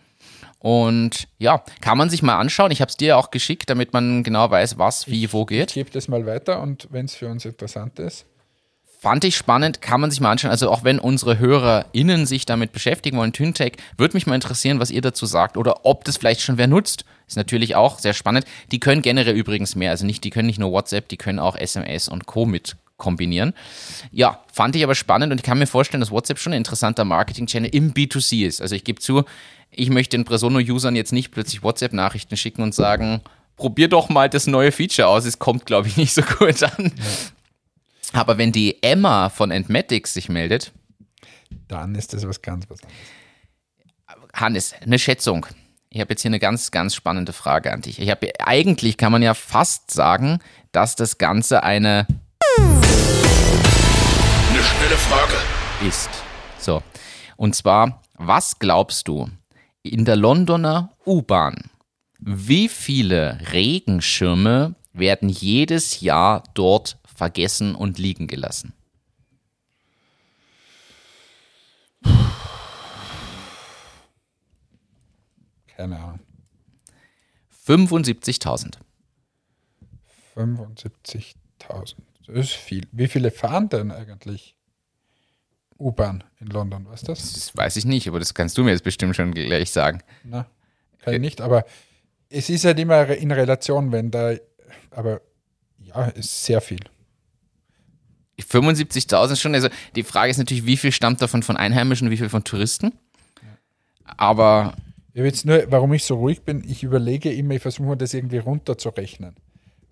Und 0.60 1.28
ja, 1.38 1.62
kann 1.80 1.98
man 1.98 2.08
sich 2.08 2.22
mal 2.22 2.38
anschauen. 2.38 2.70
Ich 2.70 2.80
habe 2.80 2.88
es 2.88 2.96
dir 2.96 3.18
auch 3.18 3.30
geschickt, 3.30 3.68
damit 3.68 3.92
man 3.92 4.22
genau 4.22 4.50
weiß, 4.50 4.78
was, 4.78 5.08
wie, 5.08 5.32
wo 5.32 5.42
Ich 5.42 5.48
geht. 5.48 5.74
gebe 5.74 5.90
das 5.90 6.08
mal 6.08 6.24
weiter 6.26 6.62
und 6.62 6.88
wenn 6.90 7.04
es 7.04 7.14
für 7.14 7.28
uns 7.28 7.44
interessant 7.44 7.98
ist, 7.98 8.24
Fand 8.98 9.24
ich 9.24 9.36
spannend, 9.36 9.82
kann 9.82 10.00
man 10.00 10.10
sich 10.10 10.20
mal 10.20 10.32
anschauen. 10.32 10.50
Also 10.50 10.70
auch 10.70 10.82
wenn 10.82 10.98
unsere 10.98 11.38
HörerInnen 11.38 12.26
sich 12.26 12.46
damit 12.46 12.72
beschäftigen 12.72 13.18
wollen, 13.18 13.32
Tyntech, 13.32 13.74
würde 13.98 14.16
mich 14.16 14.26
mal 14.26 14.34
interessieren, 14.34 14.80
was 14.80 14.90
ihr 14.90 15.02
dazu 15.02 15.26
sagt 15.26 15.56
oder 15.56 15.84
ob 15.84 16.04
das 16.04 16.16
vielleicht 16.16 16.40
schon 16.40 16.58
wer 16.58 16.66
nutzt. 16.66 17.04
Ist 17.28 17.36
natürlich 17.36 17.76
auch 17.76 17.98
sehr 17.98 18.14
spannend. 18.14 18.46
Die 18.70 18.80
können 18.80 19.02
generell 19.02 19.34
übrigens 19.34 19.76
mehr. 19.76 19.90
Also 19.90 20.06
nicht, 20.06 20.24
die 20.24 20.30
können 20.30 20.46
nicht 20.46 20.58
nur 20.58 20.72
WhatsApp, 20.72 21.08
die 21.08 21.16
können 21.16 21.38
auch 21.38 21.56
SMS 21.56 22.08
und 22.08 22.26
Co. 22.26 22.46
mit 22.46 22.76
kombinieren. 22.96 23.52
Ja, 24.10 24.40
fand 24.52 24.74
ich 24.76 24.82
aber 24.82 24.94
spannend 24.94 25.30
und 25.30 25.38
ich 25.38 25.44
kann 25.44 25.58
mir 25.58 25.66
vorstellen, 25.66 26.00
dass 26.00 26.10
WhatsApp 26.10 26.38
schon 26.38 26.52
ein 26.52 26.58
interessanter 26.58 27.04
Marketing-Channel 27.04 27.70
im 27.70 27.92
B2C 27.92 28.46
ist. 28.46 28.62
Also 28.62 28.74
ich 28.74 28.84
gebe 28.84 29.00
zu, 29.00 29.24
ich 29.70 29.90
möchte 29.90 30.16
den 30.16 30.24
Presono-Usern 30.24 30.96
jetzt 30.96 31.12
nicht 31.12 31.30
plötzlich 31.30 31.62
WhatsApp-Nachrichten 31.62 32.36
schicken 32.36 32.62
und 32.62 32.74
sagen, 32.74 33.20
probier 33.56 33.88
doch 33.88 34.08
mal 34.08 34.30
das 34.30 34.46
neue 34.46 34.72
Feature 34.72 35.08
aus. 35.08 35.26
Es 35.26 35.38
kommt, 35.38 35.66
glaube 35.66 35.88
ich, 35.88 35.96
nicht 35.96 36.14
so 36.14 36.22
gut 36.22 36.62
an. 36.62 36.92
Aber 38.16 38.38
wenn 38.38 38.50
die 38.50 38.82
Emma 38.82 39.28
von 39.28 39.50
Entmatics 39.50 40.14
sich 40.14 40.30
meldet, 40.30 40.72
dann 41.68 41.94
ist 41.94 42.14
das 42.14 42.26
was 42.26 42.40
ganz 42.40 42.64
was 42.70 42.78
anderes. 44.06 44.30
Hannes, 44.32 44.74
eine 44.82 44.98
Schätzung. 44.98 45.44
Ich 45.90 46.00
habe 46.00 46.12
jetzt 46.12 46.22
hier 46.22 46.30
eine 46.30 46.38
ganz, 46.38 46.70
ganz 46.70 46.94
spannende 46.94 47.34
Frage 47.34 47.70
an 47.72 47.82
dich. 47.82 48.00
Ich 48.00 48.10
habe 48.10 48.30
eigentlich 48.40 48.96
kann 48.96 49.12
man 49.12 49.22
ja 49.22 49.34
fast 49.34 49.90
sagen, 49.90 50.38
dass 50.72 50.96
das 50.96 51.18
Ganze 51.18 51.62
eine 51.62 52.06
Eine 52.58 52.82
schnelle 54.62 54.96
Frage. 54.96 55.34
ist. 55.86 56.08
So. 56.58 56.82
Und 57.36 57.54
zwar, 57.54 58.00
was 58.14 58.58
glaubst 58.58 59.08
du 59.08 59.28
in 59.82 60.06
der 60.06 60.16
Londoner 60.16 60.94
U-Bahn? 61.04 61.70
Wie 62.18 62.70
viele 62.70 63.38
Regenschirme 63.52 64.74
werden 64.94 65.28
jedes 65.28 66.00
Jahr 66.00 66.44
dort 66.54 66.96
vergessen 67.16 67.74
und 67.74 67.98
liegen 67.98 68.26
gelassen? 68.26 68.72
Keine 75.76 75.98
Ahnung. 75.98 76.20
75.000. 77.66 78.78
75.000. 80.36 81.96
Das 82.26 82.36
ist 82.36 82.52
viel. 82.52 82.86
Wie 82.92 83.08
viele 83.08 83.30
fahren 83.30 83.68
denn 83.68 83.90
eigentlich 83.90 84.56
U-Bahn 85.78 86.24
in 86.40 86.48
London? 86.48 86.86
Weißt 86.88 87.04
du 87.04 87.12
das? 87.12 87.32
Das 87.32 87.56
weiß 87.56 87.76
ich 87.76 87.84
nicht, 87.84 88.08
aber 88.08 88.18
das 88.18 88.34
kannst 88.34 88.56
du 88.56 88.64
mir 88.64 88.70
jetzt 88.70 88.84
bestimmt 88.84 89.16
schon 89.16 89.32
gleich 89.32 89.70
sagen. 89.70 90.02
Na, 90.24 90.46
kann 90.98 91.14
ich 91.14 91.20
nicht, 91.20 91.40
aber 91.40 91.64
es 92.28 92.48
ist 92.50 92.64
halt 92.64 92.78
immer 92.78 93.08
in 93.08 93.30
Relation, 93.30 93.92
wenn 93.92 94.10
da, 94.10 94.34
aber 94.90 95.20
ja, 95.78 96.06
ist 96.06 96.44
sehr 96.44 96.60
viel. 96.60 96.80
75.000 98.44 99.36
schon. 99.36 99.54
Also 99.54 99.68
die 99.94 100.02
Frage 100.02 100.30
ist 100.30 100.38
natürlich, 100.38 100.66
wie 100.66 100.76
viel 100.76 100.92
stammt 100.92 101.22
davon 101.22 101.42
von 101.42 101.56
Einheimischen 101.56 102.10
wie 102.10 102.16
viel 102.16 102.28
von 102.28 102.44
Touristen? 102.44 102.92
Aber 104.04 104.74
Ich 105.14 105.22
jetzt 105.22 105.46
nur, 105.46 105.64
warum 105.70 105.92
ich 105.94 106.04
so 106.04 106.16
ruhig 106.16 106.42
bin, 106.42 106.62
ich 106.66 106.82
überlege 106.82 107.32
immer, 107.32 107.54
ich 107.54 107.62
versuche 107.62 107.96
das 107.96 108.14
irgendwie 108.14 108.38
runterzurechnen. 108.38 109.34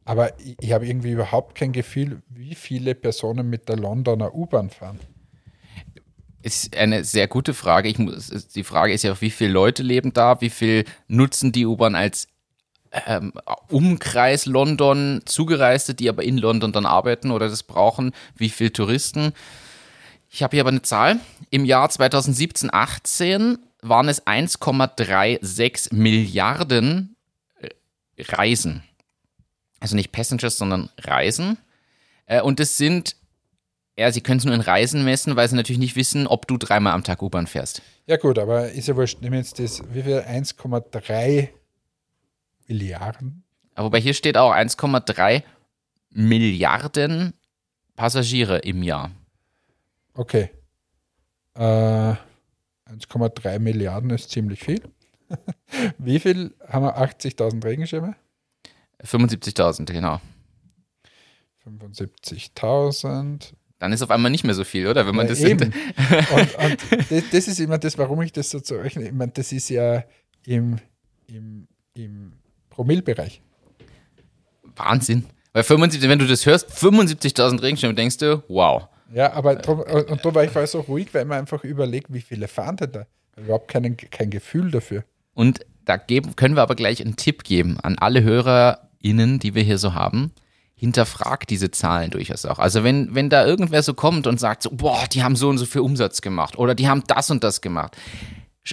Aber 0.05 0.39
ich, 0.39 0.57
ich 0.61 0.73
habe 0.73 0.87
irgendwie 0.87 1.13
überhaupt 1.13 1.55
kein 1.55 1.73
Gefühl, 1.73 2.23
wie 2.29 2.55
viele 2.55 2.95
Personen 2.95 3.49
mit 3.49 3.69
der 3.69 3.77
Londoner 3.77 4.35
U-Bahn 4.35 4.71
fahren. 4.71 5.01
ist 6.43 6.77
eine 6.77 7.05
sehr 7.05 7.27
gute 7.27 7.55
Frage. 7.55 7.89
Ich 7.89 7.99
muss, 7.99 8.29
die 8.55 8.65
Frage 8.65 8.93
ist 8.93 9.03
ja 9.03 9.13
auch, 9.13 9.21
wie 9.23 9.31
viele 9.31 9.51
Leute 9.51 9.83
leben 9.83 10.13
da, 10.13 10.41
wie 10.43 10.51
viel 10.51 10.85
nutzen 11.09 11.53
die 11.53 11.65
U-Bahn 11.65 11.95
als 11.95 12.29
ähm, 13.07 13.33
Umkreis 13.69 14.47
London 14.47 15.23
Zugereiste, 15.25 15.95
die 15.95 16.09
aber 16.09 16.23
in 16.23 16.39
London 16.39 16.73
dann 16.73 16.87
arbeiten 16.87 17.31
oder 17.31 17.49
das 17.49 17.63
brauchen, 17.63 18.13
wie 18.37 18.49
viele 18.49 18.73
Touristen. 18.73 19.33
Ich 20.31 20.43
habe 20.43 20.57
hier 20.57 20.63
aber 20.63 20.71
eine 20.71 20.83
Zahl. 20.83 21.21
Im 21.51 21.65
Jahr 21.65 21.89
2017, 21.89 22.71
18 22.73 23.59
waren 23.83 24.09
es 24.09 24.27
1,36 24.27 25.95
Milliarden 25.95 27.17
äh, 27.61 27.69
Reisen. 28.19 28.83
Also 29.81 29.97
nicht 29.97 30.13
Passengers, 30.13 30.57
sondern 30.57 30.91
Reisen. 30.99 31.59
Äh, 32.27 32.41
und 32.41 32.59
das 32.59 32.77
sind, 32.77 33.17
ja, 33.99 34.11
sie 34.11 34.23
können 34.23 34.39
es 34.39 34.45
nur 34.45 34.55
in 34.55 34.61
Reisen 34.61 35.05
messen, 35.05 35.37
weil 35.37 35.49
sie 35.49 35.57
natürlich 35.57 35.79
nicht 35.79 35.97
wissen, 35.97 36.27
ob 36.27 36.49
du 36.49 36.57
dreimal 36.57 36.95
am 36.95 37.05
Tag 37.05 37.23
U-Bahn 37.23 37.47
fährst. 37.47 37.83
Ja, 38.07 38.17
gut, 38.17 38.39
aber 38.39 38.71
ist 38.71 38.89
ja 38.89 38.97
wurscht. 38.97 39.21
Nehmen 39.21 39.33
wir 39.33 39.41
jetzt 39.41 39.59
das, 39.59 39.83
wie 39.93 40.03
viel? 40.03 40.19
1,3 40.19 41.49
Milliarden? 42.67 43.45
Aber 43.75 43.87
wobei 43.87 44.01
hier 44.01 44.15
steht 44.15 44.37
auch 44.37 44.53
1,3 44.53 45.43
Milliarden 46.11 47.35
Passagiere 47.97 48.59
im 48.59 48.83
Jahr. 48.83 49.11
Okay. 50.15 50.51
Äh, 51.55 51.61
1,3 51.61 53.59
Milliarden 53.59 54.11
ist 54.11 54.31
ziemlich 54.31 54.61
viel. 54.61 54.83
Wie 55.99 56.19
viel 56.19 56.55
haben 56.69 56.85
wir? 56.85 56.99
80.000 56.99 57.65
Regenschirme? 57.65 58.17
75.000, 59.03 59.93
genau. 59.93 60.21
75.000. 61.67 63.53
Dann 63.79 63.93
ist 63.93 64.03
auf 64.03 64.11
einmal 64.11 64.31
nicht 64.31 64.45
mehr 64.45 64.55
so 64.55 64.65
viel, 64.65 64.87
oder? 64.87 65.07
Wenn 65.07 65.15
man 65.15 65.27
Ja, 65.27 65.35
das. 65.35 65.41
Und, 65.45 65.61
und 66.65 67.11
das, 67.11 67.31
das 67.31 67.49
ist 67.49 67.61
immer 67.61 67.79
das, 67.79 67.99
warum 67.99 68.23
ich 68.23 68.33
das 68.33 68.51
so 68.51 68.61
zurechne. 68.61 69.07
Ich 69.07 69.13
meine, 69.13 69.33
das 69.33 69.53
ist 69.53 69.69
ja 69.69 70.05
im, 70.45 70.79
im, 71.27 71.67
im 71.95 72.33
Promillbereich. 72.75 73.41
Wahnsinn. 74.75 75.25
Weil 75.53 75.63
75, 75.63 76.09
wenn 76.11 76.19
du 76.19 76.27
das 76.27 76.45
hörst, 76.45 76.69
75.000 76.71 77.63
Regenschirme, 77.63 77.95
denkst 77.95 78.19
du, 78.19 78.43
wow. 78.49 78.89
Ja, 79.13 79.33
aber 79.33 79.55
drum, 79.55 79.79
und 79.81 80.25
darum 80.25 80.35
war 80.35 80.43
ich 80.43 80.71
so 80.71 80.81
ruhig, 80.81 81.15
weil 81.15 81.25
man 81.25 81.39
einfach 81.39 81.63
überlegt, 81.63 82.13
wie 82.13 82.21
viele 82.21 82.49
fahren 82.49 82.77
denn 82.77 82.91
da? 82.91 83.07
Überhaupt 83.37 83.69
keinen, 83.69 83.97
kein 83.97 84.31
Gefühl 84.31 84.73
dafür. 84.73 85.05
Und 85.35 85.61
da 85.85 85.97
geben, 85.97 86.35
können 86.35 86.57
wir 86.57 86.63
aber 86.63 86.75
gleich 86.75 87.01
einen 87.01 87.15
Tipp 87.15 87.45
geben 87.45 87.79
an 87.81 87.97
alle 87.99 88.25
HörerInnen, 88.25 89.39
die 89.39 89.55
wir 89.55 89.63
hier 89.63 89.79
so 89.79 89.95
haben. 89.95 90.33
Hinterfragt 90.75 91.51
diese 91.51 91.71
Zahlen 91.71 92.11
durchaus 92.11 92.45
auch. 92.45 92.59
Also 92.59 92.83
wenn, 92.83 93.15
wenn 93.15 93.31
da 93.31 93.47
irgendwer 93.47 93.85
so 93.85 93.95
kommt 93.95 94.27
und 94.27 94.41
sagt 94.41 94.65
so, 94.65 94.71
boah, 94.73 95.05
die 95.13 95.23
haben 95.23 95.37
so 95.37 95.49
und 95.49 95.59
so 95.59 95.67
viel 95.67 95.83
Umsatz 95.83 96.21
gemacht 96.21 96.59
oder 96.59 96.75
die 96.75 96.89
haben 96.89 97.05
das 97.07 97.31
und 97.31 97.45
das 97.45 97.61
gemacht. 97.61 97.97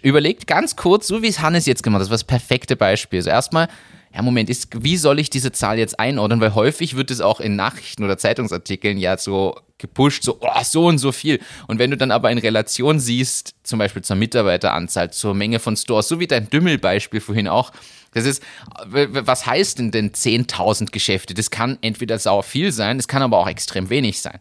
Überlegt 0.03 0.47
ganz 0.47 0.75
kurz, 0.75 1.07
so 1.07 1.21
wie 1.21 1.27
es 1.27 1.41
Hannes 1.41 1.65
jetzt 1.65 1.83
gemacht 1.83 1.99
hat, 1.99 2.03
das 2.03 2.09
war 2.09 2.15
das 2.15 2.23
perfekte 2.23 2.75
Beispiel. 2.77 3.19
Also 3.19 3.29
erstmal, 3.29 3.67
ja, 4.13 4.21
Moment, 4.21 4.49
ist, 4.49 4.69
wie 4.83 4.97
soll 4.97 5.19
ich 5.19 5.29
diese 5.29 5.51
Zahl 5.51 5.77
jetzt 5.77 5.99
einordnen? 5.99 6.39
Weil 6.39 6.55
häufig 6.55 6.95
wird 6.95 7.11
es 7.11 7.19
auch 7.19 7.39
in 7.39 7.55
Nachrichten 7.55 8.03
oder 8.03 8.17
Zeitungsartikeln 8.17 8.97
ja 8.97 9.17
so 9.17 9.55
gepusht, 9.77 10.23
so, 10.23 10.37
oh, 10.39 10.63
so 10.63 10.85
und 10.85 10.97
so 10.97 11.11
viel. 11.11 11.39
Und 11.67 11.79
wenn 11.79 11.91
du 11.91 11.97
dann 11.97 12.11
aber 12.11 12.31
in 12.31 12.37
Relation 12.37 12.99
siehst, 12.99 13.55
zum 13.63 13.79
Beispiel 13.79 14.01
zur 14.01 14.15
Mitarbeiteranzahl, 14.15 15.11
zur 15.11 15.33
Menge 15.33 15.59
von 15.59 15.75
Stores, 15.75 16.07
so 16.07 16.19
wie 16.19 16.27
dein 16.27 16.49
Dümmel-Beispiel 16.49 17.19
vorhin 17.19 17.47
auch, 17.47 17.71
das 18.13 18.25
ist, 18.25 18.43
was 18.85 19.45
heißt 19.45 19.79
denn 19.79 19.91
denn 19.91 20.11
10.000 20.11 20.91
Geschäfte? 20.91 21.33
Das 21.33 21.49
kann 21.49 21.77
entweder 21.81 22.19
sauer 22.19 22.43
viel 22.43 22.71
sein, 22.71 22.97
das 22.97 23.07
kann 23.07 23.21
aber 23.21 23.37
auch 23.37 23.47
extrem 23.47 23.89
wenig 23.89 24.21
sein. 24.21 24.39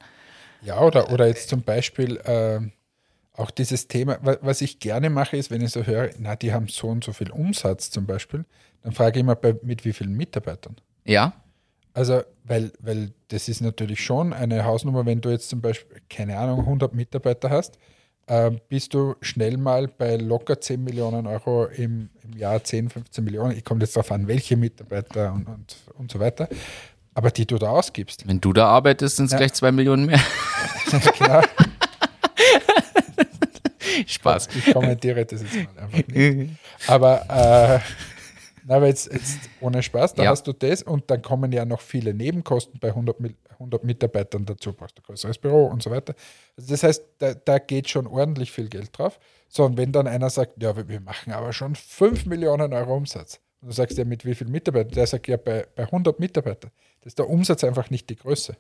Ja, 0.63 0.81
oder, 0.81 1.11
oder 1.11 1.27
jetzt 1.27 1.49
zum 1.49 1.63
Beispiel 1.63 2.21
ähm, 2.25 2.73
auch 3.41 3.51
dieses 3.51 3.89
Thema, 3.89 4.19
wa- 4.23 4.39
was 4.43 4.61
ich 4.61 4.79
gerne 4.79 5.11
mache, 5.11 5.37
ist, 5.37 5.51
wenn 5.51 5.61
ich 5.63 5.71
so 5.73 5.85
höre, 5.85 6.11
na, 6.19 6.37
die 6.37 6.53
haben 6.53 6.69
so 6.69 6.89
und 6.89 7.05
so 7.05 7.13
viel 7.13 7.31
Umsatz 7.31 7.91
zum 7.91 8.07
Beispiel, 8.07 8.45
dann 8.83 8.93
frage 8.93 9.19
ich 9.19 9.21
immer, 9.23 9.35
bei, 9.37 9.55
mit 9.63 9.85
wie 9.85 9.93
vielen 9.93 10.13
Mitarbeitern. 10.17 10.77
Ja? 11.05 11.33
Also, 11.95 12.23
weil, 12.45 12.73
weil 12.81 13.13
das 13.29 13.49
ist 13.49 13.61
natürlich 13.61 14.05
schon 14.05 14.33
eine 14.33 14.65
Hausnummer, 14.65 15.05
wenn 15.07 15.21
du 15.21 15.31
jetzt 15.31 15.49
zum 15.49 15.61
Beispiel, 15.61 16.01
keine 16.09 16.39
Ahnung, 16.39 16.61
100 16.61 16.95
Mitarbeiter 16.95 17.51
hast, 17.51 17.79
äh, 18.27 18.51
bist 18.69 18.95
du 18.95 19.17
schnell 19.21 19.57
mal 19.57 19.89
bei 19.89 20.17
locker 20.17 20.61
10 20.61 20.85
Millionen 20.85 21.27
Euro 21.27 21.65
im, 21.67 22.11
im 22.23 22.37
Jahr, 22.39 22.63
10, 22.63 22.91
15 22.91 23.25
Millionen. 23.25 23.57
Ich 23.57 23.65
komme 23.65 23.81
jetzt 23.81 23.97
darauf 23.97 24.13
an, 24.13 24.29
welche 24.29 24.57
Mitarbeiter 24.57 25.33
und, 25.33 25.47
und, 25.49 25.77
und 25.99 26.13
so 26.13 26.21
weiter. 26.21 26.49
Aber 27.15 27.31
die 27.33 27.45
du 27.45 27.59
da 27.59 27.71
ausgibst. 27.71 28.27
Wenn 28.29 28.41
du 28.41 28.53
da 28.53 28.67
arbeitest, 28.69 29.17
sind 29.17 29.27
es 29.27 29.33
Ja. 29.33 29.39
gleich 29.39 29.53
zwei 29.55 29.73
Millionen 29.73 30.07
mehr. 30.07 30.21
genau, 31.19 31.41
Spaß. 34.07 34.49
ich 34.57 34.73
kommentiere 34.73 35.25
das 35.27 35.43
jetzt 35.43 35.55
mal 35.55 35.83
einfach 35.85 36.07
nicht. 36.09 36.51
Aber, 36.87 37.23
äh, 37.23 37.81
na, 38.67 38.77
aber 38.77 38.87
jetzt, 38.89 39.13
jetzt 39.13 39.39
ohne 39.61 39.83
Spaß, 39.83 40.15
da 40.15 40.25
Ja. 40.25 40.31
hast 40.31 40.47
du 40.47 40.53
das 40.53 40.83
und 40.83 41.11
dann 41.11 41.23
kommen 41.23 41.51
ja 41.53 41.65
noch 41.65 41.81
viele 41.81 42.13
Nebenkosten 42.15 42.79
bei 42.81 42.89
100, 42.89 43.21
Mil- 43.21 43.37
100 43.59 43.85
Mitarbeitern 43.85 44.45
dazu, 44.47 44.73
brauchst 44.73 44.97
du 44.99 45.03
ein 45.03 45.05
größeres 45.07 45.39
Büro 45.39 45.67
und 45.67 45.83
so 45.83 45.91
weiter. 45.91 46.15
Also 46.57 46.71
das 46.71 46.83
heißt, 46.83 47.05
da, 47.19 47.35
da 47.35 47.59
geht 47.59 47.89
schon 47.91 48.07
ordentlich 48.07 48.51
viel 48.53 48.69
Geld 48.69 48.97
drauf. 48.97 49.19
So, 49.49 49.65
und 49.65 49.77
wenn 49.77 49.93
dann 49.93 50.07
einer 50.07 50.31
sagt, 50.31 50.63
ja, 50.63 50.77
wir- 50.77 50.89
wir 50.89 51.01
machen 51.01 51.33
aber 51.33 51.53
schon 51.53 51.75
5 51.75 52.27
Millionen 52.27 52.73
Euro 52.73 52.97
Umsatz, 52.97 53.41
und 53.61 53.69
du 53.69 53.75
sagst 53.75 53.99
ja, 53.99 54.05
mit 54.07 54.25
wie 54.25 54.35
vielen 54.35 54.51
Mitarbeitern? 54.53 54.93
Der 54.93 55.07
sagt 55.07 55.29
ja, 55.29 55.37
bei, 55.37 55.67
bei 55.75 55.83
100 55.85 56.19
Mitarbeitern. 56.19 56.71
Das 57.01 57.09
ist 57.13 57.19
der 57.19 57.29
Umsatz 57.29 57.63
einfach 57.65 57.91
nicht 57.91 58.09
die 58.09 58.17
Größe. 58.17 58.57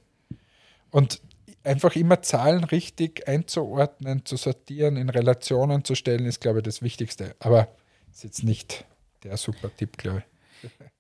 Und 0.91 1.23
einfach 1.65 1.95
immer 1.97 2.23
Zahlen 2.23 2.65
richtig 2.65 3.29
einzuordnen, 3.29 4.25
zu 4.25 4.37
sortieren, 4.37 4.97
in 4.97 5.09
Relationen 5.09 5.85
zu 5.85 5.95
stellen, 5.95 6.27
ist, 6.27 6.41
glaube 6.41 6.59
ich, 6.59 6.65
das 6.65 6.83
Wichtigste. 6.83 7.35
Aber 7.39 7.69
ist 8.13 8.25
jetzt 8.25 8.45
nicht 8.45 8.85
der 9.25 9.37
super 9.37 9.71
Tipp, 9.77 9.97
glaube 9.97 10.25
ich. 10.63 10.71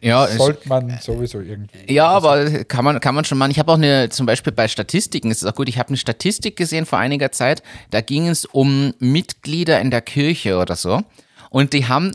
Ja, 0.00 0.26
Sollte 0.26 0.68
man 0.68 0.98
sowieso 1.00 1.40
irgendwie. 1.40 1.92
Ja, 1.92 2.06
aber 2.06 2.64
kann 2.64 2.84
man, 2.84 3.00
kann 3.00 3.14
man 3.14 3.24
schon 3.24 3.36
machen. 3.36 3.50
Ich 3.50 3.58
habe 3.58 3.72
auch 3.72 3.76
eine, 3.76 4.08
zum 4.08 4.26
Beispiel 4.26 4.52
bei 4.52 4.68
Statistiken, 4.68 5.30
ist 5.30 5.42
es 5.42 5.48
auch 5.48 5.54
gut, 5.54 5.68
ich 5.68 5.78
habe 5.78 5.88
eine 5.88 5.96
Statistik 5.96 6.56
gesehen 6.56 6.86
vor 6.86 6.98
einiger 6.98 7.32
Zeit, 7.32 7.62
da 7.90 8.00
ging 8.00 8.28
es 8.28 8.44
um 8.44 8.94
Mitglieder 9.00 9.80
in 9.80 9.90
der 9.90 10.00
Kirche 10.00 10.58
oder 10.58 10.76
so. 10.76 11.02
Und 11.50 11.72
die 11.72 11.86
haben 11.86 12.12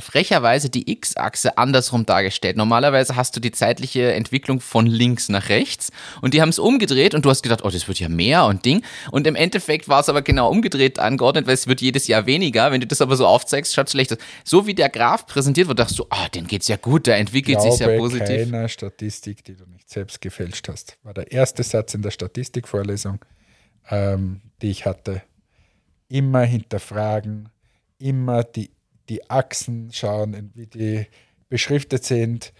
frecherweise 0.00 0.70
die 0.70 0.90
X-Achse 0.90 1.58
andersrum 1.58 2.06
dargestellt. 2.06 2.56
Normalerweise 2.56 3.16
hast 3.16 3.36
du 3.36 3.40
die 3.40 3.52
zeitliche 3.52 4.12
Entwicklung 4.12 4.60
von 4.60 4.86
links 4.86 5.28
nach 5.28 5.48
rechts 5.48 5.90
und 6.20 6.34
die 6.34 6.40
haben 6.40 6.48
es 6.48 6.58
umgedreht 6.58 7.14
und 7.14 7.24
du 7.24 7.30
hast 7.30 7.42
gedacht, 7.42 7.64
oh, 7.64 7.70
das 7.70 7.88
wird 7.88 8.00
ja 8.00 8.08
mehr 8.08 8.46
und 8.46 8.64
Ding. 8.64 8.82
Und 9.10 9.26
im 9.26 9.34
Endeffekt 9.34 9.88
war 9.88 10.00
es 10.00 10.08
aber 10.08 10.22
genau 10.22 10.50
umgedreht 10.50 10.98
angeordnet, 10.98 11.46
weil 11.46 11.54
es 11.54 11.66
wird 11.66 11.80
jedes 11.80 12.06
Jahr 12.06 12.26
weniger. 12.26 12.70
Wenn 12.70 12.80
du 12.80 12.86
das 12.86 13.00
aber 13.00 13.16
so 13.16 13.26
aufzeigst, 13.26 13.74
schaut 13.74 13.90
schlecht 13.90 14.12
aus. 14.12 14.18
So 14.44 14.66
wie 14.66 14.74
der 14.74 14.88
Graph 14.88 15.26
präsentiert 15.26 15.68
wird, 15.68 15.78
dachtest 15.78 15.98
du, 15.98 16.06
ah, 16.10 16.28
den 16.28 16.46
geht's 16.46 16.68
ja 16.68 16.76
gut, 16.76 17.06
der 17.06 17.16
entwickelt 17.16 17.60
sich 17.60 17.72
sehr 17.72 17.88
glaube 17.88 18.08
positiv. 18.08 18.50
keiner 18.50 18.68
Statistik, 18.68 19.44
die 19.44 19.56
du 19.56 19.64
nicht 19.66 19.88
selbst 19.90 20.20
gefälscht 20.20 20.68
hast. 20.68 20.98
War 21.02 21.14
der 21.14 21.32
erste 21.32 21.62
Satz 21.62 21.94
in 21.94 22.02
der 22.02 22.10
Statistikvorlesung, 22.10 23.24
ähm, 23.90 24.40
die 24.62 24.70
ich 24.70 24.86
hatte. 24.86 25.22
Immer 26.08 26.42
hinterfragen, 26.42 27.48
immer 27.98 28.44
die, 28.44 28.70
die 29.08 29.28
Achsen 29.30 29.90
schauen, 29.92 30.50
wie 30.54 30.66
die 30.66 31.06
beschriftet 31.48 32.04
sind. 32.04 32.52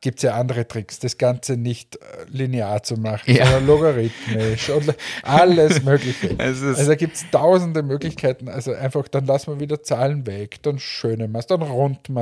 Gibt 0.00 0.18
es 0.18 0.22
ja 0.22 0.34
andere 0.36 0.68
Tricks, 0.68 1.00
das 1.00 1.18
Ganze 1.18 1.56
nicht 1.56 1.96
äh, 1.96 2.00
linear 2.28 2.84
zu 2.84 2.94
machen, 2.98 3.34
Ja. 3.34 3.46
sondern 3.46 3.66
logarithmisch 3.66 4.70
und 4.70 4.94
alles 5.24 5.82
Mögliche. 5.84 6.36
Also 6.38 6.72
da 6.72 6.94
gibt 6.94 7.16
es 7.16 7.24
tausende 7.32 7.82
Möglichkeiten. 7.82 8.48
Also 8.48 8.72
einfach, 8.74 9.08
dann 9.08 9.26
lassen 9.26 9.50
wir 9.54 9.58
wieder 9.60 9.82
Zahlen 9.82 10.24
weg, 10.24 10.62
dann 10.62 10.78
schöne 10.78 11.26
Maß, 11.26 11.48
dann 11.48 11.62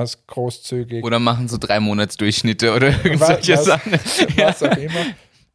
es 0.04 0.26
großzügig. 0.26 1.04
Oder 1.04 1.18
machen 1.18 1.48
so 1.48 1.58
drei 1.58 1.78
Monatsdurchschnitte 1.80 2.72
oder 2.72 2.88
irgend 3.04 3.20
Was- 3.20 3.28
solche 3.28 3.52
was- 3.54 3.64
Sachen. 3.66 3.92
was 3.92 4.62
auch 4.62 4.76
immer. 4.78 5.04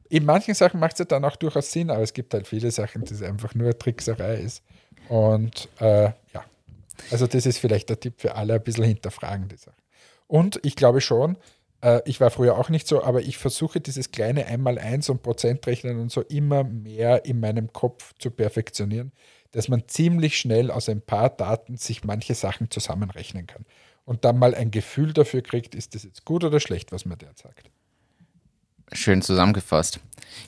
In 0.10 0.24
manchen 0.26 0.54
Sachen 0.54 0.80
macht 0.80 0.94
es 0.94 1.00
ja 1.00 1.06
dann 1.06 1.26
auch 1.26 1.38
durchaus 1.38 1.72
Sinn, 1.72 1.90
aber 1.90 2.04
es 2.04 2.14
gibt 2.14 2.36
halt 2.36 2.46
viele 2.46 2.70
Sachen, 2.70 3.04
die 3.04 3.16
es 3.16 3.24
einfach 3.24 3.56
nur 3.56 3.76
Trickserei 3.80 4.36
ist. 4.36 4.62
Und 5.10 5.70
äh, 5.80 6.04
ja, 6.04 6.44
also 7.10 7.28
das 7.28 7.46
ist 7.46 7.58
vielleicht 7.58 7.90
der 7.90 8.00
Tipp 8.00 8.16
für 8.18 8.36
alle, 8.36 8.56
ein 8.56 8.64
bisschen 8.64 8.84
hinterfragen 8.84 9.48
die 9.48 9.58
Sachen. 9.58 9.82
Und 10.28 10.60
ich 10.64 10.76
glaube 10.76 11.02
schon, 11.02 11.38
äh, 11.82 12.02
ich 12.06 12.22
war 12.22 12.32
früher 12.32 12.58
auch 12.58 12.70
nicht 12.70 12.88
so, 12.88 13.04
aber 13.04 13.22
ich 13.22 13.38
versuche 13.38 13.82
dieses 13.82 14.12
kleine 14.12 14.46
Einmaleins 14.46 15.10
und 15.10 15.24
Prozentrechnen 15.24 16.00
und 16.00 16.12
so 16.12 16.22
immer 16.22 16.64
mehr 16.64 17.26
in 17.26 17.40
meinem 17.40 17.74
Kopf 17.74 18.14
zu 18.20 18.32
perfektionieren, 18.32 19.12
dass 19.52 19.68
man 19.68 19.88
ziemlich 19.88 20.38
schnell 20.38 20.72
aus 20.72 20.88
ein 20.88 21.02
paar 21.02 21.30
Daten 21.30 21.78
sich 21.78 22.04
manche 22.04 22.36
Sachen 22.36 22.72
zusammenrechnen 22.72 23.48
kann. 23.48 23.66
Und 24.06 24.26
dann 24.26 24.40
mal 24.40 24.56
ein 24.56 24.72
Gefühl 24.72 25.14
dafür 25.14 25.42
kriegt, 25.42 25.76
ist 25.76 25.94
das 25.96 26.04
jetzt 26.04 26.26
gut 26.26 26.44
oder 26.44 26.60
schlecht, 26.60 26.92
was 26.92 27.06
man 27.06 27.18
der 27.18 27.32
sagt. 27.36 27.70
Schön 28.94 29.22
zusammengefasst. 29.22 30.00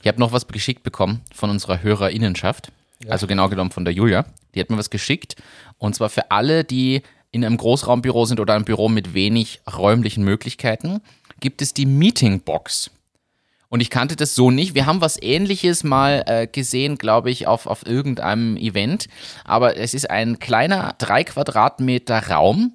Ich 0.01 0.07
habe 0.07 0.19
noch 0.19 0.31
was 0.31 0.47
geschickt 0.47 0.83
bekommen 0.83 1.21
von 1.33 1.49
unserer 1.49 1.81
Hörerinnenschaft. 1.81 2.71
Also 3.09 3.27
genau 3.27 3.49
genommen 3.49 3.71
von 3.71 3.85
der 3.85 3.93
Julia. 3.93 4.25
Die 4.55 4.59
hat 4.59 4.69
mir 4.69 4.77
was 4.77 4.89
geschickt. 4.89 5.35
Und 5.77 5.95
zwar 5.95 6.09
für 6.09 6.31
alle, 6.31 6.63
die 6.63 7.01
in 7.31 7.43
einem 7.43 7.57
Großraumbüro 7.57 8.25
sind 8.25 8.39
oder 8.39 8.53
einem 8.53 8.65
Büro 8.65 8.89
mit 8.89 9.13
wenig 9.13 9.61
räumlichen 9.71 10.23
Möglichkeiten, 10.23 11.01
gibt 11.39 11.61
es 11.61 11.73
die 11.73 11.85
Meetingbox. 11.85 12.91
Und 13.69 13.79
ich 13.79 13.89
kannte 13.89 14.15
das 14.15 14.35
so 14.35 14.51
nicht. 14.51 14.75
Wir 14.75 14.85
haben 14.85 15.01
was 15.01 15.19
ähnliches 15.19 15.83
mal 15.83 16.23
äh, 16.27 16.45
gesehen, 16.45 16.99
glaube 16.99 17.31
ich, 17.31 17.47
auf, 17.47 17.65
auf 17.65 17.87
irgendeinem 17.87 18.55
Event. 18.55 19.07
Aber 19.45 19.77
es 19.77 19.95
ist 19.95 20.11
ein 20.11 20.37
kleiner 20.37 20.93
drei 20.99 21.23
Quadratmeter 21.23 22.29
Raum 22.29 22.73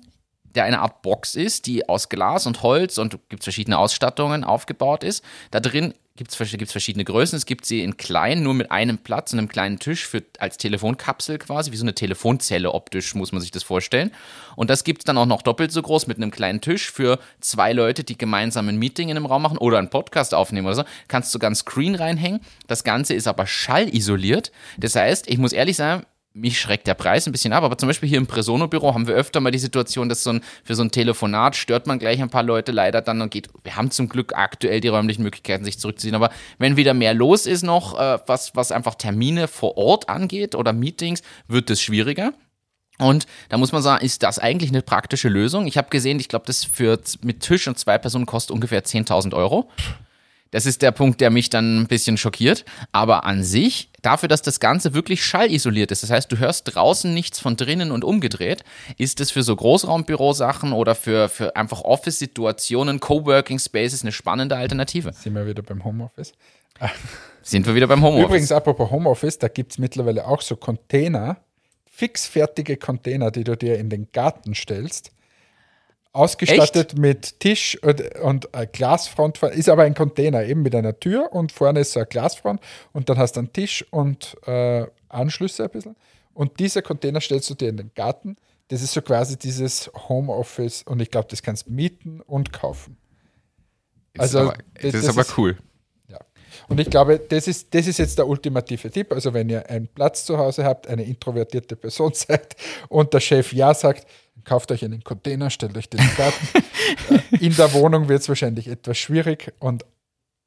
der 0.58 0.64
eine 0.64 0.80
Art 0.80 1.02
Box 1.02 1.36
ist, 1.36 1.66
die 1.66 1.88
aus 1.88 2.08
Glas 2.08 2.46
und 2.46 2.62
Holz 2.62 2.98
und 2.98 3.18
gibt 3.28 3.44
verschiedene 3.44 3.78
Ausstattungen 3.78 4.42
aufgebaut 4.42 5.04
ist. 5.04 5.22
Da 5.52 5.60
drin 5.60 5.94
gibt 6.18 6.32
es 6.32 6.70
verschiedene 6.72 7.04
Größen. 7.04 7.36
Es 7.36 7.46
gibt 7.46 7.64
sie 7.64 7.82
in 7.82 7.96
klein, 7.96 8.42
nur 8.42 8.52
mit 8.52 8.70
einem 8.70 8.98
Platz 8.98 9.32
und 9.32 9.38
einem 9.38 9.48
kleinen 9.48 9.78
Tisch 9.78 10.06
für, 10.06 10.22
als 10.38 10.58
Telefonkapsel 10.58 11.38
quasi, 11.38 11.72
wie 11.72 11.76
so 11.76 11.84
eine 11.84 11.94
Telefonzelle 11.94 12.72
optisch, 12.72 13.14
muss 13.14 13.32
man 13.32 13.40
sich 13.40 13.50
das 13.50 13.62
vorstellen. 13.62 14.10
Und 14.56 14.68
das 14.68 14.84
gibt 14.84 15.02
es 15.02 15.04
dann 15.04 15.16
auch 15.16 15.26
noch 15.26 15.42
doppelt 15.42 15.72
so 15.72 15.80
groß 15.80 16.06
mit 16.06 16.18
einem 16.18 16.30
kleinen 16.30 16.60
Tisch 16.60 16.90
für 16.90 17.18
zwei 17.40 17.72
Leute, 17.72 18.04
die 18.04 18.18
gemeinsam 18.18 18.68
ein 18.68 18.76
Meeting 18.76 19.08
in 19.08 19.16
einem 19.16 19.26
Raum 19.26 19.42
machen 19.42 19.58
oder 19.58 19.78
einen 19.78 19.90
Podcast 19.90 20.34
aufnehmen 20.34 20.66
oder 20.66 20.76
so. 20.76 20.84
Kannst 21.06 21.34
du 21.34 21.38
ganz 21.38 21.60
Screen 21.60 21.94
reinhängen. 21.94 22.40
Das 22.66 22.84
Ganze 22.84 23.14
ist 23.14 23.28
aber 23.28 23.46
schallisoliert. 23.46 24.52
Das 24.76 24.96
heißt, 24.96 25.28
ich 25.30 25.38
muss 25.38 25.52
ehrlich 25.52 25.76
sagen, 25.76 26.04
mich 26.40 26.60
schreckt 26.60 26.86
der 26.86 26.94
Preis 26.94 27.26
ein 27.26 27.32
bisschen 27.32 27.52
ab, 27.52 27.64
aber 27.64 27.76
zum 27.78 27.88
Beispiel 27.88 28.08
hier 28.08 28.18
im 28.18 28.26
Presono-Büro 28.26 28.94
haben 28.94 29.06
wir 29.06 29.14
öfter 29.14 29.40
mal 29.40 29.50
die 29.50 29.58
Situation, 29.58 30.08
dass 30.08 30.22
so 30.22 30.30
ein, 30.30 30.42
für 30.64 30.74
so 30.74 30.82
ein 30.82 30.90
Telefonat 30.90 31.56
stört 31.56 31.86
man 31.86 31.98
gleich 31.98 32.20
ein 32.22 32.30
paar 32.30 32.42
Leute 32.42 32.72
leider 32.72 33.02
dann 33.02 33.20
und 33.20 33.30
geht. 33.30 33.48
Wir 33.64 33.76
haben 33.76 33.90
zum 33.90 34.08
Glück 34.08 34.32
aktuell 34.36 34.80
die 34.80 34.88
räumlichen 34.88 35.22
Möglichkeiten, 35.22 35.64
sich 35.64 35.78
zurückzuziehen, 35.78 36.14
aber 36.14 36.30
wenn 36.58 36.76
wieder 36.76 36.94
mehr 36.94 37.14
los 37.14 37.46
ist 37.46 37.62
noch, 37.62 37.98
äh, 37.98 38.18
was, 38.26 38.54
was 38.54 38.72
einfach 38.72 38.94
Termine 38.94 39.48
vor 39.48 39.76
Ort 39.76 40.08
angeht 40.08 40.54
oder 40.54 40.72
Meetings, 40.72 41.22
wird 41.48 41.70
es 41.70 41.82
schwieriger. 41.82 42.32
Und 42.98 43.26
da 43.48 43.58
muss 43.58 43.72
man 43.72 43.80
sagen, 43.80 44.04
ist 44.04 44.22
das 44.24 44.38
eigentlich 44.38 44.70
eine 44.70 44.82
praktische 44.82 45.28
Lösung? 45.28 45.66
Ich 45.66 45.78
habe 45.78 45.88
gesehen, 45.88 46.18
ich 46.18 46.28
glaube, 46.28 46.46
das 46.46 46.64
für 46.64 46.98
mit 47.22 47.40
Tisch 47.40 47.68
und 47.68 47.78
zwei 47.78 47.96
Personen 47.96 48.26
kostet 48.26 48.52
ungefähr 48.52 48.84
10.000 48.84 49.34
Euro. 49.34 49.70
Das 50.50 50.64
ist 50.64 50.82
der 50.82 50.92
Punkt, 50.92 51.20
der 51.20 51.30
mich 51.30 51.50
dann 51.50 51.80
ein 51.80 51.86
bisschen 51.86 52.16
schockiert. 52.16 52.64
Aber 52.92 53.24
an 53.24 53.42
sich, 53.44 53.90
dafür, 54.02 54.28
dass 54.28 54.42
das 54.42 54.60
Ganze 54.60 54.94
wirklich 54.94 55.24
schallisoliert 55.24 55.90
ist, 55.90 56.02
das 56.02 56.10
heißt, 56.10 56.32
du 56.32 56.38
hörst 56.38 56.74
draußen 56.74 57.12
nichts 57.12 57.38
von 57.38 57.56
drinnen 57.56 57.90
und 57.90 58.04
umgedreht, 58.04 58.64
ist 58.96 59.20
es 59.20 59.30
für 59.30 59.42
so 59.42 59.54
Großraumbürosachen 59.54 60.72
oder 60.72 60.94
für, 60.94 61.28
für 61.28 61.54
einfach 61.56 61.82
Office-Situationen, 61.82 63.00
Coworking 63.00 63.58
Spaces 63.58 64.02
eine 64.02 64.12
spannende 64.12 64.56
Alternative. 64.56 65.12
Sind 65.12 65.34
wir 65.34 65.46
wieder 65.46 65.62
beim 65.62 65.84
Homeoffice? 65.84 66.32
Sind 67.42 67.66
wir 67.66 67.74
wieder 67.74 67.86
beim 67.86 68.02
Homeoffice? 68.02 68.26
Übrigens, 68.26 68.52
apropos 68.52 68.90
Homeoffice, 68.90 69.38
da 69.38 69.48
gibt 69.48 69.72
es 69.72 69.78
mittlerweile 69.78 70.26
auch 70.26 70.42
so 70.42 70.56
Container, 70.56 71.38
fixfertige 71.90 72.76
Container, 72.76 73.30
die 73.30 73.44
du 73.44 73.56
dir 73.56 73.78
in 73.78 73.90
den 73.90 74.08
Garten 74.12 74.54
stellst 74.54 75.12
Ausgestattet 76.18 76.94
Echt? 76.94 76.98
mit 76.98 77.38
Tisch 77.38 77.78
und, 78.22 78.48
Glasfront, 78.72 79.40
ist 79.42 79.68
aber 79.68 79.84
ein 79.84 79.94
Container, 79.94 80.44
eben 80.44 80.62
mit 80.62 80.74
einer 80.74 80.98
Tür 80.98 81.32
und 81.32 81.52
vorne 81.52 81.80
ist 81.80 81.92
so 81.92 82.00
ein 82.00 82.06
Glasfront 82.08 82.60
und 82.92 83.08
dann 83.08 83.18
hast 83.18 83.36
du 83.36 83.40
einen 83.40 83.52
Tisch 83.52 83.86
und 83.92 84.36
äh, 84.46 84.86
Anschlüsse 85.08 85.64
ein 85.64 85.70
bisschen. 85.70 85.96
Und 86.34 86.58
dieser 86.58 86.82
Container 86.82 87.20
stellst 87.20 87.48
du 87.50 87.54
dir 87.54 87.68
in 87.68 87.76
den 87.76 87.92
Garten. 87.94 88.36
Das 88.66 88.82
ist 88.82 88.94
so 88.94 89.00
quasi 89.00 89.38
dieses 89.38 89.92
Homeoffice 90.08 90.82
und 90.82 91.00
ich 91.00 91.12
glaube, 91.12 91.28
das 91.30 91.40
kannst 91.40 91.68
du 91.68 91.70
mieten 91.70 92.20
und 92.20 92.52
kaufen. 92.52 92.96
Also, 94.18 94.52
das, 94.74 94.92
das, 94.92 95.02
ist 95.02 95.08
aber 95.08 95.24
cool. 95.36 95.56
Ja. 96.08 96.18
Und 96.68 96.80
ich 96.80 96.90
glaube, 96.90 97.20
das 97.20 97.46
ist, 97.46 97.72
das 97.72 97.86
ist 97.86 97.98
jetzt 97.98 98.18
der 98.18 98.26
ultimative 98.26 98.90
Tipp. 98.90 99.12
Also, 99.12 99.32
wenn 99.32 99.48
ihr 99.48 99.70
einen 99.70 99.86
Platz 99.86 100.24
zu 100.24 100.36
Hause 100.36 100.64
habt, 100.64 100.88
eine 100.88 101.04
introvertierte 101.04 101.76
Person 101.76 102.12
seid 102.14 102.56
und 102.88 103.14
der 103.14 103.20
Chef 103.20 103.52
ja 103.52 103.72
sagt, 103.72 104.08
kauft 104.44 104.72
euch 104.72 104.84
einen 104.84 105.04
Container, 105.04 105.50
stellt 105.50 105.76
euch 105.76 105.88
den 105.88 106.00
Garten. 106.16 106.48
Äh, 107.10 107.44
in 107.44 107.54
der 107.54 107.72
Wohnung 107.74 108.08
wird 108.08 108.22
es 108.22 108.28
wahrscheinlich 108.28 108.66
etwas 108.68 108.96
schwierig 108.96 109.52
und 109.58 109.84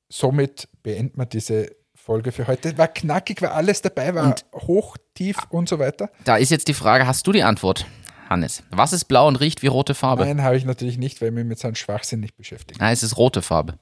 somit 0.10 0.68
beendet 0.82 1.18
man 1.18 1.30
diese 1.30 1.76
Folge 1.94 2.32
für 2.32 2.48
heute. 2.48 2.78
War 2.78 2.88
knackig, 2.88 3.42
weil 3.42 3.50
alles 3.50 3.82
dabei 3.82 4.16
war, 4.16 4.26
und 4.26 4.46
hoch, 4.54 4.98
tief 5.14 5.38
und 5.50 5.70
so 5.70 5.78
weiter. 5.78 6.10
Da 6.24 6.38
ist 6.38 6.50
jetzt 6.50 6.68
die 6.68 6.74
Frage, 6.74 7.06
hast 7.06 7.28
du 7.28 7.32
die 7.32 7.44
Antwort? 7.44 7.86
Hannes, 8.28 8.64
was 8.72 8.94
ist 8.94 9.06
blau 9.06 9.28
und 9.28 9.36
riecht 9.40 9.62
wie 9.62 9.68
rote 9.68 9.94
Farbe? 9.94 10.26
Nein, 10.26 10.42
habe 10.42 10.56
ich 10.56 10.66
natürlich 10.66 10.98
nicht, 10.98 11.22
weil 11.22 11.28
ich 11.30 11.36
mich 11.36 11.46
mit 11.46 11.60
seinem 11.60 11.76
Schwachsinn 11.76 12.22
nicht 12.22 12.38
beschäftige. 12.38 12.80
Nein, 12.80 12.94
es 12.94 13.04
ist 13.04 13.18
rote 13.18 13.42
Farbe. 13.42 13.78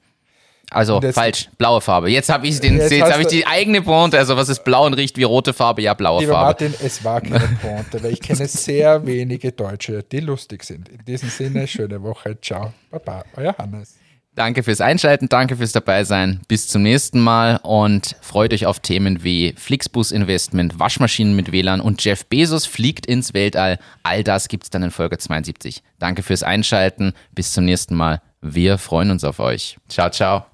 Also 0.71 1.01
falsch, 1.01 1.49
blaue 1.57 1.81
Farbe. 1.81 2.09
Jetzt 2.09 2.29
habe 2.29 2.47
ich, 2.47 2.59
den, 2.59 2.77
jetzt 2.77 2.91
jetzt 2.91 3.11
hab 3.11 3.19
ich 3.19 3.27
die 3.27 3.45
eigene 3.45 3.81
Pointe. 3.81 4.17
Also 4.17 4.37
was 4.37 4.49
ist 4.49 4.63
blau 4.63 4.85
und 4.85 4.93
riecht 4.93 5.17
wie 5.17 5.23
rote 5.23 5.53
Farbe? 5.53 5.81
Ja, 5.81 5.93
blaue 5.93 6.21
Lieber 6.21 6.33
Farbe. 6.33 6.65
Martin, 6.65 6.73
es 6.85 7.03
war 7.03 7.21
keine 7.21 7.39
Pointe, 7.61 8.03
weil 8.03 8.13
ich 8.13 8.21
kenne 8.21 8.47
sehr 8.47 9.05
wenige 9.05 9.51
Deutsche, 9.51 10.03
die 10.03 10.19
lustig 10.19 10.63
sind. 10.63 10.89
In 10.89 11.03
diesem 11.05 11.29
Sinne, 11.29 11.67
schöne 11.67 12.01
Woche. 12.03 12.37
Ciao. 12.41 12.73
Baba, 12.91 13.23
euer 13.35 13.55
Hannes. 13.57 13.95
Danke 14.35 14.63
fürs 14.63 14.79
Einschalten, 14.79 15.27
danke 15.27 15.57
fürs 15.57 15.73
Dabeisein. 15.73 16.39
Bis 16.47 16.67
zum 16.67 16.83
nächsten 16.83 17.19
Mal 17.19 17.59
und 17.63 18.15
freut 18.21 18.53
euch 18.53 18.67
auf 18.67 18.79
Themen 18.79 19.23
wie 19.23 19.53
Flixbus 19.57 20.13
Investment, 20.13 20.79
Waschmaschinen 20.79 21.35
mit 21.35 21.51
WLAN 21.51 21.81
und 21.81 22.01
Jeff 22.03 22.25
Bezos 22.25 22.65
fliegt 22.65 23.05
ins 23.05 23.33
Weltall. 23.33 23.79
All 24.03 24.23
das 24.23 24.47
gibt 24.47 24.63
es 24.63 24.69
dann 24.69 24.83
in 24.83 24.91
Folge 24.91 25.17
72. 25.17 25.83
Danke 25.97 26.23
fürs 26.23 26.43
Einschalten. 26.43 27.13
Bis 27.33 27.51
zum 27.51 27.65
nächsten 27.65 27.95
Mal. 27.95 28.21
Wir 28.41 28.77
freuen 28.77 29.11
uns 29.11 29.25
auf 29.25 29.39
euch. 29.39 29.77
Ciao, 29.89 30.09
ciao. 30.09 30.48